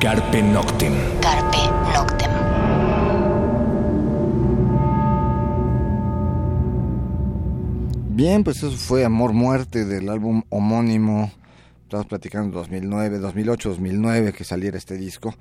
Carpe 0.04 0.44
Noctem. 0.44 0.94
Carpe 1.22 1.58
Noctem. 1.96 2.32
Bien, 8.10 8.44
pues 8.44 8.58
eso 8.58 8.72
fue 8.72 9.06
Amor 9.06 9.32
Muerte 9.32 9.86
del 9.86 10.10
álbum 10.10 10.44
homónimo. 10.50 11.32
Estamos 11.84 12.08
platicando 12.08 12.58
2009, 12.60 13.20
2008, 13.20 13.70
2009 13.70 14.34
que 14.34 14.44
saliera 14.44 14.78
este 14.78 14.98
disco. 14.98 15.34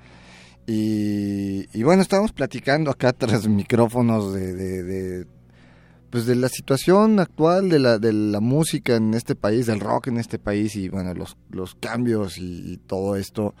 Y, 0.65 1.67
y 1.77 1.83
bueno, 1.83 2.01
estábamos 2.01 2.31
platicando 2.31 2.89
acá 2.89 3.11
tras 3.17 3.49
micrófonos 3.49 4.33
de, 4.33 4.53
de, 4.53 4.83
de, 4.83 5.27
pues 6.09 6.25
de 6.25 6.35
la 6.35 6.47
situación 6.47 7.19
actual 7.19 7.67
de 7.67 7.79
la, 7.79 7.99
de 7.99 8.13
la 8.13 8.39
música 8.39 8.95
en 8.95 9.13
este 9.13 9.35
país, 9.35 9.65
del 9.65 9.81
rock 9.81 10.07
en 10.07 10.19
este 10.19 10.39
país 10.39 10.77
y 10.77 10.87
bueno, 10.87 11.13
los, 11.13 11.35
los 11.49 11.75
cambios 11.75 12.37
y, 12.37 12.75
y 12.75 12.77
todo 12.77 13.17
esto 13.17 13.55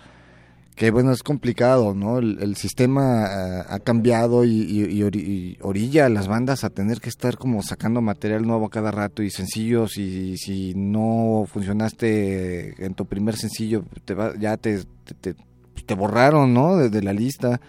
que 0.75 0.91
bueno, 0.91 1.11
es 1.11 1.23
complicado, 1.23 1.93
¿no? 1.93 2.17
El, 2.19 2.55
sistema 2.55 3.25
eh, 3.25 3.63
ha 3.69 3.79
cambiado 3.79 4.43
y, 4.43 4.49
y- 4.51 4.85
y 4.85 5.01
ori- 5.01 5.23
y 5.25 5.57
orilla 5.61 6.05
a 6.05 6.09
las 6.09 6.27
bandas 6.27 6.63
a 6.63 6.69
tener 6.69 6.99
que 6.99 7.09
estar 7.09 7.37
como 7.37 7.61
sacando 7.61 8.01
material 8.01 8.45
nuevo 8.47 8.69
cada 8.69 8.89
rato 8.91 9.21
y 9.23 9.29
sencillos 9.29 9.97
y 9.97 10.37
si 10.37 10.73
no 10.75 11.45
funcionaste 11.47 12.85
en 12.85 12.93
tu 12.95 13.05
primer 13.05 13.35
sencillo, 13.37 13.83
te 14.05 14.13
va- 14.13 14.33
ya 14.39 14.57
te, 14.57 14.81
te, 15.21 15.35
borraron, 15.95 16.53
¿no? 16.53 16.77
Desde 16.77 17.01
la 17.01 17.13
lista. 17.13 17.61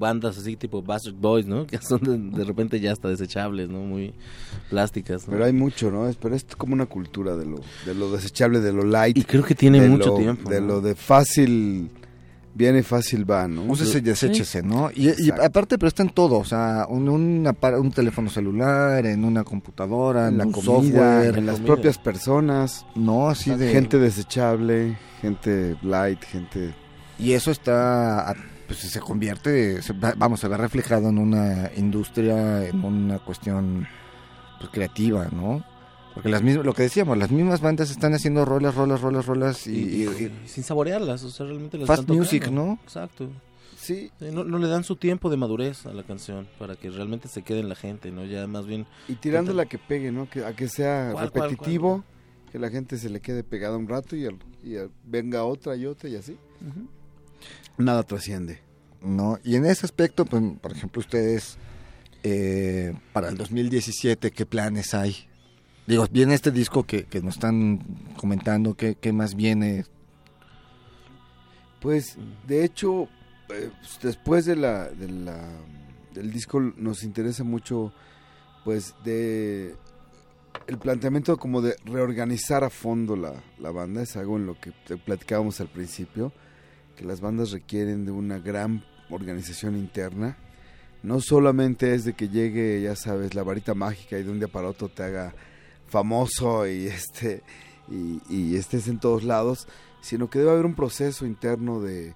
Bandas 0.00 0.36
así 0.38 0.56
tipo 0.56 0.82
Bastard 0.82 1.14
Boys, 1.14 1.46
¿no? 1.46 1.66
Que 1.68 1.78
son 1.78 2.00
de, 2.00 2.38
de 2.38 2.44
repente 2.44 2.80
ya 2.80 2.90
hasta 2.90 3.08
desechables, 3.08 3.68
¿no? 3.68 3.82
Muy 3.82 4.12
plásticas. 4.70 5.28
¿no? 5.28 5.32
Pero 5.34 5.44
hay 5.44 5.52
mucho, 5.52 5.90
¿no? 5.92 6.08
Es- 6.08 6.16
Pero 6.16 6.34
es 6.34 6.44
como 6.56 6.74
una 6.74 6.86
cultura 6.86 7.36
de 7.36 7.44
lo, 7.46 7.60
de 7.86 7.94
lo 7.94 8.10
desechable, 8.10 8.58
de 8.60 8.72
lo 8.72 8.82
light. 8.82 9.16
Y 9.16 9.22
creo 9.22 9.44
que 9.44 9.54
tiene 9.54 9.86
mucho 9.86 10.08
lo- 10.10 10.16
tiempo. 10.16 10.50
De 10.50 10.60
¿no? 10.60 10.66
lo 10.66 10.80
de 10.80 10.94
fácil, 10.96 11.90
viene 12.54 12.82
fácil 12.82 13.30
va, 13.30 13.46
¿no? 13.46 13.62
Úsese 13.64 13.98
y 13.98 14.00
deséchese, 14.00 14.62
¿no? 14.62 14.90
Y, 14.94 15.30
aparte, 15.30 15.78
pero 15.78 15.86
está 15.88 16.02
en 16.02 16.10
todo, 16.10 16.38
o 16.38 16.44
sea, 16.44 16.86
un, 16.88 17.08
un, 17.08 17.92
teléfono 17.94 18.28
celular, 18.28 19.06
en 19.06 19.24
una 19.24 19.44
computadora, 19.44 20.26
en, 20.26 20.32
en 20.32 20.38
la 20.38 20.46
un 20.46 20.52
comida, 20.52 20.72
software, 20.72 21.38
en 21.38 21.46
las 21.46 21.56
comida. 21.56 21.74
propias 21.74 21.98
personas, 21.98 22.86
¿no? 22.96 23.28
Así 23.30 23.50
de... 23.54 23.70
gente 23.70 23.98
desechable, 23.98 24.98
gente 25.22 25.76
light, 25.82 26.22
gente... 26.24 26.74
Y 27.18 27.32
eso 27.32 27.50
está, 27.50 28.34
pues 28.78 28.92
se 28.92 29.00
convierte, 29.00 29.82
se 29.82 29.92
va- 29.94 30.14
vamos, 30.16 30.38
se 30.38 30.46
ve 30.46 30.56
reflejado 30.56 31.08
en 31.08 31.18
una 31.18 31.70
industria, 31.76 32.68
en 32.68 32.84
una 32.84 33.18
cuestión 33.18 33.88
pues, 34.60 34.70
creativa, 34.70 35.28
¿no? 35.32 35.64
Porque 36.14 36.28
las 36.28 36.42
mismas, 36.42 36.64
lo 36.64 36.72
que 36.72 36.82
decíamos, 36.84 37.18
las 37.18 37.30
mismas 37.32 37.60
bandas 37.60 37.90
están 37.90 38.14
haciendo 38.14 38.44
rolas, 38.44 38.76
rolas, 38.76 39.00
rolas, 39.00 39.26
rolas 39.26 39.66
y, 39.66 39.70
Y, 39.72 39.74
y- 39.78 40.02
y- 40.02 40.22
y 40.24 40.32
y 40.44 40.48
sin 40.48 40.62
saborearlas, 40.62 41.24
o 41.24 41.30
sea, 41.30 41.46
realmente 41.46 41.78
las 41.78 41.86
Fast 41.88 42.02
están 42.02 42.16
music. 42.16 42.48
¿no? 42.50 42.78
Exacto. 42.84 43.28
Sí, 43.76 44.12
No, 44.20 44.44
no 44.44 44.58
le 44.58 44.68
dan 44.68 44.84
su 44.84 44.94
tiempo 44.96 45.30
de 45.30 45.36
madurez 45.36 45.86
a 45.86 45.92
la 45.92 46.02
canción 46.04 46.46
para 46.58 46.76
que 46.76 46.90
realmente 46.90 47.26
se 47.28 47.42
quede 47.42 47.58
en 47.60 47.68
la 47.68 47.74
gente, 47.74 48.12
¿no? 48.12 48.24
Ya 48.24 48.46
más 48.46 48.66
bien 48.66 48.86
y 49.08 49.14
tirándola 49.14 49.62
a 49.62 49.66
que 49.66 49.78
pegue, 49.78 50.12
¿no? 50.12 50.28
Que, 50.30 50.44
a 50.44 50.52
que 50.54 50.68
sea 50.68 51.10
¿Cuál, 51.12 51.30
cuál, 51.32 51.50
repetitivo, 51.50 52.04
que 52.52 52.58
la 52.60 52.68
gente 52.70 52.98
se 52.98 53.08
le 53.10 53.20
quede 53.20 53.42
pegada 53.42 53.76
un 53.76 53.88
rato 53.88 54.14
y, 54.14 54.26
al- 54.26 54.38
y 54.62 54.76
al- 54.76 54.90
venga 55.04 55.42
otra 55.44 55.74
y 55.76 55.86
otra 55.86 56.08
y 56.08 56.14
así. 56.16 56.36
Nada 57.78 58.02
trasciende. 58.02 58.60
¿no? 59.02 59.38
Y 59.44 59.56
en 59.56 59.66
ese 59.66 59.86
aspecto, 59.86 60.24
pues, 60.24 60.42
por 60.60 60.72
ejemplo, 60.72 61.00
ustedes, 61.00 61.56
eh, 62.22 62.94
para 63.12 63.28
el 63.28 63.36
2017, 63.36 64.30
¿qué 64.30 64.46
planes 64.46 64.94
hay? 64.94 65.28
Digo, 65.86 66.06
viene 66.10 66.34
este 66.34 66.50
disco 66.50 66.84
que, 66.84 67.04
que 67.04 67.20
nos 67.20 67.34
están 67.34 67.80
comentando, 68.16 68.74
¿qué, 68.74 68.96
qué 68.96 69.12
más 69.12 69.34
viene? 69.34 69.84
Pues, 71.80 72.16
de 72.46 72.64
hecho, 72.64 73.08
eh, 73.48 73.70
después 74.02 74.44
de 74.44 74.56
la, 74.56 74.88
de 74.90 75.08
la, 75.08 75.48
del 76.14 76.30
disco 76.30 76.60
nos 76.60 77.02
interesa 77.02 77.42
mucho, 77.42 77.92
pues, 78.64 78.94
de 79.04 79.74
el 80.66 80.78
planteamiento 80.78 81.36
como 81.36 81.62
de 81.62 81.76
reorganizar 81.84 82.64
a 82.64 82.70
fondo 82.70 83.16
la, 83.16 83.32
la 83.58 83.70
banda. 83.70 84.02
Es 84.02 84.16
algo 84.16 84.36
en 84.36 84.46
lo 84.46 84.60
que 84.60 84.72
te 84.86 84.96
platicábamos 84.96 85.60
al 85.60 85.68
principio, 85.68 86.32
que 87.00 87.06
las 87.06 87.22
bandas 87.22 87.50
requieren 87.50 88.04
de 88.04 88.10
una 88.10 88.38
gran 88.38 88.84
organización 89.08 89.74
interna. 89.74 90.36
No 91.02 91.22
solamente 91.22 91.94
es 91.94 92.04
de 92.04 92.12
que 92.12 92.28
llegue, 92.28 92.82
ya 92.82 92.94
sabes, 92.94 93.34
la 93.34 93.42
varita 93.42 93.72
mágica 93.72 94.18
y 94.18 94.22
de 94.22 94.30
un 94.30 94.38
día 94.38 94.48
para 94.48 94.68
otro 94.68 94.90
te 94.90 95.04
haga 95.04 95.34
famoso 95.86 96.68
y 96.68 96.86
este 96.88 97.42
y, 97.88 98.20
y 98.28 98.56
estés 98.56 98.86
en 98.86 99.00
todos 99.00 99.24
lados, 99.24 99.66
sino 100.02 100.28
que 100.28 100.40
debe 100.40 100.50
haber 100.50 100.66
un 100.66 100.74
proceso 100.74 101.24
interno 101.24 101.80
de, 101.80 102.14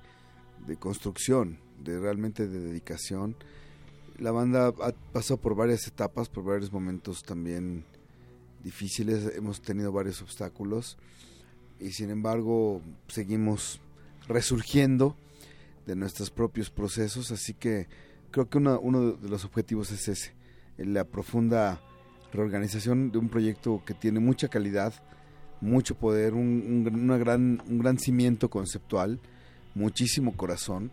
de 0.66 0.76
construcción, 0.76 1.56
de 1.82 1.98
realmente 1.98 2.46
de 2.46 2.60
dedicación. 2.60 3.36
La 4.18 4.32
banda 4.32 4.66
ha 4.66 4.92
pasado 5.14 5.38
por 5.38 5.56
varias 5.56 5.86
etapas, 5.86 6.28
por 6.28 6.44
varios 6.44 6.70
momentos 6.70 7.22
también 7.22 7.86
difíciles, 8.62 9.34
hemos 9.34 9.62
tenido 9.62 9.92
varios 9.92 10.20
obstáculos 10.20 10.98
y 11.80 11.90
sin 11.92 12.10
embargo 12.10 12.82
seguimos 13.08 13.80
resurgiendo 14.28 15.16
de 15.86 15.96
nuestros 15.96 16.30
propios 16.30 16.70
procesos, 16.70 17.30
así 17.30 17.54
que 17.54 17.86
creo 18.30 18.48
que 18.48 18.58
uno 18.58 19.12
de 19.12 19.28
los 19.28 19.44
objetivos 19.44 19.90
es 19.92 20.08
ese, 20.08 20.32
la 20.78 21.04
profunda 21.04 21.80
reorganización 22.32 23.12
de 23.12 23.18
un 23.18 23.28
proyecto 23.28 23.82
que 23.86 23.94
tiene 23.94 24.18
mucha 24.20 24.48
calidad, 24.48 24.92
mucho 25.60 25.94
poder, 25.94 26.34
un, 26.34 26.84
un- 26.88 27.00
una 27.04 27.16
gran, 27.16 27.62
un 27.68 27.78
gran 27.78 27.98
cimiento 27.98 28.50
conceptual, 28.50 29.20
muchísimo 29.74 30.36
corazón. 30.36 30.90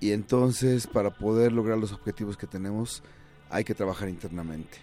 Y 0.00 0.10
entonces 0.10 0.86
para 0.88 1.10
poder 1.16 1.52
lograr 1.52 1.78
los 1.78 1.92
objetivos 1.92 2.36
que 2.36 2.48
tenemos 2.48 3.02
hay 3.50 3.62
que 3.62 3.74
trabajar 3.74 4.08
internamente. 4.08 4.78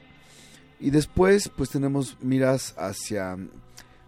Y 0.79 0.91
después 0.91 1.49
pues 1.49 1.69
tenemos 1.69 2.15
miras 2.21 2.73
hacia, 2.77 3.37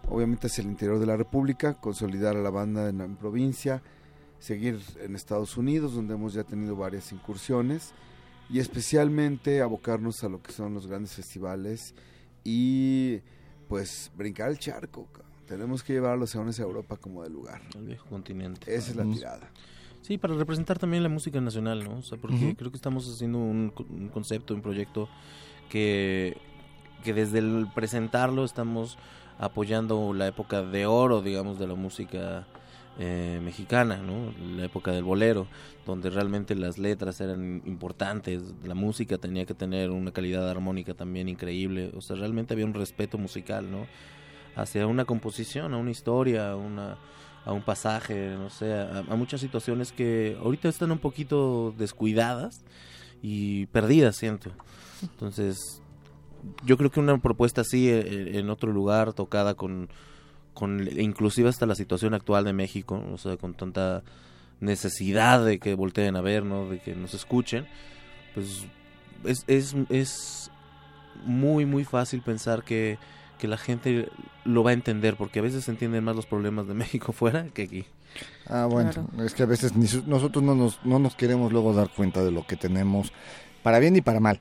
obviamente 0.08 0.46
hacia 0.46 0.62
el 0.62 0.68
interior 0.68 0.98
de 0.98 1.06
la 1.06 1.16
República, 1.16 1.74
consolidar 1.74 2.36
a 2.36 2.42
la 2.42 2.50
banda 2.50 2.88
en 2.88 2.98
la 2.98 3.08
provincia, 3.08 3.82
seguir 4.38 4.80
en 5.00 5.14
Estados 5.14 5.56
Unidos 5.56 5.94
donde 5.94 6.14
hemos 6.14 6.34
ya 6.34 6.44
tenido 6.44 6.76
varias 6.76 7.12
incursiones 7.12 7.92
y 8.50 8.58
especialmente 8.58 9.62
abocarnos 9.62 10.24
a 10.24 10.28
lo 10.28 10.42
que 10.42 10.52
son 10.52 10.74
los 10.74 10.86
grandes 10.86 11.12
festivales 11.12 11.94
y 12.44 13.20
pues 13.68 14.10
brincar 14.16 14.50
el 14.50 14.58
charco. 14.58 15.08
Tenemos 15.46 15.82
que 15.82 15.92
llevar 15.92 16.12
a 16.12 16.16
los 16.16 16.34
leones 16.34 16.58
a 16.60 16.62
Europa 16.62 16.96
como 16.96 17.22
de 17.22 17.30
lugar. 17.30 17.62
El 17.74 17.86
viejo 17.86 18.06
continente. 18.08 18.74
Esa 18.74 18.90
es 18.90 18.96
la 18.96 19.04
tirada. 19.04 19.50
Sí, 20.02 20.18
para 20.18 20.34
representar 20.34 20.78
también 20.78 21.02
la 21.02 21.08
música 21.08 21.40
nacional, 21.40 21.84
¿no? 21.84 21.98
O 21.98 22.02
sea, 22.02 22.18
porque 22.18 22.56
creo 22.56 22.70
que 22.70 22.76
estamos 22.76 23.08
haciendo 23.08 23.38
un 23.38 23.70
concepto, 24.12 24.54
un 24.54 24.62
proyecto 24.62 25.08
que, 25.68 26.36
que 27.02 27.14
desde 27.14 27.38
el 27.38 27.68
presentarlo 27.74 28.44
estamos 28.44 28.98
apoyando 29.38 30.12
la 30.12 30.26
época 30.26 30.62
de 30.62 30.86
oro, 30.86 31.22
digamos, 31.22 31.58
de 31.58 31.66
la 31.66 31.74
música 31.74 32.46
eh, 32.98 33.40
mexicana, 33.42 33.96
¿no? 33.96 34.34
La 34.56 34.66
época 34.66 34.92
del 34.92 35.02
bolero, 35.02 35.46
donde 35.86 36.10
realmente 36.10 36.54
las 36.54 36.78
letras 36.78 37.20
eran 37.20 37.62
importantes, 37.64 38.42
la 38.64 38.74
música 38.74 39.16
tenía 39.18 39.46
que 39.46 39.54
tener 39.54 39.90
una 39.90 40.12
calidad 40.12 40.48
armónica 40.50 40.94
también 40.94 41.28
increíble, 41.28 41.90
o 41.96 42.02
sea, 42.02 42.16
realmente 42.16 42.52
había 42.52 42.66
un 42.66 42.74
respeto 42.74 43.16
musical, 43.16 43.70
¿no? 43.70 43.86
Hacia 44.56 44.86
una 44.86 45.06
composición, 45.06 45.72
a 45.72 45.78
una 45.78 45.90
historia, 45.90 46.52
a 46.52 46.56
un 47.52 47.62
pasaje, 47.64 48.36
no 48.36 48.50
sé, 48.50 48.74
a 48.74 49.16
muchas 49.16 49.40
situaciones 49.40 49.90
que 49.90 50.36
ahorita 50.38 50.68
están 50.68 50.92
un 50.92 50.98
poquito 50.98 51.74
descuidadas 51.78 52.62
y 53.22 53.66
perdidas, 53.66 54.16
siento. 54.16 54.50
Entonces, 55.02 55.81
yo 56.64 56.76
creo 56.76 56.90
que 56.90 57.00
una 57.00 57.18
propuesta 57.18 57.60
así 57.62 57.88
eh, 57.88 58.38
en 58.38 58.50
otro 58.50 58.72
lugar, 58.72 59.12
tocada 59.12 59.54
con, 59.54 59.88
con 60.54 60.88
inclusive 61.00 61.48
hasta 61.48 61.66
la 61.66 61.74
situación 61.74 62.14
actual 62.14 62.44
de 62.44 62.52
México, 62.52 63.02
o 63.12 63.18
sea, 63.18 63.36
con 63.36 63.54
tanta 63.54 64.02
necesidad 64.60 65.44
de 65.44 65.58
que 65.58 65.74
volteen 65.74 66.16
a 66.16 66.20
ver, 66.20 66.44
¿no? 66.44 66.68
De 66.68 66.78
que 66.78 66.94
nos 66.94 67.14
escuchen, 67.14 67.66
pues 68.34 68.66
es, 69.24 69.44
es, 69.48 69.74
es 69.88 70.50
muy, 71.24 71.66
muy 71.66 71.84
fácil 71.84 72.22
pensar 72.22 72.62
que, 72.62 72.98
que 73.38 73.48
la 73.48 73.56
gente 73.58 74.08
lo 74.44 74.62
va 74.62 74.70
a 74.70 74.74
entender, 74.74 75.16
porque 75.16 75.38
a 75.40 75.42
veces 75.42 75.64
se 75.64 75.70
entienden 75.70 76.04
más 76.04 76.16
los 76.16 76.26
problemas 76.26 76.66
de 76.68 76.74
México 76.82 77.12
fuera 77.12 77.44
que 77.48 77.62
aquí. 77.62 77.84
Ah, 78.46 78.66
bueno, 78.70 78.90
Claro. 78.92 79.08
es 79.24 79.34
que 79.34 79.42
a 79.42 79.46
veces 79.46 79.74
ni 79.74 79.86
su- 79.86 80.04
nosotros 80.06 80.44
no 80.44 80.54
nos, 80.54 80.84
no 80.84 80.98
nos 80.98 81.14
queremos 81.16 81.50
luego 81.52 81.72
dar 81.72 81.88
cuenta 81.90 82.22
de 82.22 82.30
lo 82.30 82.46
que 82.46 82.56
tenemos, 82.56 83.12
para 83.62 83.78
bien 83.78 83.96
y 83.96 84.00
para 84.02 84.20
mal. 84.20 84.38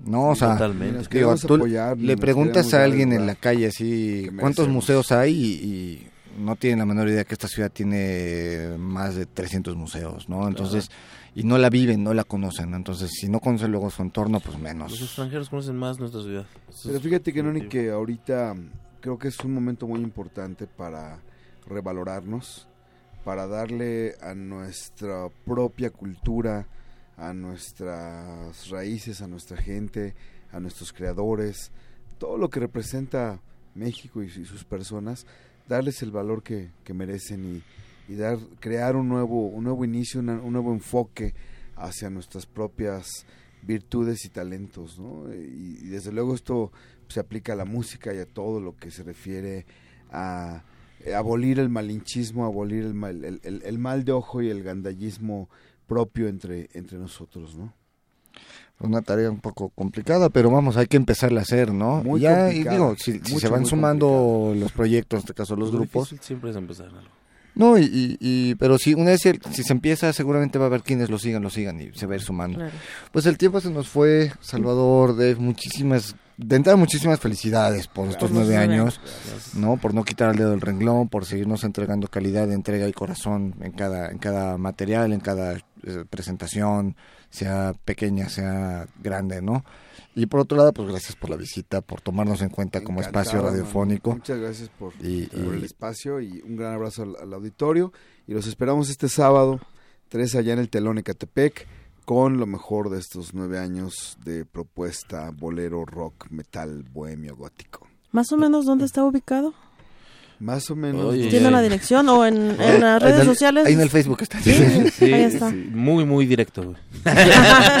No, 0.00 0.30
o 0.30 0.34
sea, 0.36 0.52
Totalmente. 0.52 0.98
Nos 0.98 1.08
digo, 1.10 1.36
tú 1.36 1.54
apoyar, 1.54 1.98
le 1.98 2.14
nos 2.14 2.20
preguntas 2.20 2.72
a 2.74 2.84
alguien 2.84 3.12
en 3.12 3.26
la 3.26 3.34
calle 3.34 3.66
así, 3.66 4.28
¿cuántos 4.38 4.68
museos 4.68 5.10
hay? 5.12 5.34
Y, 5.34 5.46
y 5.64 6.08
no 6.40 6.54
tienen 6.56 6.78
la 6.78 6.86
menor 6.86 7.08
idea 7.08 7.24
que 7.24 7.34
esta 7.34 7.48
ciudad 7.48 7.70
tiene 7.70 8.76
más 8.78 9.16
de 9.16 9.26
300 9.26 9.74
museos, 9.76 10.28
¿no? 10.28 10.46
Entonces, 10.46 10.88
y 11.34 11.42
no 11.42 11.58
la 11.58 11.68
viven, 11.68 12.04
no 12.04 12.14
la 12.14 12.24
conocen. 12.24 12.74
Entonces, 12.74 13.10
si 13.12 13.28
no 13.28 13.40
conocen 13.40 13.70
luego 13.72 13.90
su 13.90 14.02
entorno, 14.02 14.38
pues 14.40 14.54
Los 14.54 14.62
menos. 14.62 15.00
extranjeros 15.02 15.48
conocen 15.50 15.76
más 15.76 15.98
nuestra 15.98 16.22
ciudad. 16.22 16.46
Eso 16.68 16.88
Pero 16.88 17.00
fíjate 17.00 17.32
que, 17.32 17.42
Noni, 17.42 17.60
definitivo. 17.60 17.82
que 17.84 17.90
ahorita 17.90 18.54
creo 19.00 19.18
que 19.18 19.28
es 19.28 19.38
un 19.40 19.52
momento 19.52 19.86
muy 19.86 20.00
importante 20.00 20.66
para 20.66 21.18
revalorarnos, 21.66 22.68
para 23.24 23.46
darle 23.46 24.14
a 24.22 24.34
nuestra 24.34 25.28
propia 25.44 25.90
cultura, 25.90 26.66
a 27.18 27.34
nuestras 27.34 28.68
raíces, 28.70 29.20
a 29.22 29.26
nuestra 29.28 29.56
gente, 29.56 30.14
a 30.52 30.60
nuestros 30.60 30.92
creadores, 30.92 31.70
todo 32.18 32.38
lo 32.38 32.48
que 32.48 32.60
representa 32.60 33.40
México 33.74 34.22
y, 34.22 34.28
sus 34.30 34.64
personas, 34.64 35.26
darles 35.68 36.02
el 36.02 36.10
valor 36.10 36.42
que, 36.42 36.70
que 36.84 36.94
merecen 36.94 37.62
y, 38.08 38.12
y 38.12 38.16
dar, 38.16 38.38
crear 38.60 38.96
un 38.96 39.08
nuevo, 39.08 39.46
un 39.48 39.64
nuevo 39.64 39.84
inicio, 39.84 40.20
un 40.20 40.52
nuevo 40.52 40.72
enfoque 40.72 41.34
hacia 41.76 42.08
nuestras 42.10 42.46
propias 42.46 43.06
virtudes 43.62 44.24
y 44.24 44.28
talentos, 44.30 44.98
¿no? 44.98 45.32
Y, 45.34 45.88
desde 45.88 46.12
luego 46.12 46.34
esto 46.34 46.72
se 47.08 47.20
aplica 47.20 47.52
a 47.52 47.56
la 47.56 47.64
música 47.64 48.14
y 48.14 48.18
a 48.18 48.26
todo 48.26 48.60
lo 48.60 48.76
que 48.76 48.90
se 48.90 49.02
refiere 49.02 49.66
a 50.10 50.62
abolir 51.16 51.58
el 51.60 51.68
malinchismo, 51.68 52.44
abolir 52.46 52.84
el 52.84 52.94
mal, 52.94 53.24
el, 53.24 53.40
el- 53.44 53.62
el 53.64 53.78
mal 53.78 54.04
de 54.04 54.12
ojo 54.12 54.42
y 54.42 54.48
el 54.50 54.62
gandallismo 54.62 55.48
propio 55.88 56.28
entre, 56.28 56.68
entre 56.74 56.98
nosotros, 56.98 57.56
¿no? 57.56 57.72
Una 58.80 59.02
tarea 59.02 59.28
un 59.28 59.40
poco 59.40 59.70
complicada, 59.70 60.28
pero 60.28 60.52
vamos, 60.52 60.76
hay 60.76 60.86
que 60.86 60.96
empezarla 60.96 61.40
a 61.40 61.42
hacer, 61.42 61.72
¿no? 61.72 62.04
Muy 62.04 62.20
ya, 62.20 62.48
y 62.50 62.62
complicada, 62.62 62.76
digo, 62.76 62.94
si, 62.96 63.12
si 63.14 63.18
mucho, 63.18 63.38
se 63.40 63.48
van 63.48 63.66
sumando 63.66 64.54
los 64.54 64.70
proyectos, 64.70 65.18
en 65.18 65.20
este 65.24 65.34
caso 65.34 65.56
los 65.56 65.72
Lo 65.72 65.78
grupos, 65.78 66.10
difícil 66.10 66.24
siempre 66.24 66.50
es 66.50 66.56
empezar 66.56 66.86
algo. 66.86 67.17
No, 67.58 67.76
y, 67.76 67.82
y, 67.82 68.16
y- 68.20 68.54
pero 68.54 68.78
si 68.78 68.94
una 68.94 69.10
vez 69.10 69.20
si, 69.20 69.32
si 69.52 69.62
se 69.64 69.72
empieza, 69.72 70.12
seguramente 70.14 70.58
va 70.58 70.64
a 70.64 70.68
haber 70.68 70.82
quienes 70.82 71.10
lo 71.10 71.18
sigan, 71.18 71.42
lo 71.42 71.50
sigan 71.50 71.78
y 71.80 71.92
se 71.92 72.06
va 72.06 72.14
a 72.14 72.16
ir 72.16 72.22
sumando. 72.22 72.56
Claro. 72.58 72.72
Pues 73.12 73.26
el 73.26 73.36
tiempo 73.36 73.60
se 73.60 73.70
nos 73.70 73.88
fue, 73.88 74.32
Salvador, 74.40 75.16
de 75.16 75.34
muchísimas, 75.34 76.14
de 76.36 76.56
entrada 76.56 76.76
muchísimas 76.76 77.18
felicidades 77.20 77.86
por 77.88 78.08
estos 78.08 78.30
nueve 78.30 78.56
años, 78.56 79.00
¿no? 79.54 79.76
Por 79.76 79.92
no 79.92 80.04
quitar 80.04 80.30
el 80.30 80.36
dedo 80.36 80.50
del 80.52 80.60
renglón, 80.60 81.08
por 81.08 81.24
seguirnos 81.26 81.64
entregando 81.64 82.06
calidad 82.08 82.46
de 82.46 82.54
entrega 82.54 82.88
y 82.88 82.92
corazón 82.92 83.54
en 83.60 83.72
cada, 83.72 84.08
en 84.10 84.18
cada 84.18 84.56
material, 84.56 85.12
en 85.12 85.20
cada 85.20 85.54
eh, 85.54 86.04
presentación, 86.08 86.94
sea 87.28 87.74
pequeña, 87.84 88.28
sea 88.28 88.86
grande, 89.02 89.42
¿no? 89.42 89.64
Y 90.20 90.26
por 90.26 90.40
otro 90.40 90.58
lado, 90.58 90.72
pues 90.72 90.88
gracias 90.88 91.14
por 91.16 91.30
la 91.30 91.36
visita, 91.36 91.80
por 91.80 92.00
tomarnos 92.00 92.42
en 92.42 92.48
cuenta 92.48 92.82
como 92.82 92.98
Encantado, 93.00 93.22
espacio 93.22 93.42
radiofónico. 93.42 94.12
Muchas 94.14 94.38
gracias 94.38 94.68
por, 94.70 94.92
Y- 95.00 95.26
por 95.26 95.54
y- 95.54 95.58
el 95.58 95.64
espacio 95.64 96.20
y 96.20 96.40
un 96.42 96.56
gran 96.56 96.74
abrazo 96.74 97.02
al, 97.04 97.16
al 97.22 97.32
auditorio. 97.34 97.92
Y 98.26 98.32
los 98.32 98.46
esperamos 98.46 98.90
este 98.90 99.08
sábado, 99.08 99.60
3 100.08 100.34
allá 100.34 100.54
en 100.54 100.58
el 100.58 100.70
Telón 100.70 100.98
Ecatepec, 100.98 101.66
con 102.04 102.38
lo 102.38 102.46
mejor 102.46 102.90
de 102.90 102.98
estos 102.98 103.32
nueve 103.34 103.58
años 103.58 104.16
de 104.24 104.44
propuesta 104.44 105.30
bolero, 105.30 105.84
rock, 105.84 106.26
metal, 106.30 106.82
bohemio, 106.92 107.36
gótico. 107.36 107.86
Más 108.10 108.32
o 108.32 108.36
menos, 108.38 108.64
¿dónde 108.64 108.86
está 108.86 109.04
ubicado? 109.04 109.54
Más 110.40 110.70
o 110.70 110.76
menos. 110.76 111.04
Oye, 111.06 111.28
¿Tiene 111.28 111.48
una 111.48 111.60
dirección 111.60 112.08
o 112.08 112.24
en, 112.24 112.36
en 112.60 112.80
las 112.80 113.02
redes 113.02 113.14
Ahí 113.16 113.20
en 113.22 113.28
el- 113.28 113.34
sociales? 113.34 113.66
Ahí 113.66 113.72
en 113.74 113.80
el 113.80 113.90
Facebook 113.90 114.18
está. 114.22 114.38
Sí, 114.40 114.52
Sí, 114.92 115.12
ahí 115.12 115.22
está. 115.24 115.50
sí, 115.50 115.68
muy, 115.72 116.04
muy 116.04 116.26
directo. 116.26 116.62
güey. 116.62 116.76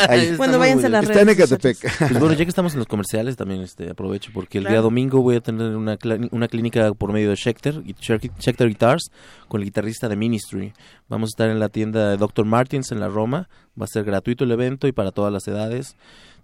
Ahí. 0.08 0.34
Bueno, 0.36 0.58
váyanse 0.58 0.86
a 0.86 0.88
las 0.88 1.04
Está 1.04 1.20
en 1.20 1.26
redes 1.28 1.38
Ecatepec. 1.52 1.98
Pues 1.98 2.18
bueno, 2.18 2.32
ya 2.32 2.44
que 2.44 2.48
estamos 2.48 2.72
en 2.72 2.80
los 2.80 2.88
comerciales, 2.88 3.36
también 3.36 3.60
este 3.60 3.90
aprovecho 3.90 4.30
porque 4.34 4.58
el 4.58 4.64
día 4.64 4.80
domingo 4.80 5.22
voy 5.22 5.36
a 5.36 5.40
tener 5.40 5.76
una, 5.76 5.96
una 6.32 6.48
clínica 6.48 6.92
por 6.94 7.12
medio 7.12 7.30
de 7.30 7.36
Schecter, 7.36 7.82
Schecter 8.00 8.68
Guitars, 8.68 9.10
con 9.46 9.60
el 9.60 9.64
guitarrista 9.64 10.08
de 10.08 10.16
Ministry. 10.16 10.72
Vamos 11.08 11.28
a 11.28 11.32
estar 11.34 11.50
en 11.50 11.60
la 11.60 11.68
tienda 11.68 12.10
de 12.10 12.16
Dr. 12.16 12.44
Martins 12.44 12.90
en 12.92 13.00
la 13.00 13.08
Roma. 13.08 13.48
Va 13.80 13.84
a 13.84 13.88
ser 13.88 14.02
gratuito 14.04 14.42
el 14.44 14.50
evento 14.50 14.88
y 14.88 14.92
para 14.92 15.12
todas 15.12 15.32
las 15.32 15.46
edades. 15.46 15.94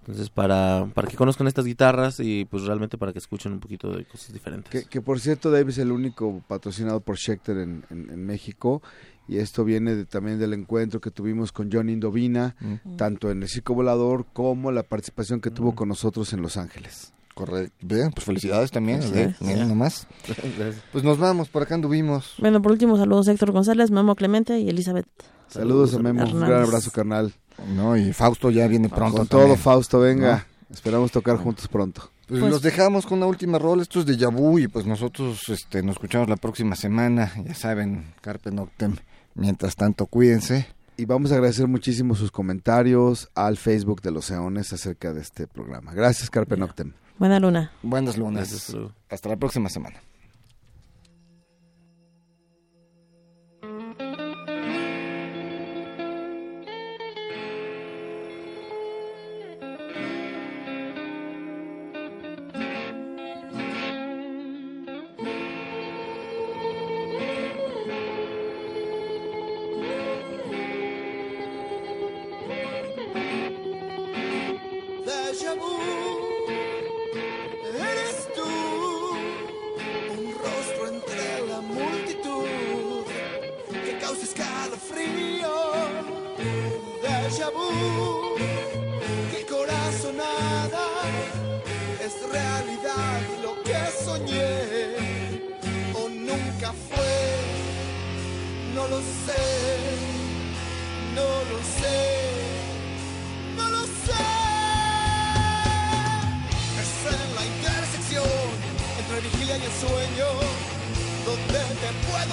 Entonces, 0.07 0.29
para, 0.29 0.87
para 0.93 1.09
que 1.09 1.17
conozcan 1.17 1.47
estas 1.47 1.65
guitarras 1.65 2.21
y 2.21 2.45
pues 2.45 2.65
realmente 2.65 2.99
para 2.99 3.13
que 3.15 3.19
escuchen 3.19 3.53
un 3.53 3.61
poquito 3.61 3.91
de 3.91 4.05
cosas 4.05 4.35
diferentes. 4.35 4.71
Que, 4.71 4.87
que 4.89 5.01
por 5.01 5.19
cierto, 5.19 5.51
Dave 5.51 5.71
es 5.71 5.79
el 5.79 5.91
único 5.93 6.43
patrocinado 6.47 7.01
por 7.01 7.17
Schecter 7.17 7.57
en, 7.57 7.85
en- 7.91 8.11
en 8.11 8.27
México. 8.27 8.83
Y 9.27 9.39
esto 9.39 9.65
viene 9.65 9.95
de- 9.95 10.05
también 10.05 10.39
del 10.39 10.53
encuentro 10.53 11.01
que 11.01 11.11
tuvimos 11.11 11.53
con 11.53 11.71
John 11.73 11.89
Indovina, 11.89 12.55
Mm, 12.61 12.97
tanto 12.97 13.31
en 13.31 13.43
el 13.43 13.49
Circo 13.49 13.73
Volador 13.75 14.27
como 14.35 14.71
la 14.73 14.83
participación 14.83 15.41
que 15.41 15.51
tuvo 15.51 15.73
Mm. 15.73 15.75
con 15.75 15.89
nosotros 15.89 16.31
en 16.35 16.43
Los 16.43 16.59
Ángeles. 16.59 17.15
Correcto. 17.35 17.75
Bien, 17.81 18.11
pues 18.13 18.27
felicidades 18.27 18.71
también. 18.71 19.01
Felicidades. 19.01 19.41
¿eh? 19.41 19.45
Bien, 19.55 19.67
nomás. 19.69 20.07
Gracias. 20.59 20.85
Pues 20.93 21.03
nos 21.03 21.17
vamos, 21.19 21.49
por 21.49 21.63
acá 21.63 21.75
anduvimos. 21.75 22.35
Bueno, 22.39 22.61
por 22.61 22.71
último, 22.73 22.97
saludos 22.99 23.27
a 23.29 23.33
Héctor 23.33 23.53
González, 23.53 23.91
Memo 23.91 24.15
Clemente 24.15 24.61
y 24.61 24.69
Elizabeth. 24.69 25.07
Saludos 25.49 25.95
a 25.95 25.99
Memo, 25.99 26.25
un 26.25 26.41
gran 26.41 26.63
abrazo 26.63 26.91
carnal. 26.91 27.33
No, 27.75 27.97
y 27.97 28.13
Fausto 28.13 28.51
ya 28.51 28.67
viene 28.67 28.89
pronto. 28.89 29.19
Con 29.19 29.27
todo, 29.27 29.57
Fausto, 29.57 30.01
venga. 30.01 30.47
Esperamos 30.71 31.13
tocar 31.13 31.37
juntos 31.37 31.69
pronto. 31.69 32.11
Pues, 32.27 32.41
Pues- 32.41 32.53
los 32.53 32.63
dejamos 32.63 33.07
con 33.07 33.19
una 33.19 33.27
última 33.27 33.59
rol. 33.59 33.81
Esto 33.81 34.01
es 34.01 34.07
de 34.07 34.17
Yabu 34.17 34.59
y 34.59 34.67
pues 34.69 34.87
nosotros 34.87 35.41
este, 35.49 35.83
nos 35.83 35.97
escuchamos 35.97 36.29
la 36.29 36.37
próxima 36.37 36.75
semana. 36.75 37.33
Ya 37.45 37.55
saben, 37.55 38.13
Carpe 38.21 38.51
Noctem. 38.51 38.97
Mientras 39.35 39.77
tanto, 39.77 40.07
cuídense. 40.07 40.67
Y 40.97 41.05
vamos 41.07 41.33
a 41.33 41.35
agradecer 41.35 41.67
muchísimo 41.67 42.15
sus 42.15 42.31
comentarios 42.31 43.29
al 43.35 43.57
Facebook 43.57 44.01
de 44.01 44.13
los 44.13 44.31
Eones 44.31 44.73
acerca 44.73 45.13
de 45.13 45.21
este 45.21 45.47
programa. 45.47 45.93
Gracias, 45.93 46.31
Carpe 46.31 46.57
Noctem. 46.57 46.93
Buena 47.19 47.39
luna. 47.41 47.73
Buenas 47.83 48.17
lunas. 48.17 48.51
Gracias. 48.51 48.77
Hasta 49.11 49.29
la 49.29 49.37
próxima 49.37 49.69
semana. 49.69 50.01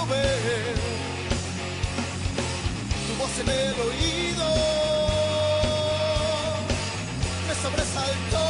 Tu 0.02 0.08
voz 3.20 3.38
en 3.40 3.50
el 3.50 3.76
oído 3.88 4.48
me 7.48 7.54
sobresaltó. 7.54 8.46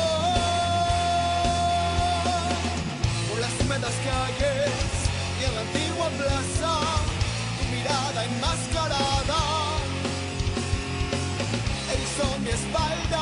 Por 3.30 3.40
las 3.42 3.52
húmedas 3.60 3.96
calles 4.08 4.72
y 5.40 5.44
en 5.44 5.52
la 5.56 5.62
antigua 5.62 6.08
plaza, 6.18 6.74
tu 7.58 7.64
mirada 7.76 8.20
enmascarada 8.24 9.42
erizó 11.94 12.28
mi 12.40 12.50
espalda 12.50 13.21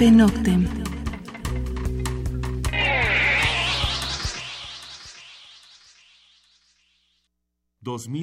Carpe 0.00 0.10
Noctem. 0.10 0.64
Dos 7.82 8.06
mil 8.06 8.18